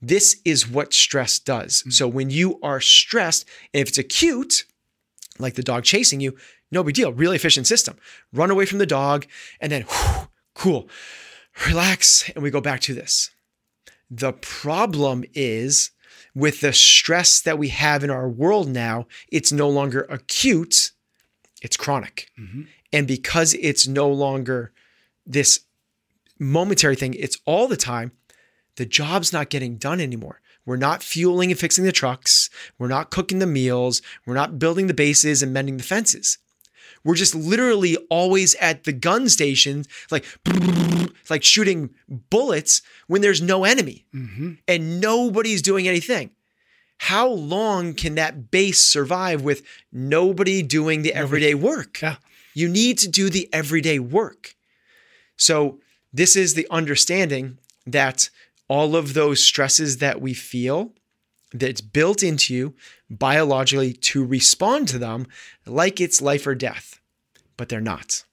This 0.00 0.40
is 0.44 0.68
what 0.68 0.94
stress 0.94 1.38
does. 1.38 1.82
Mm. 1.82 1.92
So 1.92 2.08
when 2.08 2.30
you 2.30 2.58
are 2.62 2.80
stressed, 2.80 3.48
and 3.74 3.80
if 3.80 3.88
it's 3.88 3.98
acute, 3.98 4.64
like 5.38 5.54
the 5.54 5.62
dog 5.62 5.84
chasing 5.84 6.20
you, 6.20 6.36
no 6.70 6.82
big 6.84 6.94
deal. 6.94 7.12
Really 7.12 7.36
efficient 7.36 7.66
system. 7.66 7.96
Run 8.32 8.50
away 8.50 8.66
from 8.66 8.78
the 8.78 8.86
dog 8.86 9.26
and 9.60 9.72
then 9.72 9.82
whew, 9.82 10.28
cool, 10.54 10.88
relax, 11.66 12.28
and 12.30 12.42
we 12.42 12.50
go 12.50 12.60
back 12.60 12.80
to 12.80 12.94
this. 12.94 13.30
The 14.10 14.32
problem 14.32 15.24
is 15.34 15.90
with 16.34 16.60
the 16.60 16.72
stress 16.72 17.40
that 17.40 17.58
we 17.58 17.68
have 17.68 18.04
in 18.04 18.10
our 18.10 18.28
world 18.28 18.68
now, 18.68 19.06
it's 19.30 19.52
no 19.52 19.68
longer 19.68 20.06
acute, 20.08 20.92
it's 21.62 21.76
chronic. 21.76 22.30
Mm-hmm. 22.38 22.62
And 22.92 23.06
because 23.06 23.54
it's 23.54 23.86
no 23.86 24.08
longer 24.08 24.72
this 25.26 25.60
momentary 26.38 26.96
thing, 26.96 27.14
it's 27.14 27.38
all 27.44 27.68
the 27.68 27.76
time, 27.76 28.12
the 28.78 28.86
job's 28.86 29.32
not 29.32 29.50
getting 29.50 29.76
done 29.76 30.00
anymore. 30.00 30.40
We're 30.64 30.76
not 30.76 31.02
fueling 31.02 31.50
and 31.50 31.58
fixing 31.58 31.84
the 31.84 31.92
trucks. 31.92 32.48
We're 32.78 32.86
not 32.86 33.10
cooking 33.10 33.40
the 33.40 33.46
meals. 33.46 34.00
We're 34.24 34.34
not 34.34 34.60
building 34.60 34.86
the 34.86 34.94
bases 34.94 35.42
and 35.42 35.52
mending 35.52 35.78
the 35.78 35.82
fences. 35.82 36.38
We're 37.02 37.16
just 37.16 37.34
literally 37.34 37.96
always 38.08 38.54
at 38.56 38.84
the 38.84 38.92
gun 38.92 39.28
station, 39.28 39.84
like, 40.12 40.24
like 41.30 41.42
shooting 41.42 41.90
bullets 42.30 42.82
when 43.08 43.20
there's 43.20 43.42
no 43.42 43.64
enemy 43.64 44.04
mm-hmm. 44.14 44.52
and 44.68 45.00
nobody's 45.00 45.60
doing 45.60 45.88
anything. 45.88 46.30
How 46.98 47.28
long 47.28 47.94
can 47.94 48.14
that 48.14 48.52
base 48.52 48.84
survive 48.84 49.42
with 49.42 49.62
nobody 49.92 50.62
doing 50.62 51.02
the 51.02 51.14
everyday 51.14 51.54
work? 51.54 52.00
Yeah. 52.00 52.16
You 52.54 52.68
need 52.68 52.98
to 52.98 53.08
do 53.08 53.28
the 53.28 53.48
everyday 53.52 53.98
work. 53.98 54.54
So, 55.36 55.80
this 56.12 56.36
is 56.36 56.54
the 56.54 56.66
understanding 56.70 57.58
that 57.86 58.30
all 58.68 58.96
of 58.96 59.14
those 59.14 59.42
stresses 59.42 59.98
that 59.98 60.20
we 60.20 60.34
feel 60.34 60.92
that's 61.52 61.80
built 61.80 62.22
into 62.22 62.54
you 62.54 62.74
biologically 63.08 63.92
to 63.92 64.24
respond 64.24 64.86
to 64.88 64.98
them 64.98 65.26
like 65.66 66.00
it's 66.00 66.20
life 66.20 66.46
or 66.46 66.54
death, 66.54 67.00
but 67.56 67.68
they're 67.68 67.80
not. 67.80 68.24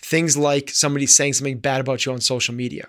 Things 0.00 0.36
like 0.36 0.70
somebody 0.70 1.06
saying 1.06 1.32
something 1.32 1.58
bad 1.58 1.80
about 1.80 2.06
you 2.06 2.12
on 2.12 2.20
social 2.20 2.54
media. 2.54 2.86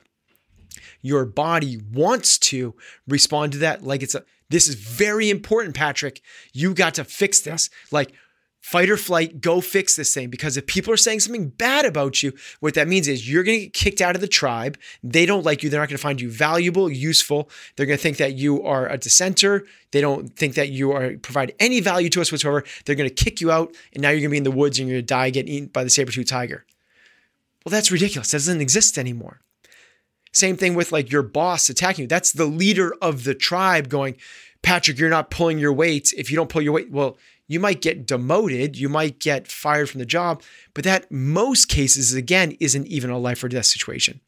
Your 1.01 1.25
body 1.25 1.82
wants 1.91 2.38
to 2.38 2.75
respond 3.08 3.53
to 3.53 3.58
that 3.60 3.84
like 3.84 4.03
it's 4.03 4.15
a 4.15 4.23
this 4.49 4.67
is 4.67 4.75
very 4.75 5.32
important, 5.32 5.75
Patrick. 5.75 6.21
You 6.53 6.75
got 6.75 6.93
to 6.95 7.03
fix 7.03 7.39
this. 7.39 7.71
Like 7.91 8.13
fight 8.63 8.89
or 8.89 8.95
flight, 8.95 9.41
go 9.41 9.60
fix 9.60 9.97
this 9.97 10.13
thing. 10.13 10.30
Because 10.30 10.56
if 10.56 10.65
people 10.65 10.93
are 10.93 10.97
saying 10.97 11.19
something 11.19 11.49
bad 11.49 11.86
about 11.86 12.23
you, 12.23 12.32
what 12.62 12.76
that 12.76 12.88
means 12.88 13.10
is 13.10 13.30
you're 13.30 13.43
going 13.43 13.60
to 13.60 13.65
get 13.65 13.73
kicked 13.73 13.99
out 13.99 14.15
of 14.15 14.21
the 14.21 14.28
tribe. 14.28 14.78
They 15.04 15.26
don't 15.26 15.43
like 15.43 15.62
you. 15.62 15.69
They're 15.69 15.82
not 15.82 15.89
going 15.89 15.97
to 15.97 16.02
find 16.02 16.21
you 16.21 16.32
valuable, 16.32 16.89
useful. 16.89 17.49
They're 17.76 17.86
going 17.86 17.97
to 17.97 18.02
think 18.02 18.17
that 18.17 18.36
you 18.36 18.63
are 18.63 18.88
a 18.88 18.97
dissenter. 18.97 19.65
They 19.91 19.99
don't 19.99 20.34
think 20.34 20.56
that 20.56 20.69
you 20.69 20.93
are 20.93 21.17
provide 21.17 21.54
any 21.60 21.82
value 21.82 22.10
to 22.10 22.21
us 22.21 22.32
whatsoever. 22.32 22.63
They're 22.86 22.95
going 22.95 23.10
to 23.10 23.13
kick 23.13 23.41
you 23.41 23.52
out, 23.52 23.76
and 23.91 24.02
now 24.02 24.10
you're 24.10 24.21
going 24.21 24.30
to 24.30 24.32
be 24.32 24.38
in 24.38 24.43
the 24.43 24.52
woods 24.52 24.80
and 24.80 24.88
you're 24.88 24.95
going 24.95 25.06
to 25.06 25.13
die, 25.13 25.30
get 25.30 25.49
eaten 25.49 25.67
by 25.67 25.84
the 25.84 25.89
saber-tooth 25.89 26.28
tiger. 26.28 26.65
Well, 27.65 27.71
that's 27.71 27.91
ridiculous. 27.91 28.32
That 28.32 28.38
doesn't 28.38 28.62
exist 28.62 28.97
anymore. 28.97 29.41
Same 30.32 30.56
thing 30.56 30.73
with 30.73 30.93
like 30.93 31.12
your 31.12 31.21
boss 31.21 31.69
attacking 31.69 32.04
you. 32.04 32.08
That's 32.08 32.32
the 32.32 32.45
leader 32.45 32.95
of 33.02 33.26
the 33.26 33.36
tribe 33.36 33.89
going, 33.89 34.15
Patrick, 34.62 34.97
you're 34.97 35.10
not 35.10 35.30
pulling 35.30 35.60
your 35.60 35.73
weight. 35.73 36.13
If 36.17 36.32
you 36.32 36.38
don't 36.38 36.49
pull 36.49 36.62
your 36.62 36.71
weight, 36.71 36.89
well, 36.89 37.17
you 37.54 37.60
might 37.60 37.82
get 37.82 38.06
demoted, 38.06 38.78
you 38.78 38.89
might 38.89 39.20
get 39.20 39.48
fired 39.48 39.89
from 39.89 40.00
the 40.00 40.06
job, 40.06 40.42
but 40.74 40.84
that 40.84 41.12
most 41.12 41.70
cases, 41.70 42.13
again, 42.13 42.58
isn't 42.60 42.88
even 42.88 43.10
a 43.10 43.18
life 43.18 43.44
or 43.44 43.48
death 43.48 43.68
situation. 43.68 44.20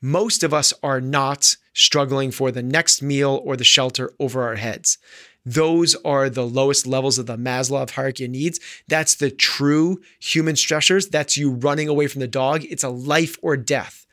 Most 0.00 0.42
of 0.42 0.54
us 0.54 0.72
are 0.82 1.00
not 1.00 1.56
struggling 1.74 2.30
for 2.30 2.50
the 2.50 2.62
next 2.62 3.02
meal 3.02 3.40
or 3.44 3.56
the 3.56 3.64
shelter 3.64 4.12
over 4.18 4.42
our 4.42 4.56
heads. 4.56 4.98
Those 5.44 5.94
are 6.04 6.28
the 6.28 6.46
lowest 6.46 6.86
levels 6.86 7.18
of 7.18 7.26
the 7.26 7.36
Maslow 7.36 7.88
hierarchy 7.88 8.24
of 8.24 8.30
needs. 8.30 8.60
That's 8.86 9.14
the 9.14 9.30
true 9.30 10.00
human 10.18 10.56
stressors. 10.56 11.10
That's 11.10 11.36
you 11.36 11.52
running 11.52 11.88
away 11.88 12.06
from 12.06 12.20
the 12.20 12.28
dog. 12.28 12.64
It's 12.64 12.84
a 12.84 12.88
life 12.88 13.36
or 13.42 13.56
death. 13.56 14.06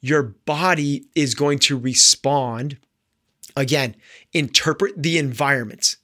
Your 0.00 0.22
body 0.22 1.06
is 1.14 1.34
going 1.34 1.58
to 1.60 1.78
respond. 1.78 2.78
Again, 3.56 3.96
interpret 4.32 5.02
the 5.02 5.18
environment. 5.18 5.96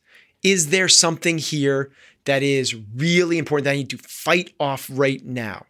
Is 0.44 0.68
there 0.68 0.88
something 0.88 1.38
here 1.38 1.90
that 2.26 2.42
is 2.42 2.76
really 2.94 3.38
important 3.38 3.64
that 3.64 3.72
I 3.72 3.76
need 3.76 3.90
to 3.90 3.98
fight 3.98 4.54
off 4.60 4.88
right 4.92 5.24
now? 5.24 5.66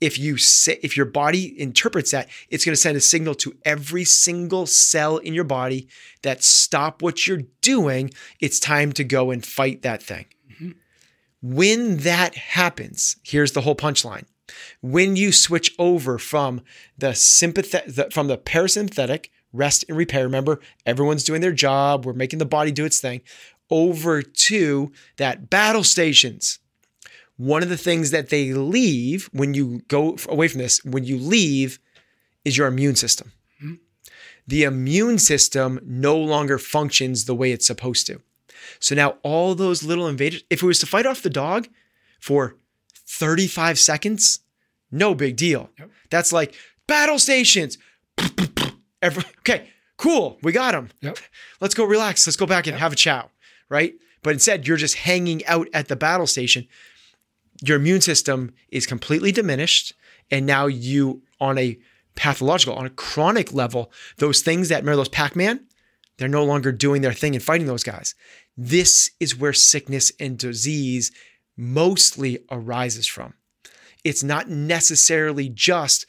If 0.00 0.18
you 0.18 0.36
say, 0.36 0.78
if 0.82 0.96
your 0.96 1.06
body 1.06 1.58
interprets 1.60 2.10
that, 2.10 2.28
it's 2.50 2.64
going 2.64 2.74
to 2.74 2.80
send 2.80 2.96
a 2.96 3.00
signal 3.00 3.34
to 3.36 3.56
every 3.64 4.04
single 4.04 4.66
cell 4.66 5.16
in 5.16 5.32
your 5.32 5.44
body 5.44 5.88
that 6.22 6.42
stop 6.42 7.02
what 7.02 7.26
you're 7.26 7.44
doing. 7.60 8.10
It's 8.40 8.58
time 8.60 8.92
to 8.94 9.04
go 9.04 9.30
and 9.30 9.46
fight 9.46 9.82
that 9.82 10.02
thing. 10.02 10.26
Mm-hmm. 10.52 10.70
When 11.40 11.98
that 11.98 12.34
happens, 12.34 13.16
here's 13.22 13.52
the 13.52 13.60
whole 13.60 13.76
punchline. 13.76 14.24
When 14.80 15.14
you 15.16 15.30
switch 15.32 15.72
over 15.78 16.18
from 16.18 16.62
the 16.98 17.14
sympathetic, 17.14 18.12
from 18.12 18.26
the 18.26 18.36
parasympathetic 18.36 19.26
rest 19.52 19.84
and 19.88 19.96
repair, 19.96 20.24
remember 20.24 20.60
everyone's 20.84 21.24
doing 21.24 21.40
their 21.40 21.52
job, 21.52 22.04
we're 22.04 22.12
making 22.12 22.40
the 22.40 22.44
body 22.44 22.72
do 22.72 22.84
its 22.84 23.00
thing, 23.00 23.20
over 23.72 24.22
to 24.22 24.92
that 25.16 25.50
battle 25.50 25.82
stations. 25.82 26.60
One 27.38 27.62
of 27.62 27.70
the 27.70 27.78
things 27.78 28.12
that 28.12 28.28
they 28.28 28.52
leave 28.52 29.28
when 29.32 29.54
you 29.54 29.80
go 29.88 30.16
away 30.28 30.46
from 30.46 30.60
this, 30.60 30.84
when 30.84 31.04
you 31.04 31.18
leave, 31.18 31.80
is 32.44 32.56
your 32.56 32.68
immune 32.68 32.94
system. 32.94 33.32
Mm-hmm. 33.62 33.74
The 34.46 34.64
immune 34.64 35.18
system 35.18 35.80
no 35.82 36.16
longer 36.16 36.58
functions 36.58 37.24
the 37.24 37.34
way 37.34 37.50
it's 37.50 37.66
supposed 37.66 38.06
to. 38.08 38.20
So 38.78 38.94
now 38.94 39.16
all 39.22 39.54
those 39.54 39.82
little 39.82 40.06
invaders, 40.06 40.44
if 40.50 40.62
it 40.62 40.66
was 40.66 40.78
to 40.80 40.86
fight 40.86 41.06
off 41.06 41.22
the 41.22 41.30
dog 41.30 41.68
for 42.20 42.56
35 43.08 43.78
seconds, 43.78 44.40
no 44.90 45.14
big 45.14 45.36
deal. 45.36 45.70
Yep. 45.78 45.90
That's 46.10 46.32
like 46.32 46.54
battle 46.86 47.18
stations. 47.18 47.78
Every, 49.02 49.24
okay, 49.40 49.70
cool. 49.96 50.38
We 50.42 50.52
got 50.52 50.72
them. 50.72 50.90
Yep. 51.00 51.18
Let's 51.60 51.74
go 51.74 51.84
relax. 51.84 52.26
Let's 52.26 52.36
go 52.36 52.46
back 52.46 52.66
and 52.66 52.76
have 52.76 52.92
a 52.92 52.96
chow, 52.96 53.30
right? 53.72 53.94
But 54.22 54.34
instead, 54.34 54.68
you're 54.68 54.76
just 54.76 54.96
hanging 54.96 55.44
out 55.46 55.66
at 55.72 55.88
the 55.88 55.96
battle 55.96 56.26
station. 56.26 56.68
Your 57.62 57.78
immune 57.78 58.02
system 58.02 58.52
is 58.68 58.86
completely 58.86 59.32
diminished. 59.32 59.94
And 60.30 60.46
now 60.46 60.66
you, 60.66 61.22
on 61.40 61.58
a 61.58 61.78
pathological, 62.14 62.74
on 62.74 62.86
a 62.86 62.90
chronic 62.90 63.52
level, 63.52 63.90
those 64.18 64.42
things 64.42 64.68
that 64.68 64.82
remember 64.82 64.96
those 64.96 65.08
Pac 65.08 65.34
Man, 65.34 65.66
they're 66.18 66.28
no 66.28 66.44
longer 66.44 66.70
doing 66.70 67.02
their 67.02 67.14
thing 67.14 67.34
and 67.34 67.42
fighting 67.42 67.66
those 67.66 67.82
guys. 67.82 68.14
This 68.56 69.10
is 69.18 69.36
where 69.36 69.54
sickness 69.54 70.12
and 70.20 70.38
disease 70.38 71.10
mostly 71.56 72.38
arises 72.50 73.06
from. 73.06 73.34
It's 74.04 74.22
not 74.22 74.50
necessarily 74.50 75.48
just 75.48 76.06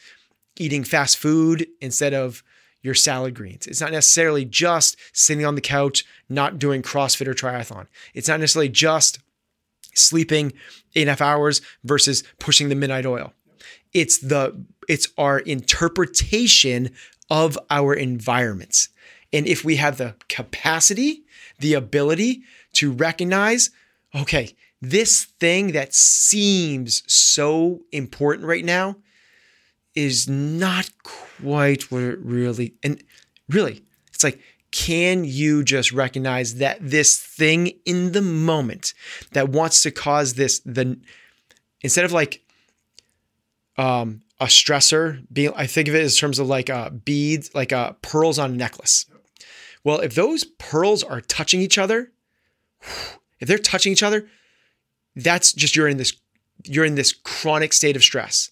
eating 0.57 0.83
fast 0.83 1.17
food 1.17 1.67
instead 1.79 2.13
of 2.13 2.43
your 2.83 2.93
salad 2.93 3.33
greens. 3.33 3.65
It's 3.65 3.81
not 3.81 3.91
necessarily 3.91 4.45
just 4.45 4.97
sitting 5.13 5.45
on 5.45 5.55
the 5.55 5.61
couch, 5.61 6.05
not 6.29 6.59
doing 6.59 6.83
CrossFit 6.83 7.27
or 7.27 7.33
triathlon. 7.33 7.87
It's 8.13 8.27
not 8.27 8.39
necessarily 8.39 8.69
just 8.69 9.19
sleeping 9.95 10.53
half 10.95 11.21
hours 11.21 11.61
versus 11.83 12.23
pushing 12.39 12.69
the 12.69 12.75
midnight 12.75 13.05
oil. 13.05 13.33
It's 13.93 14.17
the 14.17 14.63
it's 14.87 15.07
our 15.17 15.39
interpretation 15.39 16.91
of 17.29 17.57
our 17.69 17.93
environments. 17.93 18.89
And 19.31 19.47
if 19.47 19.63
we 19.63 19.77
have 19.77 19.97
the 19.97 20.15
capacity, 20.27 21.23
the 21.59 21.73
ability 21.73 22.43
to 22.73 22.91
recognize, 22.91 23.69
okay, 24.13 24.55
this 24.81 25.23
thing 25.23 25.71
that 25.71 25.93
seems 25.93 27.03
so 27.07 27.81
important 27.91 28.47
right 28.47 28.65
now 28.65 28.97
is 29.95 30.27
not 30.27 30.89
quite 31.43 31.91
what 31.91 32.01
it 32.01 32.19
really 32.19 32.73
and 32.83 33.03
really 33.49 33.83
it's 34.13 34.23
like 34.23 34.39
can 34.71 35.23
you 35.23 35.63
just 35.63 35.91
recognize 35.91 36.55
that 36.55 36.77
this 36.81 37.19
thing 37.19 37.71
in 37.85 38.11
the 38.11 38.21
moment 38.21 38.93
that 39.33 39.49
wants 39.49 39.83
to 39.83 39.91
cause 39.91 40.33
this 40.33 40.59
the 40.61 40.97
instead 41.81 42.05
of 42.05 42.11
like 42.11 42.41
um 43.77 44.21
a 44.39 44.45
stressor 44.45 45.23
being 45.31 45.51
i 45.55 45.67
think 45.67 45.87
of 45.87 45.95
it 45.95 46.01
as 46.01 46.17
terms 46.17 46.39
of 46.39 46.47
like 46.47 46.69
uh 46.69 46.89
beads 46.89 47.53
like 47.53 47.71
uh 47.71 47.91
pearls 48.01 48.39
on 48.39 48.51
a 48.51 48.55
necklace. 48.55 49.05
Well 49.83 49.99
if 49.99 50.15
those 50.15 50.45
pearls 50.45 51.03
are 51.03 51.21
touching 51.21 51.59
each 51.59 51.77
other 51.77 52.11
if 52.81 53.47
they're 53.47 53.57
touching 53.57 53.91
each 53.91 54.03
other 54.03 54.27
that's 55.15 55.53
just 55.53 55.75
you're 55.75 55.89
in 55.89 55.97
this 55.97 56.13
you're 56.63 56.85
in 56.85 56.95
this 56.95 57.11
chronic 57.11 57.73
state 57.73 57.95
of 57.95 58.01
stress 58.01 58.49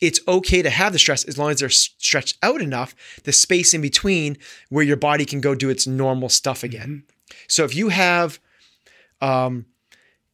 it's 0.00 0.20
okay 0.28 0.62
to 0.62 0.70
have 0.70 0.92
the 0.92 0.98
stress 0.98 1.24
as 1.24 1.36
long 1.38 1.50
as 1.50 1.60
they're 1.60 1.68
stretched 1.68 2.38
out 2.42 2.60
enough 2.60 2.94
the 3.24 3.32
space 3.32 3.74
in 3.74 3.80
between 3.80 4.36
where 4.68 4.84
your 4.84 4.96
body 4.96 5.24
can 5.24 5.40
go 5.40 5.54
do 5.54 5.70
its 5.70 5.86
normal 5.86 6.28
stuff 6.28 6.62
again 6.62 7.04
so 7.46 7.64
if 7.64 7.74
you 7.74 7.88
have 7.88 8.38
um, 9.20 9.66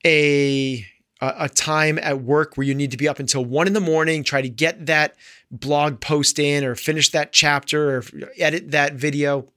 a 0.04 0.86
a 1.20 1.34
a 1.38 1.48
time 1.48 1.98
at 2.02 2.22
work 2.22 2.56
where 2.56 2.66
you 2.66 2.74
need 2.74 2.90
to 2.90 2.96
be 2.96 3.08
up 3.08 3.18
until 3.18 3.44
one 3.44 3.66
in 3.66 3.72
the 3.72 3.80
morning, 3.80 4.22
try 4.22 4.42
to 4.42 4.48
get 4.48 4.86
that 4.86 5.16
blog 5.50 6.00
post 6.00 6.38
in 6.38 6.64
or 6.64 6.74
finish 6.74 7.10
that 7.10 7.32
chapter 7.32 7.96
or 7.96 8.04
edit 8.38 8.72
that 8.72 8.94
video. 8.94 9.48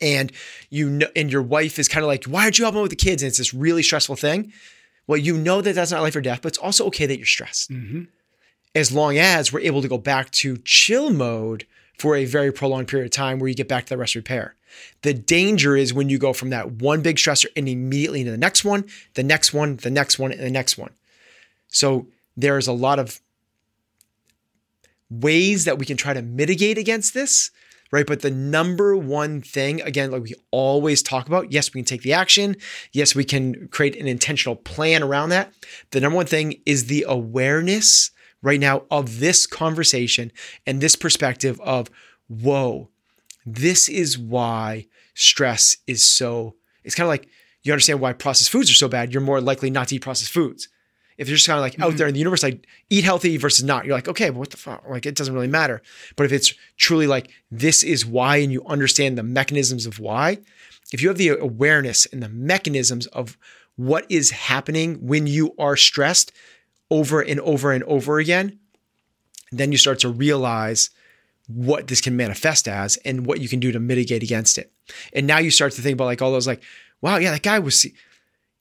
And 0.00 0.32
you 0.68 0.90
know, 0.90 1.06
and 1.14 1.30
your 1.30 1.42
wife 1.42 1.78
is 1.78 1.88
kind 1.88 2.04
of 2.04 2.08
like, 2.08 2.24
why 2.24 2.44
aren't 2.44 2.58
you 2.58 2.64
helping 2.64 2.82
with 2.82 2.90
the 2.90 2.96
kids? 2.96 3.22
And 3.22 3.28
it's 3.28 3.38
this 3.38 3.54
really 3.54 3.82
stressful 3.82 4.16
thing. 4.16 4.52
Well, 5.06 5.18
you 5.18 5.38
know 5.38 5.60
that 5.60 5.74
that's 5.74 5.92
not 5.92 6.02
life 6.02 6.16
or 6.16 6.20
death, 6.20 6.42
but 6.42 6.48
it's 6.48 6.58
also 6.58 6.86
okay 6.86 7.06
that 7.06 7.16
you're 7.16 7.26
stressed 7.26 7.70
Mm-hmm. 7.70 8.02
As 8.76 8.92
long 8.92 9.16
as 9.16 9.50
we're 9.50 9.60
able 9.60 9.80
to 9.80 9.88
go 9.88 9.96
back 9.96 10.30
to 10.30 10.58
chill 10.58 11.08
mode 11.08 11.66
for 11.98 12.14
a 12.14 12.26
very 12.26 12.52
prolonged 12.52 12.86
period 12.86 13.06
of 13.06 13.10
time 13.10 13.38
where 13.38 13.48
you 13.48 13.54
get 13.54 13.68
back 13.68 13.86
to 13.86 13.88
the 13.88 13.96
rest 13.96 14.14
repair. 14.14 14.54
The 15.00 15.14
danger 15.14 15.74
is 15.74 15.94
when 15.94 16.10
you 16.10 16.18
go 16.18 16.34
from 16.34 16.50
that 16.50 16.72
one 16.72 17.00
big 17.00 17.16
stressor 17.16 17.46
and 17.56 17.70
immediately 17.70 18.20
into 18.20 18.32
the 18.32 18.36
next 18.36 18.66
one, 18.66 18.84
the 19.14 19.22
next 19.22 19.54
one, 19.54 19.76
the 19.76 19.90
next 19.90 20.18
one, 20.18 20.30
and 20.30 20.42
the 20.42 20.50
next 20.50 20.76
one. 20.76 20.90
So 21.68 22.08
there's 22.36 22.66
a 22.66 22.72
lot 22.74 22.98
of 22.98 23.18
ways 25.08 25.64
that 25.64 25.78
we 25.78 25.86
can 25.86 25.96
try 25.96 26.12
to 26.12 26.20
mitigate 26.20 26.76
against 26.76 27.14
this, 27.14 27.50
right? 27.90 28.06
But 28.06 28.20
the 28.20 28.30
number 28.30 28.94
one 28.94 29.40
thing, 29.40 29.80
again, 29.80 30.10
like 30.10 30.24
we 30.24 30.34
always 30.50 31.02
talk 31.02 31.26
about, 31.28 31.50
yes, 31.50 31.72
we 31.72 31.80
can 31.80 31.86
take 31.86 32.02
the 32.02 32.12
action. 32.12 32.56
Yes, 32.92 33.14
we 33.14 33.24
can 33.24 33.68
create 33.68 33.96
an 33.96 34.06
intentional 34.06 34.56
plan 34.56 35.02
around 35.02 35.30
that. 35.30 35.54
The 35.92 36.00
number 36.00 36.16
one 36.16 36.26
thing 36.26 36.60
is 36.66 36.86
the 36.86 37.06
awareness 37.08 38.10
right 38.46 38.60
now 38.60 38.84
of 38.90 39.18
this 39.18 39.46
conversation 39.46 40.30
and 40.66 40.80
this 40.80 40.94
perspective 40.94 41.60
of, 41.60 41.90
whoa, 42.28 42.88
this 43.44 43.88
is 43.88 44.16
why 44.16 44.86
stress 45.14 45.78
is 45.88 46.02
so, 46.02 46.54
it's 46.84 46.94
kind 46.94 47.06
of 47.06 47.08
like 47.08 47.28
you 47.64 47.72
understand 47.72 48.00
why 48.00 48.12
processed 48.12 48.50
foods 48.50 48.70
are 48.70 48.74
so 48.74 48.86
bad. 48.88 49.12
You're 49.12 49.20
more 49.20 49.40
likely 49.40 49.68
not 49.68 49.88
to 49.88 49.96
eat 49.96 50.02
processed 50.02 50.32
foods 50.32 50.68
if 51.18 51.28
you're 51.28 51.36
just 51.36 51.48
kind 51.48 51.58
of 51.58 51.62
like 51.62 51.72
mm-hmm. 51.72 51.82
out 51.82 51.96
there 51.96 52.06
in 52.06 52.14
the 52.14 52.20
universe, 52.20 52.42
like 52.42 52.66
eat 52.90 53.04
healthy 53.04 53.36
versus 53.36 53.64
not, 53.64 53.84
you're 53.84 53.96
like, 53.96 54.08
okay, 54.08 54.30
but 54.30 54.38
what 54.38 54.50
the 54.50 54.56
fuck? 54.56 54.84
Like, 54.88 55.06
it 55.06 55.16
doesn't 55.16 55.34
really 55.34 55.48
matter. 55.48 55.82
But 56.14 56.26
if 56.26 56.32
it's 56.32 56.54
truly 56.76 57.06
like, 57.06 57.30
this 57.50 57.82
is 57.82 58.04
why, 58.04 58.36
and 58.36 58.52
you 58.52 58.64
understand 58.66 59.16
the 59.16 59.22
mechanisms 59.22 59.86
of 59.86 59.98
why, 59.98 60.38
if 60.92 61.02
you 61.02 61.08
have 61.08 61.18
the 61.18 61.30
awareness 61.30 62.06
and 62.06 62.22
the 62.22 62.28
mechanisms 62.28 63.06
of 63.08 63.38
what 63.76 64.06
is 64.10 64.30
happening 64.30 64.94
when 65.06 65.26
you 65.26 65.54
are 65.58 65.76
stressed 65.76 66.32
over 66.90 67.20
and 67.20 67.40
over 67.40 67.72
and 67.72 67.84
over 67.84 68.18
again, 68.18 68.58
then 69.52 69.72
you 69.72 69.78
start 69.78 69.98
to 70.00 70.08
realize 70.08 70.90
what 71.48 71.86
this 71.86 72.00
can 72.00 72.16
manifest 72.16 72.66
as 72.66 72.96
and 72.98 73.26
what 73.26 73.40
you 73.40 73.48
can 73.48 73.60
do 73.60 73.70
to 73.72 73.78
mitigate 73.78 74.22
against 74.22 74.58
it. 74.58 74.72
And 75.12 75.26
now 75.26 75.38
you 75.38 75.50
start 75.50 75.72
to 75.74 75.82
think 75.82 75.94
about 75.94 76.06
like 76.06 76.22
all 76.22 76.32
those 76.32 76.46
like, 76.46 76.62
wow, 77.00 77.16
yeah, 77.16 77.30
that 77.30 77.42
guy 77.42 77.58
was, 77.58 77.86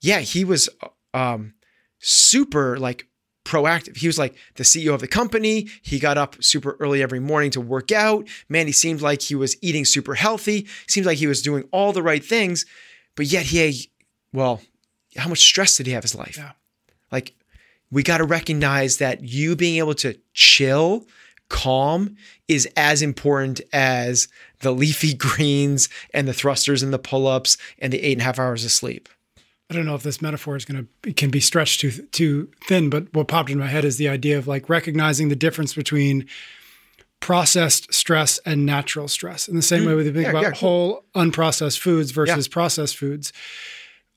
yeah, 0.02 0.20
he 0.20 0.44
was, 0.44 0.70
um, 1.14 1.54
super 2.00 2.78
like 2.78 3.08
proactive. 3.46 3.98
He 3.98 4.08
was 4.08 4.20
like 4.20 4.36
the 4.56 4.64
CEO 4.64 4.94
of 4.94 5.02
the 5.02 5.08
company. 5.08 5.70
He 5.82 6.00
got 6.00 6.18
up 6.18 6.44
super 6.44 6.76
early 6.80 7.02
every 7.02 7.20
morning 7.20 7.52
to 7.52 7.62
work 7.62 7.92
out. 7.92 8.28
Man, 8.50 8.68
he 8.68 8.74
seemed 8.74 9.02
like 9.02 9.22
he 9.22 9.36
was 9.36 9.56
eating 9.62 9.86
super 9.86 10.16
healthy. 10.16 10.68
Seems 10.88 11.08
like 11.08 11.20
he 11.20 11.28
was 11.28 11.42
doing 11.42 11.68
all 11.72 11.94
the 11.94 12.04
right 12.04 12.24
things. 12.24 12.66
But 13.16 13.28
yet 13.28 13.46
he 13.46 13.92
well, 14.34 14.62
how 15.16 15.30
much 15.30 15.40
stress 15.40 15.78
did 15.78 15.88
he 15.88 15.94
have 15.94 16.04
in 16.04 16.10
his 16.10 16.16
life? 16.16 16.38
Yeah. 16.38 16.52
We 17.92 18.04
got 18.04 18.18
to 18.18 18.24
recognize 18.24 18.98
that 18.98 19.24
you 19.24 19.56
being 19.56 19.78
able 19.78 19.94
to 19.96 20.18
chill, 20.34 21.06
calm 21.50 22.16
is 22.48 22.68
as 22.76 23.02
important 23.02 23.62
as 23.72 24.28
the 24.60 24.72
leafy 24.72 25.14
greens 25.16 25.90
and 26.14 26.28
the 26.28 26.34
thrusters 26.34 26.84
and 26.84 26.94
the 26.94 27.00
pull-ups 27.00 27.58
and 27.80 27.94
the 27.94 28.02
eight 28.02 28.14
and 28.14 28.22
a 28.22 28.26
half 28.26 28.40
hours 28.40 28.66
of 28.66 28.72
sleep. 28.72 29.10
I 29.70 29.74
don't 29.74 29.86
know 29.86 29.96
if 29.96 30.04
this 30.04 30.22
metaphor 30.22 30.56
is 30.56 30.64
going 30.66 30.88
to 31.04 31.14
can 31.14 31.32
be 31.32 31.40
stretched 31.40 31.82
too 31.82 31.92
too 32.12 32.50
thin, 32.66 32.90
but 32.90 33.12
what 33.14 33.28
popped 33.28 33.50
in 33.50 33.58
my 33.58 33.68
head 33.68 33.84
is 33.84 33.98
the 33.98 34.08
idea 34.08 34.38
of 34.38 34.48
like 34.48 34.70
recognizing 34.70 35.30
the 35.30 35.36
difference 35.36 35.74
between 35.74 36.28
processed 37.20 37.92
stress 37.92 38.38
and 38.46 38.66
natural 38.66 39.08
stress. 39.08 39.48
In 39.48 39.56
the 39.56 39.64
same 39.64 39.84
mm. 39.84 39.88
way 39.88 39.96
we 39.96 40.04
think 40.04 40.18
yeah, 40.18 40.30
about 40.30 40.44
yeah, 40.44 40.52
whole 40.52 41.04
unprocessed 41.16 41.80
foods 41.80 42.12
versus 42.12 42.48
yeah. 42.48 42.54
processed 42.54 42.98
foods. 42.98 43.34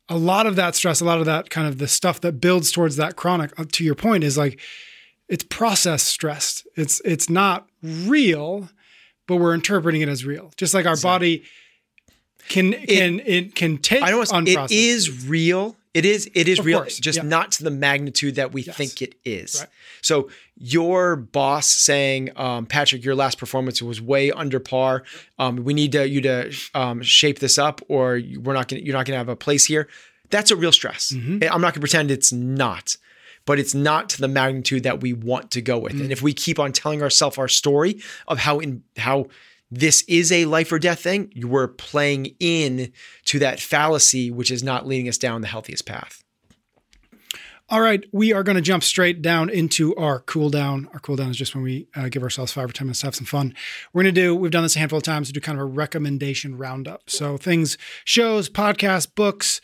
A 0.08 0.16
lot 0.16 0.46
of 0.46 0.56
that 0.56 0.74
stress, 0.74 1.00
a 1.00 1.04
lot 1.04 1.18
of 1.18 1.26
that 1.26 1.50
kind 1.50 1.66
of 1.66 1.78
the 1.78 1.88
stuff 1.88 2.20
that 2.22 2.40
builds 2.40 2.72
towards 2.72 2.96
that 2.96 3.16
chronic, 3.16 3.58
uh, 3.58 3.64
to 3.72 3.84
your 3.84 3.94
point, 3.94 4.24
is 4.24 4.38
like 4.38 4.60
it's 5.28 5.44
process 5.44 6.02
stressed. 6.02 6.66
It's 6.76 7.00
it's 7.04 7.28
not 7.28 7.68
real, 7.82 8.70
but 9.26 9.36
we're 9.36 9.54
interpreting 9.54 10.00
it 10.00 10.08
as 10.08 10.24
real. 10.24 10.50
Just 10.56 10.72
like 10.72 10.86
our 10.86 10.96
body 10.96 11.44
can 12.48 12.72
can 12.72 13.20
it, 13.20 13.54
can 13.54 13.78
take 13.78 14.02
I 14.02 14.10
don't 14.10 14.48
it 14.48 14.70
is 14.70 15.26
real. 15.26 15.76
It 15.94 16.04
is 16.04 16.30
it 16.34 16.48
is 16.48 16.58
of 16.58 16.66
real, 16.66 16.80
course, 16.80 16.98
just 16.98 17.18
yeah. 17.18 17.24
not 17.24 17.52
to 17.52 17.64
the 17.64 17.70
magnitude 17.70 18.34
that 18.36 18.52
we 18.52 18.62
yes. 18.62 18.76
think 18.76 19.02
it 19.02 19.14
is. 19.24 19.60
Right. 19.60 19.68
So 20.02 20.30
your 20.56 21.16
boss 21.16 21.66
saying, 21.66 22.30
um, 22.36 22.66
Patrick, 22.66 23.04
your 23.04 23.14
last 23.14 23.38
performance 23.38 23.80
was 23.80 24.00
way 24.00 24.30
under 24.30 24.60
par. 24.60 25.04
Um, 25.38 25.64
we 25.64 25.74
need 25.74 25.92
to, 25.92 26.08
you 26.08 26.20
to 26.22 26.54
um, 26.74 27.02
shape 27.02 27.38
this 27.38 27.58
up, 27.58 27.80
or 27.88 28.20
we're 28.38 28.54
not 28.54 28.68
going. 28.68 28.84
You're 28.84 28.94
not 28.94 29.06
going 29.06 29.14
to 29.14 29.18
have 29.18 29.28
a 29.28 29.36
place 29.36 29.64
here. 29.64 29.88
That's 30.30 30.50
a 30.50 30.56
real 30.56 30.72
stress. 30.72 31.12
Mm-hmm. 31.12 31.44
I'm 31.50 31.60
not 31.60 31.72
going 31.72 31.74
to 31.74 31.80
pretend 31.80 32.10
it's 32.10 32.32
not 32.32 32.96
but 33.48 33.58
it's 33.58 33.74
not 33.74 34.10
to 34.10 34.20
the 34.20 34.28
magnitude 34.28 34.82
that 34.82 35.00
we 35.00 35.14
want 35.14 35.50
to 35.50 35.62
go 35.62 35.78
with. 35.78 35.94
Mm. 35.94 36.02
And 36.02 36.12
if 36.12 36.20
we 36.20 36.34
keep 36.34 36.58
on 36.58 36.70
telling 36.70 37.02
ourselves 37.02 37.38
our 37.38 37.48
story 37.48 37.98
of 38.26 38.38
how 38.38 38.58
in 38.58 38.82
how 38.98 39.28
this 39.70 40.02
is 40.08 40.32
a 40.32 40.46
life 40.46 40.72
or 40.72 40.78
death 40.78 41.00
thing, 41.00 41.30
you 41.34 41.48
were 41.48 41.68
playing 41.68 42.34
in 42.40 42.92
to 43.26 43.38
that 43.40 43.60
fallacy, 43.60 44.30
which 44.30 44.50
is 44.50 44.62
not 44.62 44.86
leading 44.86 45.08
us 45.08 45.18
down 45.18 45.40
the 45.40 45.48
healthiest 45.48 45.86
path. 45.86 46.24
All 47.70 47.82
right, 47.82 48.02
we 48.12 48.32
are 48.32 48.42
going 48.42 48.56
to 48.56 48.62
jump 48.62 48.82
straight 48.82 49.20
down 49.20 49.50
into 49.50 49.94
our 49.96 50.20
cool 50.20 50.48
down. 50.48 50.88
Our 50.94 51.00
cool 51.00 51.16
down 51.16 51.28
is 51.28 51.36
just 51.36 51.54
when 51.54 51.62
we 51.62 51.86
uh, 51.94 52.08
give 52.08 52.22
ourselves 52.22 52.50
five 52.50 52.70
or 52.70 52.72
10 52.72 52.86
minutes 52.86 53.00
to 53.00 53.08
have 53.08 53.14
some 53.14 53.26
fun. 53.26 53.54
We're 53.92 54.04
going 54.04 54.14
to 54.14 54.20
do, 54.20 54.34
we've 54.34 54.50
done 54.50 54.62
this 54.62 54.74
a 54.74 54.78
handful 54.78 54.96
of 54.96 55.02
times 55.02 55.26
to 55.26 55.34
do 55.34 55.40
kind 55.40 55.58
of 55.58 55.62
a 55.62 55.66
recommendation 55.66 56.56
roundup. 56.56 57.10
So 57.10 57.36
things, 57.36 57.76
shows, 58.06 58.48
podcasts, 58.48 59.06
books, 59.14 59.60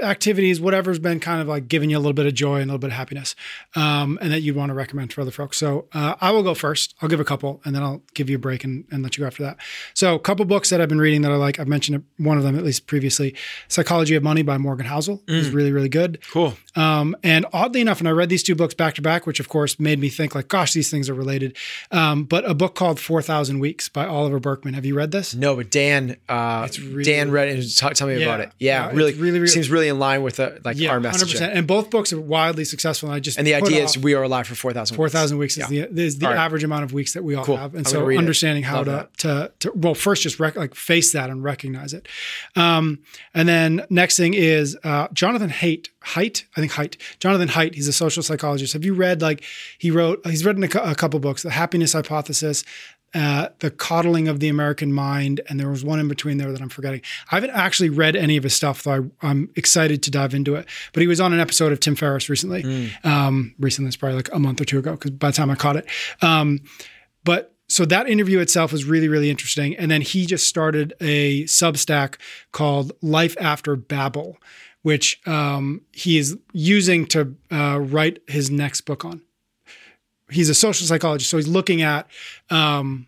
activities, 0.00 0.60
whatever's 0.60 0.98
been 0.98 1.20
kind 1.20 1.40
of 1.40 1.48
like 1.48 1.68
giving 1.68 1.90
you 1.90 1.96
a 1.96 2.00
little 2.00 2.12
bit 2.12 2.26
of 2.26 2.34
joy 2.34 2.56
and 2.56 2.64
a 2.64 2.72
little 2.72 2.78
bit 2.78 2.88
of 2.88 2.94
happiness, 2.94 3.34
um, 3.74 4.18
and 4.20 4.32
that 4.32 4.40
you'd 4.40 4.56
want 4.56 4.70
to 4.70 4.74
recommend 4.74 5.12
for 5.12 5.20
other 5.20 5.30
folks. 5.30 5.56
So 5.56 5.86
uh, 5.92 6.14
I 6.20 6.30
will 6.30 6.42
go 6.42 6.54
first. 6.54 6.94
I'll 7.00 7.08
give 7.08 7.20
a 7.20 7.24
couple, 7.24 7.60
and 7.64 7.74
then 7.74 7.82
I'll 7.82 8.02
give 8.14 8.30
you 8.30 8.36
a 8.36 8.38
break 8.38 8.64
and, 8.64 8.84
and 8.90 9.02
let 9.02 9.16
you 9.16 9.22
go 9.22 9.26
after 9.26 9.42
that. 9.42 9.58
So 9.94 10.14
a 10.14 10.18
couple 10.18 10.44
books 10.44 10.70
that 10.70 10.80
I've 10.80 10.88
been 10.88 11.00
reading 11.00 11.22
that 11.22 11.32
I 11.32 11.36
like. 11.36 11.58
I've 11.58 11.68
mentioned 11.68 12.04
one 12.16 12.38
of 12.38 12.44
them 12.44 12.56
at 12.56 12.64
least 12.64 12.86
previously. 12.86 13.34
Psychology 13.68 14.14
of 14.14 14.22
Money 14.22 14.42
by 14.42 14.58
Morgan 14.58 14.86
Housel 14.86 15.22
mm. 15.24 15.34
is 15.34 15.50
really 15.50 15.72
really 15.72 15.88
good. 15.88 16.18
Cool. 16.30 16.54
Um, 16.76 17.16
and 17.22 17.46
oddly 17.52 17.80
enough, 17.80 17.98
and 17.98 18.08
I 18.08 18.12
read 18.12 18.28
these 18.28 18.42
two 18.42 18.54
books 18.54 18.74
back 18.74 18.94
to 18.94 19.02
back, 19.02 19.26
which 19.26 19.40
of 19.40 19.48
course 19.48 19.80
made 19.80 19.98
me 19.98 20.08
think 20.08 20.34
like, 20.34 20.48
gosh, 20.48 20.72
these 20.72 20.90
things 20.90 21.08
are 21.08 21.14
related. 21.14 21.56
Um, 21.90 22.24
but 22.24 22.48
a 22.48 22.54
book 22.54 22.74
called 22.74 23.00
Four 23.00 23.22
Thousand 23.22 23.58
Weeks 23.58 23.88
by 23.88 24.06
Oliver 24.06 24.38
Burkeman. 24.38 24.74
Have 24.74 24.84
you 24.84 24.94
read 24.94 25.10
this? 25.10 25.34
No, 25.34 25.56
but 25.56 25.70
Dan, 25.70 26.16
uh, 26.28 26.68
really, 26.78 27.04
Dan 27.04 27.30
read 27.30 27.48
it. 27.48 27.76
Tell, 27.76 27.90
tell 27.90 28.06
me 28.08 28.18
yeah, 28.18 28.26
about 28.26 28.40
it. 28.40 28.52
Yeah, 28.58 28.88
really, 28.90 29.14
really, 29.14 29.38
really, 29.38 29.46
seems 29.48 29.70
really 29.70 29.87
in 29.88 29.98
line 29.98 30.22
with 30.22 30.36
the 30.36 30.60
like 30.64 30.78
yeah, 30.78 30.90
our 30.90 31.00
message. 31.00 31.34
100%. 31.34 31.50
And 31.52 31.66
both 31.66 31.90
books 31.90 32.12
are 32.12 32.20
wildly 32.20 32.64
successful. 32.64 33.08
And 33.08 33.16
I 33.16 33.20
just 33.20 33.38
and 33.38 33.46
the 33.46 33.54
idea 33.54 33.82
is 33.82 33.98
we 33.98 34.14
are 34.14 34.22
alive 34.22 34.46
for 34.46 34.54
four 34.54 34.72
thousand. 34.72 34.96
Four 34.96 35.08
thousand 35.08 35.38
weeks, 35.38 35.48
weeks 35.56 35.70
yeah. 35.70 35.84
is 35.84 35.94
the 35.94 36.02
is 36.02 36.18
the 36.18 36.26
right. 36.26 36.36
average 36.36 36.64
amount 36.64 36.84
of 36.84 36.92
weeks 36.92 37.14
that 37.14 37.24
we 37.24 37.34
all 37.34 37.44
cool. 37.44 37.56
have, 37.56 37.74
and 37.74 37.86
I'm 37.86 37.90
so 37.90 38.10
understanding 38.10 38.62
how 38.62 38.84
to, 38.84 39.08
to, 39.18 39.52
to 39.60 39.72
well 39.74 39.94
first 39.94 40.22
just 40.22 40.38
rec- 40.38 40.56
like 40.56 40.74
face 40.74 41.12
that 41.12 41.30
and 41.30 41.42
recognize 41.42 41.92
it, 41.92 42.08
um, 42.56 43.00
and 43.34 43.48
then 43.48 43.86
next 43.90 44.16
thing 44.16 44.34
is 44.34 44.76
uh, 44.84 45.08
Jonathan 45.12 45.50
Haidt. 45.50 45.88
Haidt, 46.04 46.44
I 46.56 46.60
think 46.60 46.72
Haidt. 46.72 46.96
Jonathan 47.20 47.48
Haidt. 47.48 47.74
He's 47.74 47.88
a 47.88 47.92
social 47.92 48.22
psychologist. 48.22 48.72
Have 48.72 48.84
you 48.84 48.94
read 48.94 49.20
like 49.20 49.44
he 49.78 49.90
wrote? 49.90 50.24
He's 50.26 50.44
written 50.44 50.64
a, 50.64 50.68
a 50.82 50.94
couple 50.94 51.20
books, 51.20 51.42
The 51.42 51.50
Happiness 51.50 51.92
Hypothesis, 51.92 52.64
uh, 53.14 53.48
the 53.60 53.70
coddling 53.70 54.28
of 54.28 54.40
the 54.40 54.48
American 54.48 54.92
mind, 54.92 55.40
and 55.48 55.58
there 55.58 55.68
was 55.68 55.84
one 55.84 55.98
in 55.98 56.08
between 56.08 56.36
there 56.36 56.52
that 56.52 56.60
I'm 56.60 56.68
forgetting. 56.68 57.00
I 57.30 57.36
haven't 57.36 57.50
actually 57.50 57.88
read 57.88 58.16
any 58.16 58.36
of 58.36 58.44
his 58.44 58.54
stuff, 58.54 58.82
though 58.82 59.10
I, 59.22 59.30
am 59.30 59.50
excited 59.56 60.02
to 60.04 60.10
dive 60.10 60.34
into 60.34 60.54
it. 60.56 60.66
But 60.92 61.00
he 61.00 61.06
was 61.06 61.20
on 61.20 61.32
an 61.32 61.40
episode 61.40 61.72
of 61.72 61.80
Tim 61.80 61.96
Ferriss 61.96 62.28
recently. 62.28 62.62
Mm. 62.62 63.06
Um, 63.06 63.54
recently, 63.58 63.88
it's 63.88 63.96
probably 63.96 64.16
like 64.16 64.32
a 64.32 64.38
month 64.38 64.60
or 64.60 64.64
two 64.64 64.78
ago, 64.78 64.92
because 64.92 65.12
by 65.12 65.30
the 65.30 65.36
time 65.36 65.50
I 65.50 65.54
caught 65.54 65.76
it. 65.76 65.86
Um, 66.20 66.60
but 67.24 67.54
so 67.68 67.84
that 67.84 68.08
interview 68.08 68.40
itself 68.40 68.72
was 68.72 68.84
really, 68.84 69.08
really 69.08 69.30
interesting. 69.30 69.76
And 69.76 69.90
then 69.90 70.00
he 70.00 70.26
just 70.26 70.46
started 70.46 70.94
a 71.00 71.44
Substack 71.44 72.16
called 72.52 72.92
Life 73.02 73.36
After 73.40 73.76
Babel, 73.76 74.38
which 74.82 75.20
um, 75.26 75.82
he 75.92 76.18
is 76.18 76.36
using 76.52 77.06
to 77.06 77.36
uh, 77.50 77.78
write 77.80 78.20
his 78.26 78.50
next 78.50 78.82
book 78.82 79.04
on 79.04 79.22
he's 80.30 80.48
a 80.48 80.54
social 80.54 80.86
psychologist, 80.86 81.30
so 81.30 81.36
he's 81.36 81.48
looking 81.48 81.82
at 81.82 82.06
um, 82.50 83.06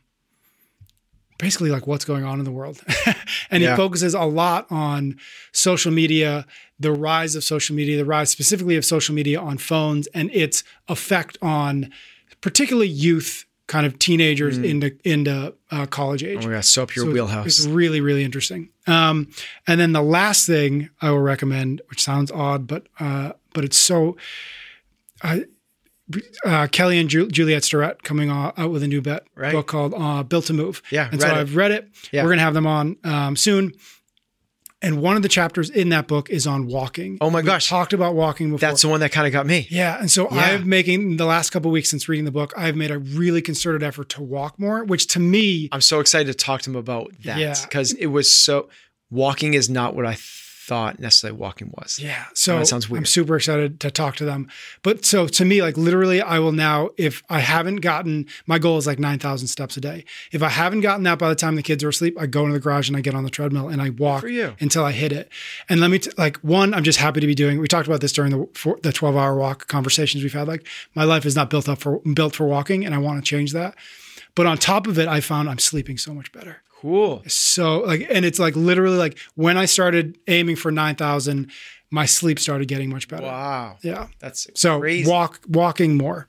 basically 1.38 1.70
like 1.70 1.86
what's 1.86 2.04
going 2.04 2.24
on 2.24 2.38
in 2.38 2.44
the 2.44 2.50
world, 2.50 2.82
and 3.50 3.62
yeah. 3.62 3.70
he 3.70 3.76
focuses 3.76 4.14
a 4.14 4.24
lot 4.24 4.66
on 4.70 5.18
social 5.52 5.92
media, 5.92 6.46
the 6.78 6.92
rise 6.92 7.34
of 7.34 7.44
social 7.44 7.74
media, 7.74 7.96
the 7.96 8.04
rise 8.04 8.30
specifically 8.30 8.76
of 8.76 8.84
social 8.84 9.14
media 9.14 9.40
on 9.40 9.58
phones, 9.58 10.06
and 10.08 10.30
its 10.32 10.64
effect 10.88 11.38
on 11.42 11.90
particularly 12.40 12.88
youth 12.88 13.44
kind 13.70 13.86
of 13.86 14.00
teenagers 14.00 14.58
mm. 14.58 14.68
into 14.68 14.96
into 15.04 15.54
uh, 15.70 15.86
college 15.86 16.24
age. 16.24 16.44
Oh 16.44 16.60
so 16.60 16.82
up 16.82 16.96
your 16.96 17.06
so 17.06 17.12
wheelhouse. 17.12 17.46
It's 17.46 17.66
really 17.66 18.00
really 18.00 18.24
interesting. 18.24 18.68
Um, 18.86 19.28
and 19.66 19.80
then 19.80 19.92
the 19.92 20.02
last 20.02 20.46
thing 20.46 20.90
I 21.00 21.10
will 21.10 21.20
recommend, 21.20 21.80
which 21.88 22.02
sounds 22.02 22.32
odd, 22.32 22.66
but 22.66 22.86
uh, 22.98 23.32
but 23.54 23.64
it's 23.64 23.78
so. 23.78 24.16
Uh, 25.22 25.40
uh, 26.44 26.66
Kelly 26.68 26.98
and 26.98 27.08
Ju- 27.08 27.28
Juliet 27.28 27.64
Starrett 27.64 28.02
coming 28.02 28.30
out 28.30 28.56
with 28.70 28.82
a 28.82 28.88
new 28.88 29.00
bet, 29.00 29.24
right. 29.34 29.52
book 29.52 29.66
called 29.66 29.94
uh, 29.96 30.22
Built 30.22 30.46
to 30.46 30.52
Move. 30.52 30.82
Yeah, 30.90 31.08
and 31.11 31.20
so 31.20 31.28
it. 31.28 31.32
I've 31.32 31.56
read 31.56 31.70
it. 31.70 31.88
Yeah. 32.12 32.22
We're 32.24 32.30
gonna 32.30 32.42
have 32.42 32.54
them 32.54 32.66
on 32.66 32.96
um, 33.04 33.36
soon. 33.36 33.72
And 34.82 35.02
one 35.02 35.14
of 35.14 35.20
the 35.20 35.28
chapters 35.28 35.68
in 35.68 35.90
that 35.90 36.08
book 36.08 36.30
is 36.30 36.46
on 36.46 36.66
walking. 36.66 37.18
Oh 37.20 37.28
my 37.28 37.40
We 37.40 37.46
gosh. 37.46 37.68
talked 37.68 37.92
about 37.92 38.14
walking 38.14 38.46
before. 38.50 38.61
That's 38.66 38.80
the 38.80 38.88
one 38.88 39.00
that 39.00 39.12
kind 39.12 39.26
of 39.26 39.32
got 39.34 39.44
me. 39.44 39.66
yeah, 39.70 40.00
and 40.00 40.11
so 40.11 40.26
Yeah. 40.32 40.40
I've 40.40 40.66
making 40.66 41.18
the 41.18 41.26
last 41.26 41.50
couple 41.50 41.70
of 41.70 41.74
weeks 41.74 41.90
since 41.90 42.08
reading 42.08 42.24
the 42.24 42.30
book, 42.30 42.54
I've 42.56 42.76
made 42.76 42.90
a 42.90 42.98
really 42.98 43.42
concerted 43.42 43.82
effort 43.82 44.08
to 44.11 44.22
walk 44.22 44.58
more, 44.58 44.82
which 44.84 45.06
to 45.08 45.20
me, 45.20 45.68
I'm 45.70 45.82
so 45.82 46.00
excited 46.00 46.28
to 46.28 46.34
talk 46.34 46.62
to 46.62 46.70
him 46.70 46.76
about 46.76 47.12
that 47.24 47.36
Yeah. 47.38 47.54
because 47.62 47.92
it 47.92 48.06
was 48.06 48.30
so. 48.34 48.70
Walking 49.11 49.52
is 49.54 49.68
not 49.68 49.94
what 49.94 50.06
I 50.06 50.14
thought 50.70 51.00
necessarily 51.00 51.36
walking 51.36 51.72
was. 51.76 51.98
Yeah. 51.98 52.26
So 52.32 52.60
that 52.60 52.66
sounds 52.68 52.88
weird. 52.88 53.00
I'm 53.00 53.06
super 53.06 53.34
excited 53.34 53.80
to 53.80 53.90
talk 53.90 54.14
to 54.16 54.24
them. 54.24 54.48
But 54.84 55.04
so 55.04 55.26
to 55.26 55.44
me, 55.44 55.62
like 55.62 55.76
literally, 55.76 56.22
I 56.22 56.38
will 56.38 56.52
now, 56.52 56.90
if 56.96 57.24
I 57.28 57.40
haven't 57.40 57.78
gotten, 57.78 58.26
my 58.46 58.60
goal 58.60 58.78
is 58.78 58.86
like 58.86 59.00
9,000 59.00 59.48
steps 59.48 59.76
a 59.76 59.80
day. 59.80 60.04
If 60.30 60.44
I 60.44 60.48
haven't 60.48 60.82
gotten 60.82 61.02
that 61.02 61.18
by 61.18 61.28
the 61.28 61.34
time 61.34 61.56
the 61.56 61.62
kids 61.64 61.82
are 61.82 61.88
asleep, 61.88 62.16
I 62.16 62.26
go 62.26 62.42
into 62.42 62.52
the 62.52 62.60
garage 62.60 62.86
and 62.86 62.96
I 62.96 63.00
get 63.00 63.16
on 63.16 63.24
the 63.24 63.30
treadmill 63.30 63.66
and 63.68 63.82
I 63.82 63.90
walk 63.90 64.22
until 64.60 64.84
I 64.84 64.92
hit 64.92 65.10
it. 65.10 65.28
And 65.68 65.80
let 65.80 65.90
me, 65.90 65.98
t- 65.98 66.12
like, 66.16 66.36
one, 66.36 66.72
I'm 66.72 66.84
just 66.84 67.00
happy 67.00 67.18
to 67.18 67.26
be 67.26 67.34
doing, 67.34 67.58
we 67.58 67.66
talked 67.66 67.88
about 67.88 68.00
this 68.00 68.12
during 68.12 68.30
the, 68.30 68.48
for, 68.54 68.78
the 68.84 68.92
12 68.92 69.16
hour 69.16 69.34
walk 69.34 69.66
conversations 69.66 70.22
we've 70.22 70.32
had. 70.32 70.46
Like, 70.46 70.64
my 70.94 71.02
life 71.02 71.26
is 71.26 71.34
not 71.34 71.50
built 71.50 71.68
up 71.68 71.80
for, 71.80 71.98
built 72.14 72.36
for 72.36 72.46
walking 72.46 72.86
and 72.86 72.94
I 72.94 72.98
want 72.98 73.18
to 73.18 73.28
change 73.28 73.52
that. 73.54 73.74
But 74.36 74.46
on 74.46 74.56
top 74.56 74.86
of 74.86 75.00
it, 75.00 75.08
I 75.08 75.18
found 75.20 75.50
I'm 75.50 75.58
sleeping 75.58 75.98
so 75.98 76.14
much 76.14 76.30
better 76.30 76.62
Cool. 76.81 77.22
so 77.26 77.81
like 77.81 78.07
and 78.11 78.24
it's 78.24 78.39
like 78.39 78.57
literally 78.57 78.97
like 78.97 79.18
when 79.35 79.59
i 79.59 79.66
started 79.66 80.16
aiming 80.28 80.57
for 80.57 80.70
9000 80.72 81.51
my 81.91 82.07
sleep 82.07 82.39
started 82.39 82.68
getting 82.68 82.89
much 82.89 83.07
better 83.09 83.24
Wow. 83.24 83.76
yeah 83.83 84.07
That's 84.18 84.47
so 84.55 84.81
crazy. 84.81 85.11
walk 85.11 85.41
walking 85.49 85.97
more 85.97 86.26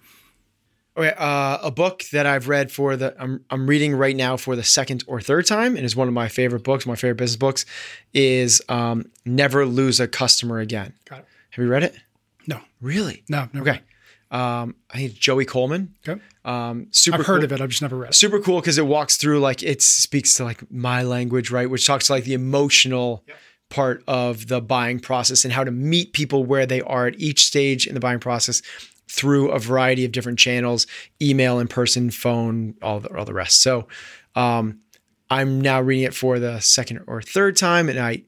Okay, 0.98 1.14
uh, 1.18 1.58
a 1.64 1.72
book 1.72 2.04
that 2.12 2.26
I've 2.26 2.50
read 2.50 2.70
for 2.70 2.98
the 2.98 3.16
I'm 3.18 3.46
I'm 3.50 3.66
reading 3.66 3.96
right 3.96 4.14
now 4.16 4.36
for 4.36 4.58
the 4.58 4.64
second 4.64 5.06
or 5.08 5.22
third 5.22 5.46
time, 5.46 5.78
and 5.78 5.86
is 5.86 5.96
one 5.96 6.10
of 6.10 6.14
my 6.14 6.28
favorite 6.28 6.66
books, 6.66 6.86
my 6.86 6.96
favorite 6.98 7.16
business 7.16 7.38
books, 7.38 7.66
is 8.14 8.62
um, 8.68 9.06
Never 9.24 9.66
Lose 9.66 10.02
a 10.02 10.08
Customer 10.10 10.60
Again. 10.60 10.92
Got 11.10 11.20
it. 11.20 11.26
Have 11.52 11.64
you 11.64 11.72
read 11.72 11.84
it? 11.84 11.96
no 12.46 12.60
Really? 12.82 13.24
no. 13.30 13.48
Okay. 13.56 13.80
Um, 14.32 14.76
I 14.90 14.98
think 14.98 15.14
Joey 15.16 15.44
Coleman. 15.46 15.94
okay 16.08 16.22
Um, 16.46 16.88
super. 16.92 17.20
i've 17.20 17.26
heard 17.26 17.38
cool. 17.42 17.46
of 17.46 17.52
it 17.52 17.62
i've 17.62 17.70
just 17.70 17.82
never 17.82 17.98
read 17.98 18.10
it 18.12 18.16
super 18.16 18.40
cool 18.40 18.62
because 18.62 18.78
it 18.78 18.86
walks 18.88 19.18
through 19.18 19.40
like 19.42 19.62
it 19.62 19.82
speaks 19.82 20.34
to 20.36 20.44
like 20.46 20.64
my 20.72 21.04
language 21.04 21.52
right 21.52 21.70
which 21.70 21.86
talks 21.86 22.08
to 22.08 22.14
like 22.14 22.24
the 22.24 22.34
emotional 22.34 23.24
Yep. 23.28 23.38
part 23.70 24.04
of 24.08 24.48
the 24.48 24.62
buying 24.62 25.00
process 25.00 25.44
and 25.44 25.54
how 25.54 25.64
to 25.66 25.72
meet 25.72 26.14
people 26.14 26.44
where 26.46 26.66
they 26.66 26.82
are 26.82 27.08
at 27.08 27.20
each 27.20 27.44
stage 27.46 27.86
in 27.88 27.94
the 27.94 28.00
buying 28.00 28.20
process 28.20 28.62
through 29.10 29.50
a 29.52 29.60
variety 29.60 30.06
of 30.06 30.12
different 30.14 30.40
channels 30.40 30.88
email 31.22 31.60
in 31.60 31.68
person 31.68 32.10
phone 32.10 32.74
all 32.82 33.02
the, 33.02 33.14
all 33.18 33.26
the 33.26 33.34
rest 33.34 33.62
so 33.62 33.86
um, 34.36 34.80
i'm 35.30 35.60
now 35.60 35.82
reading 35.82 36.06
it 36.06 36.14
for 36.14 36.40
the 36.40 36.60
second 36.62 37.02
or 37.08 37.22
third 37.22 37.58
time 37.58 37.90
and 37.90 38.00
i 38.00 38.22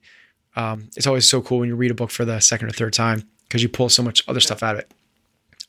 um, 0.55 0.89
it's 0.97 1.07
always 1.07 1.27
so 1.27 1.41
cool 1.41 1.59
when 1.59 1.69
you 1.69 1.75
read 1.77 1.91
a 1.91 1.95
book 1.95 2.11
for 2.11 2.25
the 2.25 2.39
second 2.41 2.67
or 2.67 2.71
third 2.71 2.91
time 2.93 3.23
because 3.47 3.63
you 3.63 3.69
pull 3.69 3.87
so 3.89 4.03
much 4.03 4.21
other 4.27 4.39
stuff 4.41 4.61
out 4.61 4.75
of 4.75 4.79
it 4.79 4.91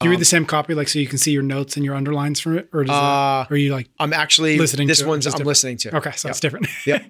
do 0.01 0.07
you 0.07 0.09
Um, 0.09 0.11
read 0.13 0.21
the 0.21 0.25
same 0.25 0.45
copy 0.45 0.75
like 0.75 0.89
so 0.89 0.99
you 0.99 1.07
can 1.07 1.19
see 1.19 1.31
your 1.33 1.43
notes 1.43 1.77
and 1.77 1.85
your 1.85 1.95
underlines 1.95 2.41
from 2.41 2.59
it 2.59 2.69
or 2.73 2.85
does 2.85 2.91
Uh, 2.91 3.01
that, 3.01 3.51
or 3.51 3.55
are 3.55 3.57
you 3.57 3.73
like 3.73 3.89
i'm 3.99 4.13
actually 4.13 4.59
Listening 4.59 4.89
this 4.89 5.01
to 5.01 5.07
one's 5.07 5.27
i'm 5.27 5.31
different. 5.33 5.47
listening 5.47 5.77
to 5.79 5.97
okay 5.97 6.13
so 6.17 6.29
it's 6.29 6.41
different 6.41 6.67
Yep. 6.87 7.05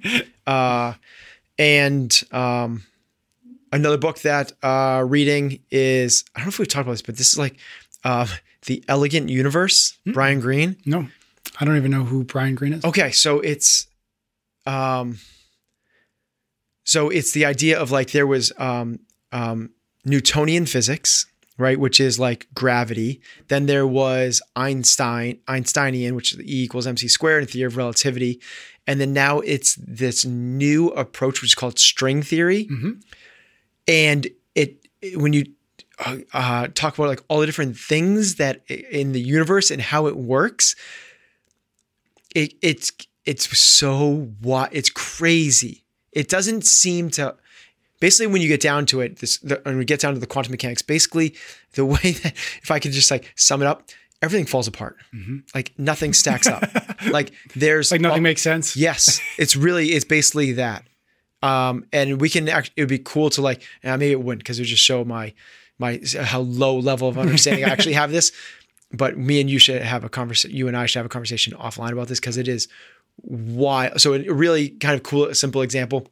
Uh, 0.46 0.92
and 1.58 2.22
um, 2.32 2.82
another 3.72 3.96
book 3.98 4.18
that 4.20 4.52
uh, 4.62 5.04
reading 5.06 5.60
is 5.70 6.24
I 6.34 6.40
don't 6.40 6.46
know 6.46 6.48
if 6.50 6.58
we've 6.58 6.68
talked 6.68 6.82
about 6.86 6.92
this, 6.92 7.02
but 7.02 7.16
this 7.16 7.32
is 7.32 7.38
like 7.38 7.56
uh, 8.04 8.26
the 8.66 8.82
Elegant 8.88 9.28
Universe, 9.30 9.96
Hmm. 10.04 10.12
Brian 10.12 10.40
Greene. 10.40 10.76
no 10.84 11.08
i 11.60 11.64
don't 11.64 11.76
even 11.76 11.90
know 11.90 12.04
who 12.04 12.24
brian 12.24 12.54
greene 12.56 12.72
is 12.72 12.84
Okay, 12.84 13.10
so 13.12 13.38
it's 13.40 13.86
um, 14.66 15.18
so 16.84 17.08
it's 17.10 17.32
the 17.32 17.44
idea 17.44 17.78
of 17.80 17.90
like 17.90 18.10
there 18.10 18.26
was 18.26 18.52
um, 18.58 18.98
um, 19.32 19.70
Newtonian 20.04 20.66
physics, 20.66 21.26
right, 21.58 21.78
which 21.78 22.00
is 22.00 22.18
like 22.18 22.46
gravity. 22.54 23.20
Then 23.48 23.66
there 23.66 23.86
was 23.86 24.42
Einstein, 24.56 25.38
Einsteinian, 25.48 26.14
which 26.14 26.32
is 26.32 26.40
E 26.40 26.64
equals 26.64 26.86
mc 26.86 27.06
squared, 27.08 27.42
and 27.42 27.50
theory 27.50 27.66
of 27.66 27.76
relativity. 27.76 28.40
And 28.86 29.00
then 29.00 29.12
now 29.12 29.40
it's 29.40 29.76
this 29.76 30.24
new 30.24 30.88
approach, 30.88 31.40
which 31.40 31.50
is 31.52 31.54
called 31.54 31.78
string 31.78 32.22
theory. 32.22 32.66
Mhm. 32.66 33.02
And 33.88 34.28
it 34.54 34.86
when 35.16 35.32
you 35.32 35.44
uh, 36.04 36.16
uh, 36.32 36.68
talk 36.74 36.98
about 36.98 37.08
like 37.08 37.22
all 37.28 37.40
the 37.40 37.46
different 37.46 37.76
things 37.78 38.34
that 38.36 38.68
in 38.68 39.12
the 39.12 39.20
universe 39.20 39.70
and 39.70 39.80
how 39.80 40.06
it 40.06 40.16
works, 40.16 40.74
it, 42.34 42.54
it's 42.62 42.90
it's 43.24 43.56
so 43.58 44.30
what 44.40 44.70
it's 44.74 44.90
crazy. 44.90 45.84
It 46.12 46.28
doesn't 46.28 46.64
seem 46.66 47.10
to. 47.10 47.36
Basically, 48.00 48.26
when 48.26 48.42
you 48.42 48.48
get 48.48 48.60
down 48.60 48.86
to 48.86 49.00
it, 49.00 49.18
this 49.18 49.38
the, 49.38 49.60
when 49.64 49.78
we 49.78 49.84
get 49.84 50.00
down 50.00 50.14
to 50.14 50.20
the 50.20 50.26
quantum 50.26 50.50
mechanics, 50.52 50.82
basically 50.82 51.34
the 51.74 51.84
way 51.84 52.12
that 52.12 52.34
if 52.62 52.70
I 52.70 52.78
could 52.78 52.92
just 52.92 53.10
like 53.10 53.32
sum 53.36 53.62
it 53.62 53.66
up, 53.66 53.88
everything 54.22 54.46
falls 54.46 54.66
apart. 54.66 54.96
Like 55.54 55.72
nothing 55.78 56.12
stacks 56.12 56.46
up. 56.46 56.64
like 57.10 57.32
there's 57.54 57.90
like 57.90 58.00
nothing 58.00 58.22
makes 58.22 58.42
sense 58.42 58.76
Yes, 58.76 59.20
it's 59.38 59.56
really 59.56 59.88
it's 59.88 60.04
basically 60.04 60.52
that. 60.52 60.84
Um, 61.42 61.84
and 61.92 62.20
we 62.20 62.30
can 62.30 62.48
actually 62.48 62.74
it 62.76 62.82
would 62.82 62.88
be 62.88 62.98
cool 62.98 63.30
to 63.30 63.42
like 63.42 63.62
maybe 63.82 64.10
it 64.10 64.22
wouldn't 64.22 64.40
because 64.40 64.58
it 64.58 64.62
would 64.62 64.68
just 64.68 64.82
show 64.82 65.04
my 65.04 65.34
my 65.78 66.00
how 66.20 66.40
low 66.40 66.78
level 66.78 67.08
of 67.08 67.18
understanding 67.18 67.64
I 67.64 67.68
actually 67.72 67.94
have 67.94 68.10
this. 68.10 68.32
But 68.92 69.18
me 69.18 69.40
and 69.40 69.50
you 69.50 69.58
should 69.58 69.82
have 69.82 70.04
a 70.04 70.08
conversation. 70.08 70.56
You 70.56 70.68
and 70.68 70.76
I 70.76 70.86
should 70.86 70.98
have 70.98 71.06
a 71.06 71.10
conversation 71.10 71.52
offline 71.54 71.92
about 71.92 72.08
this 72.08 72.20
because 72.20 72.36
it 72.36 72.48
is 72.48 72.68
why. 73.16 73.90
So 73.96 74.14
a 74.14 74.20
really 74.30 74.70
kind 74.70 74.94
of 74.94 75.02
cool, 75.02 75.34
simple 75.34 75.62
example. 75.62 76.06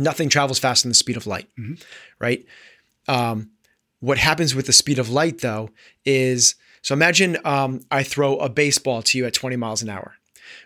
Nothing 0.00 0.28
travels 0.28 0.58
faster 0.58 0.84
than 0.84 0.90
the 0.90 0.94
speed 0.94 1.16
of 1.16 1.26
light, 1.26 1.48
right? 2.18 2.44
Um, 3.08 3.50
what 4.00 4.18
happens 4.18 4.54
with 4.54 4.66
the 4.66 4.72
speed 4.72 4.98
of 4.98 5.10
light 5.10 5.40
though 5.40 5.70
is 6.04 6.54
so 6.82 6.94
imagine 6.94 7.36
um, 7.44 7.80
I 7.90 8.02
throw 8.02 8.36
a 8.38 8.48
baseball 8.48 9.02
to 9.02 9.18
you 9.18 9.26
at 9.26 9.34
20 9.34 9.56
miles 9.56 9.82
an 9.82 9.90
hour. 9.90 10.14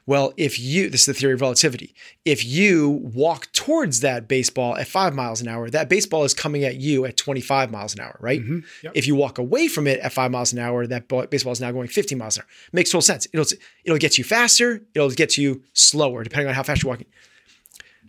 Well, 0.06 0.32
if 0.36 0.58
you, 0.58 0.88
this 0.90 1.00
is 1.00 1.06
the 1.06 1.14
theory 1.14 1.34
of 1.34 1.40
relativity, 1.40 1.94
if 2.24 2.44
you 2.44 3.00
walk 3.02 3.50
towards 3.52 4.00
that 4.00 4.28
baseball 4.28 4.76
at 4.76 4.86
five 4.86 5.14
miles 5.14 5.40
an 5.40 5.48
hour, 5.48 5.68
that 5.70 5.88
baseball 5.88 6.24
is 6.24 6.34
coming 6.34 6.64
at 6.64 6.76
you 6.76 7.04
at 7.04 7.16
25 7.16 7.70
miles 7.70 7.94
an 7.94 8.00
hour, 8.00 8.16
right? 8.20 8.40
Yep. 8.82 8.92
If 8.94 9.06
you 9.06 9.14
walk 9.14 9.38
away 9.38 9.68
from 9.68 9.86
it 9.86 10.00
at 10.00 10.12
five 10.12 10.30
miles 10.30 10.52
an 10.52 10.58
hour, 10.58 10.86
that 10.86 11.08
baseball 11.30 11.52
is 11.52 11.60
now 11.60 11.72
going 11.72 11.88
15 11.88 12.18
miles 12.18 12.36
an 12.36 12.42
hour. 12.42 12.48
Makes 12.72 12.90
total 12.90 13.02
sense. 13.02 13.26
It'll, 13.32 13.46
it'll 13.84 13.98
get 13.98 14.16
you 14.16 14.24
faster, 14.24 14.82
it'll 14.94 15.10
get 15.10 15.36
you 15.36 15.62
slower, 15.72 16.22
depending 16.22 16.48
on 16.48 16.54
how 16.54 16.62
fast 16.62 16.82
you're 16.82 16.90
walking. 16.90 17.08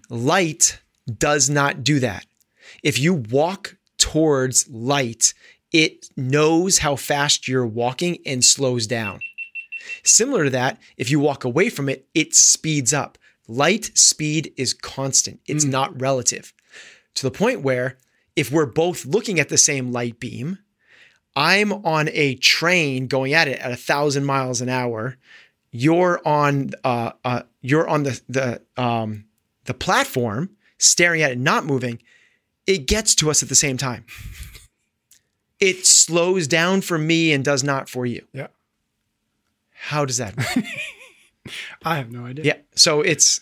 Light 0.10 0.80
does 1.18 1.50
not 1.50 1.84
do 1.84 2.00
that. 2.00 2.26
If 2.84 3.00
you 3.00 3.14
walk 3.14 3.78
towards 3.98 4.68
light, 4.70 5.34
it 5.72 6.10
knows 6.16 6.80
how 6.80 6.96
fast 6.96 7.48
you're 7.48 7.66
walking 7.66 8.20
and 8.26 8.44
slows 8.44 8.88
down. 8.88 9.20
Similar 10.04 10.46
to 10.46 10.50
that, 10.52 10.80
if 10.98 11.12
you 11.12 11.20
walk 11.20 11.44
away 11.44 11.70
from 11.70 11.90
it, 11.90 12.08
it 12.14 12.34
speeds 12.34 12.94
up. 12.94 13.18
Light 13.48 13.92
speed 13.96 14.54
is 14.58 14.74
constant, 14.74 15.40
it's 15.46 15.66
not 15.66 16.00
relative. 16.02 16.54
To 17.16 17.24
the 17.24 17.32
point 17.32 17.62
where 17.62 17.98
if 18.36 18.52
we're 18.52 18.66
both 18.66 19.06
looking 19.06 19.40
at 19.40 19.50
the 19.50 19.58
same 19.58 19.92
light 19.92 20.20
beam, 20.20 20.60
I'm 21.36 21.72
on 21.72 22.10
a 22.10 22.36
train 22.36 23.08
going 23.08 23.34
at 23.34 23.48
it 23.48 23.60
at 23.60 23.72
a 23.72 23.78
thousand 23.78 24.26
miles 24.26 24.62
an 24.62 24.70
hour. 24.70 25.18
You're 25.72 26.26
on 26.26 26.72
uh, 26.84 27.12
uh, 27.24 27.42
you're 27.62 27.88
on 27.88 28.04
the 28.04 28.22
the 28.30 28.62
um, 28.78 29.26
the 29.66 29.74
platform 29.74 30.52
staring 30.78 31.22
at 31.22 31.32
it, 31.32 31.38
not 31.38 31.66
moving. 31.66 32.00
It 32.68 32.88
gets 32.88 33.14
to 33.16 33.30
us 33.30 33.44
at 33.44 33.50
the 33.50 33.56
same 33.56 33.78
time. 33.78 34.06
It 35.60 35.86
slows 35.86 36.48
down 36.48 36.82
for 36.82 36.98
me 36.98 37.32
and 37.32 37.44
does 37.46 37.64
not 37.64 37.88
for 37.90 38.06
you. 38.06 38.26
yeah 38.34 38.48
How 39.74 40.04
does 40.06 40.18
that 40.18 40.36
work? 40.38 40.66
i 41.86 41.98
have 41.98 42.12
no 42.12 42.26
idea 42.26 42.44
yeah. 42.46 42.58
So 42.74 43.02
it's 43.02 43.42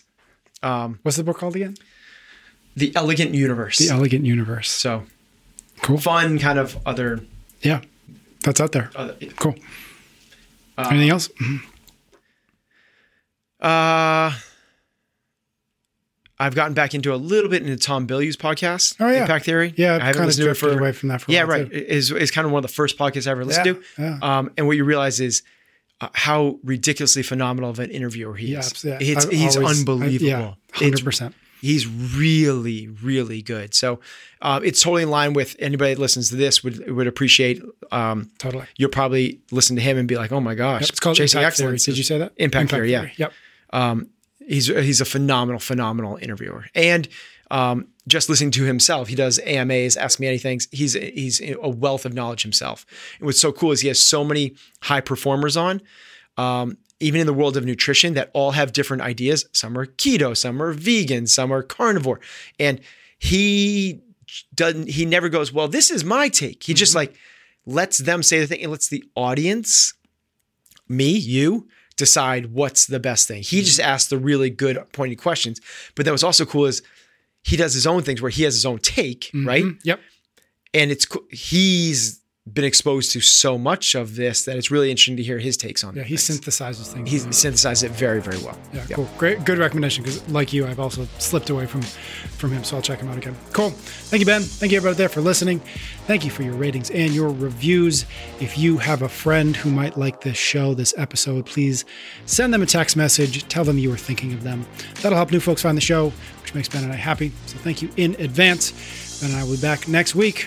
um, 0.62 0.98
what's 1.02 1.16
the 1.16 1.24
book 1.24 1.38
called 1.38 1.56
again 1.56 1.74
the 2.76 2.94
elegant 2.94 3.32
universe. 3.34 3.78
the 3.78 3.88
elegant 3.88 4.26
universe 4.26 4.70
so 4.70 5.04
cool 5.80 5.96
fun 5.98 6.38
kind 6.38 6.58
of 6.58 6.76
other. 6.86 7.24
yeah 7.62 7.80
that's 8.42 8.60
out 8.60 8.72
there 8.72 8.90
other 8.94 9.16
cool 9.36 9.54
anything 10.76 11.08
else 11.10 11.30
Uh, 13.60 14.32
I've 16.44 16.54
gotten 16.54 16.74
back 16.74 16.94
into 16.94 17.12
a 17.14 17.16
little 17.16 17.48
bit 17.50 17.62
into 17.62 17.76
Tom 17.76 18.06
Bilyeu's 18.06 18.36
podcast, 18.36 18.96
Oh, 19.00 19.10
yeah. 19.10 19.22
Impact 19.22 19.44
Theory. 19.44 19.74
yeah 19.76 19.92
I 19.92 19.96
i've 19.96 20.02
haven't 20.02 20.14
kind 20.14 20.22
of 20.24 20.26
listened 20.26 20.44
to 20.44 20.50
it 20.50 20.54
for. 20.54 20.78
away 20.78 20.92
from 20.92 21.08
that 21.10 21.20
for 21.22 21.30
a 21.30 21.34
Yeah, 21.34 21.42
right. 21.42 21.70
too. 21.70 21.76
Is 21.76 22.10
is 22.10 22.30
kind 22.30 22.44
of 22.46 22.52
one 22.52 22.64
of 22.64 22.68
the 22.70 22.74
first 22.74 22.98
podcasts 22.98 23.26
I 23.26 23.30
ever 23.32 23.44
listened 23.44 23.66
yeah, 23.66 23.72
to. 23.72 23.82
yeah. 23.98 24.18
Um, 24.38 24.50
and 24.56 24.66
what 24.66 24.76
you 24.76 24.84
realize 24.84 25.20
is 25.20 25.42
uh, 26.00 26.08
how 26.12 26.58
ridiculously 26.64 27.22
phenomenal 27.22 27.70
of 27.70 27.78
an 27.78 27.90
interviewer 27.90 28.34
he 28.34 28.54
is. 28.54 28.84
yeah. 28.84 28.98
It's 29.00 29.24
he's 29.30 29.56
always- 29.56 29.78
unbelievable. 29.80 30.26
yeah, 30.26 30.54
100%. 30.74 31.32
he's 31.60 31.86
really, 31.86 32.88
really 32.88 33.40
good. 33.42 33.74
So 33.74 34.00
uh, 34.42 34.60
it's 34.62 34.82
totally 34.82 35.04
in 35.04 35.10
line 35.10 35.32
with 35.32 35.56
anybody 35.58 35.94
that 35.94 36.00
listens 36.00 36.28
to 36.30 36.36
this 36.36 36.62
would 36.64 36.90
would 36.90 37.06
appreciate. 37.06 37.62
Um, 37.92 38.30
Totally. 38.38 38.66
you'll 38.76 38.90
probably 38.90 39.40
listen 39.50 39.76
to 39.76 39.82
him 39.82 39.96
and 39.96 40.06
be 40.08 40.16
like, 40.16 40.32
"Oh 40.32 40.40
my 40.40 40.54
gosh, 40.54 40.82
Yep, 40.82 40.90
it's 40.90 41.00
called 41.00 41.16
Chasing 41.16 41.40
Impact 41.40 41.56
Theory. 41.56 41.74
Excellence 41.74 41.84
Did 41.86 41.96
you 41.98 42.04
say 42.04 42.18
that? 42.18 42.32
Impact 42.36 42.70
Theory, 42.70 42.90
yeah. 42.92 43.08
Yep. 43.16 43.32
um, 43.72 44.10
he's 44.46 44.66
he's 44.66 45.00
a 45.00 45.04
phenomenal, 45.04 45.58
phenomenal 45.58 46.18
interviewer, 46.20 46.66
and 46.74 47.08
um, 47.50 47.88
just 48.06 48.28
listening 48.28 48.50
to 48.52 48.64
himself. 48.64 49.08
He 49.08 49.14
does 49.14 49.38
AMAs, 49.40 49.96
Ask 49.96 50.20
Me 50.20 50.26
Anything. 50.26 50.60
He's 50.72 50.94
he's 50.94 51.40
a 51.40 51.68
wealth 51.68 52.04
of 52.04 52.14
knowledge 52.14 52.42
himself. 52.42 52.86
And 53.18 53.26
what's 53.26 53.40
so 53.40 53.52
cool 53.52 53.72
is 53.72 53.80
he 53.80 53.88
has 53.88 54.00
so 54.00 54.24
many 54.24 54.54
high 54.82 55.00
performers 55.00 55.56
on. 55.56 55.82
Um, 56.36 56.78
even 57.00 57.20
in 57.20 57.26
the 57.26 57.34
world 57.34 57.56
of 57.56 57.64
nutrition, 57.64 58.14
that 58.14 58.30
all 58.32 58.52
have 58.52 58.72
different 58.72 59.02
ideas. 59.02 59.46
Some 59.52 59.76
are 59.76 59.86
keto, 59.86 60.36
some 60.36 60.62
are 60.62 60.72
vegan, 60.72 61.26
some 61.26 61.52
are 61.52 61.62
carnivore, 61.62 62.20
and 62.58 62.80
he 63.18 64.00
doesn't. 64.54 64.88
He 64.88 65.04
never 65.04 65.28
goes, 65.28 65.52
"Well, 65.52 65.68
this 65.68 65.90
is 65.90 66.04
my 66.04 66.28
take." 66.28 66.62
He 66.62 66.74
just 66.74 66.94
like 66.94 67.14
lets 67.66 67.98
them 67.98 68.22
say 68.22 68.40
the 68.40 68.46
thing 68.46 68.62
and 68.62 68.70
lets 68.70 68.88
the 68.88 69.04
audience, 69.14 69.94
me, 70.88 71.10
you, 71.10 71.68
decide 71.96 72.46
what's 72.52 72.86
the 72.86 73.00
best 73.00 73.28
thing. 73.28 73.42
He 73.42 73.62
just 73.62 73.80
asks 73.80 74.08
the 74.10 74.18
really 74.18 74.50
good, 74.50 74.78
pointed 74.92 75.18
questions. 75.18 75.60
But 75.94 76.04
that 76.06 76.12
was 76.12 76.24
also 76.24 76.44
cool 76.44 76.66
is 76.66 76.82
he 77.42 77.56
does 77.56 77.74
his 77.74 77.86
own 77.86 78.02
things 78.02 78.20
where 78.22 78.30
he 78.30 78.42
has 78.44 78.54
his 78.54 78.66
own 78.66 78.78
take, 78.78 79.30
right? 79.34 79.64
Mhm. 79.64 79.78
Yep. 79.84 80.00
And 80.72 80.90
it's 80.90 81.06
he's 81.30 82.20
been 82.52 82.64
exposed 82.64 83.10
to 83.10 83.20
so 83.22 83.56
much 83.56 83.94
of 83.94 84.16
this 84.16 84.44
that 84.44 84.54
it's 84.58 84.70
really 84.70 84.90
interesting 84.90 85.16
to 85.16 85.22
hear 85.22 85.38
his 85.38 85.56
takes 85.56 85.82
on 85.82 85.94
Yeah, 85.96 86.02
it. 86.02 86.08
he 86.08 86.16
synthesizes 86.16 86.88
things. 86.92 87.10
He 87.10 87.18
synthesized 87.32 87.82
it 87.84 87.90
very, 87.90 88.20
very 88.20 88.36
well. 88.38 88.58
Yeah, 88.74 88.80
Yep. 88.88 88.96
cool. 88.96 89.10
Great, 89.16 89.44
good 89.46 89.56
recommendation. 89.56 90.04
Because 90.04 90.28
like 90.28 90.52
you, 90.52 90.66
I've 90.66 90.78
also 90.78 91.08
slipped 91.18 91.48
away 91.48 91.64
from 91.64 91.80
from 92.36 92.52
him, 92.52 92.62
so 92.62 92.76
I'll 92.76 92.82
check 92.82 93.00
him 93.00 93.08
out 93.08 93.16
again. 93.16 93.34
Cool. 93.54 93.70
Thank 93.70 94.20
you, 94.20 94.26
Ben. 94.26 94.42
Thank 94.42 94.72
you 94.72 94.76
everybody 94.76 94.98
there 94.98 95.08
for 95.08 95.22
listening. 95.22 95.60
Thank 96.06 96.22
you 96.26 96.30
for 96.30 96.42
your 96.42 96.52
ratings 96.52 96.90
and 96.90 97.14
your 97.14 97.30
reviews. 97.30 98.04
If 98.40 98.58
you 98.58 98.76
have 98.76 99.00
a 99.00 99.08
friend 99.08 99.56
who 99.56 99.70
might 99.70 99.96
like 99.96 100.20
this 100.20 100.36
show, 100.36 100.74
this 100.74 100.92
episode, 100.98 101.46
please 101.46 101.86
send 102.26 102.52
them 102.52 102.60
a 102.60 102.66
text 102.66 102.94
message. 102.94 103.48
Tell 103.48 103.64
them 103.64 103.78
you 103.78 103.88
were 103.88 103.96
thinking 103.96 104.34
of 104.34 104.42
them. 104.42 104.66
That'll 104.96 105.16
help 105.16 105.32
new 105.32 105.40
folks 105.40 105.62
find 105.62 105.78
the 105.78 105.80
show, 105.82 106.12
which 106.42 106.54
makes 106.54 106.68
Ben 106.68 106.84
and 106.84 106.92
I 106.92 106.96
happy. 106.96 107.32
So 107.46 107.56
thank 107.56 107.80
you 107.80 107.88
in 107.96 108.14
advance. 108.18 109.18
Ben 109.22 109.30
and 109.30 109.38
I 109.40 109.44
will 109.44 109.52
be 109.54 109.62
back 109.62 109.88
next 109.88 110.14
week 110.14 110.46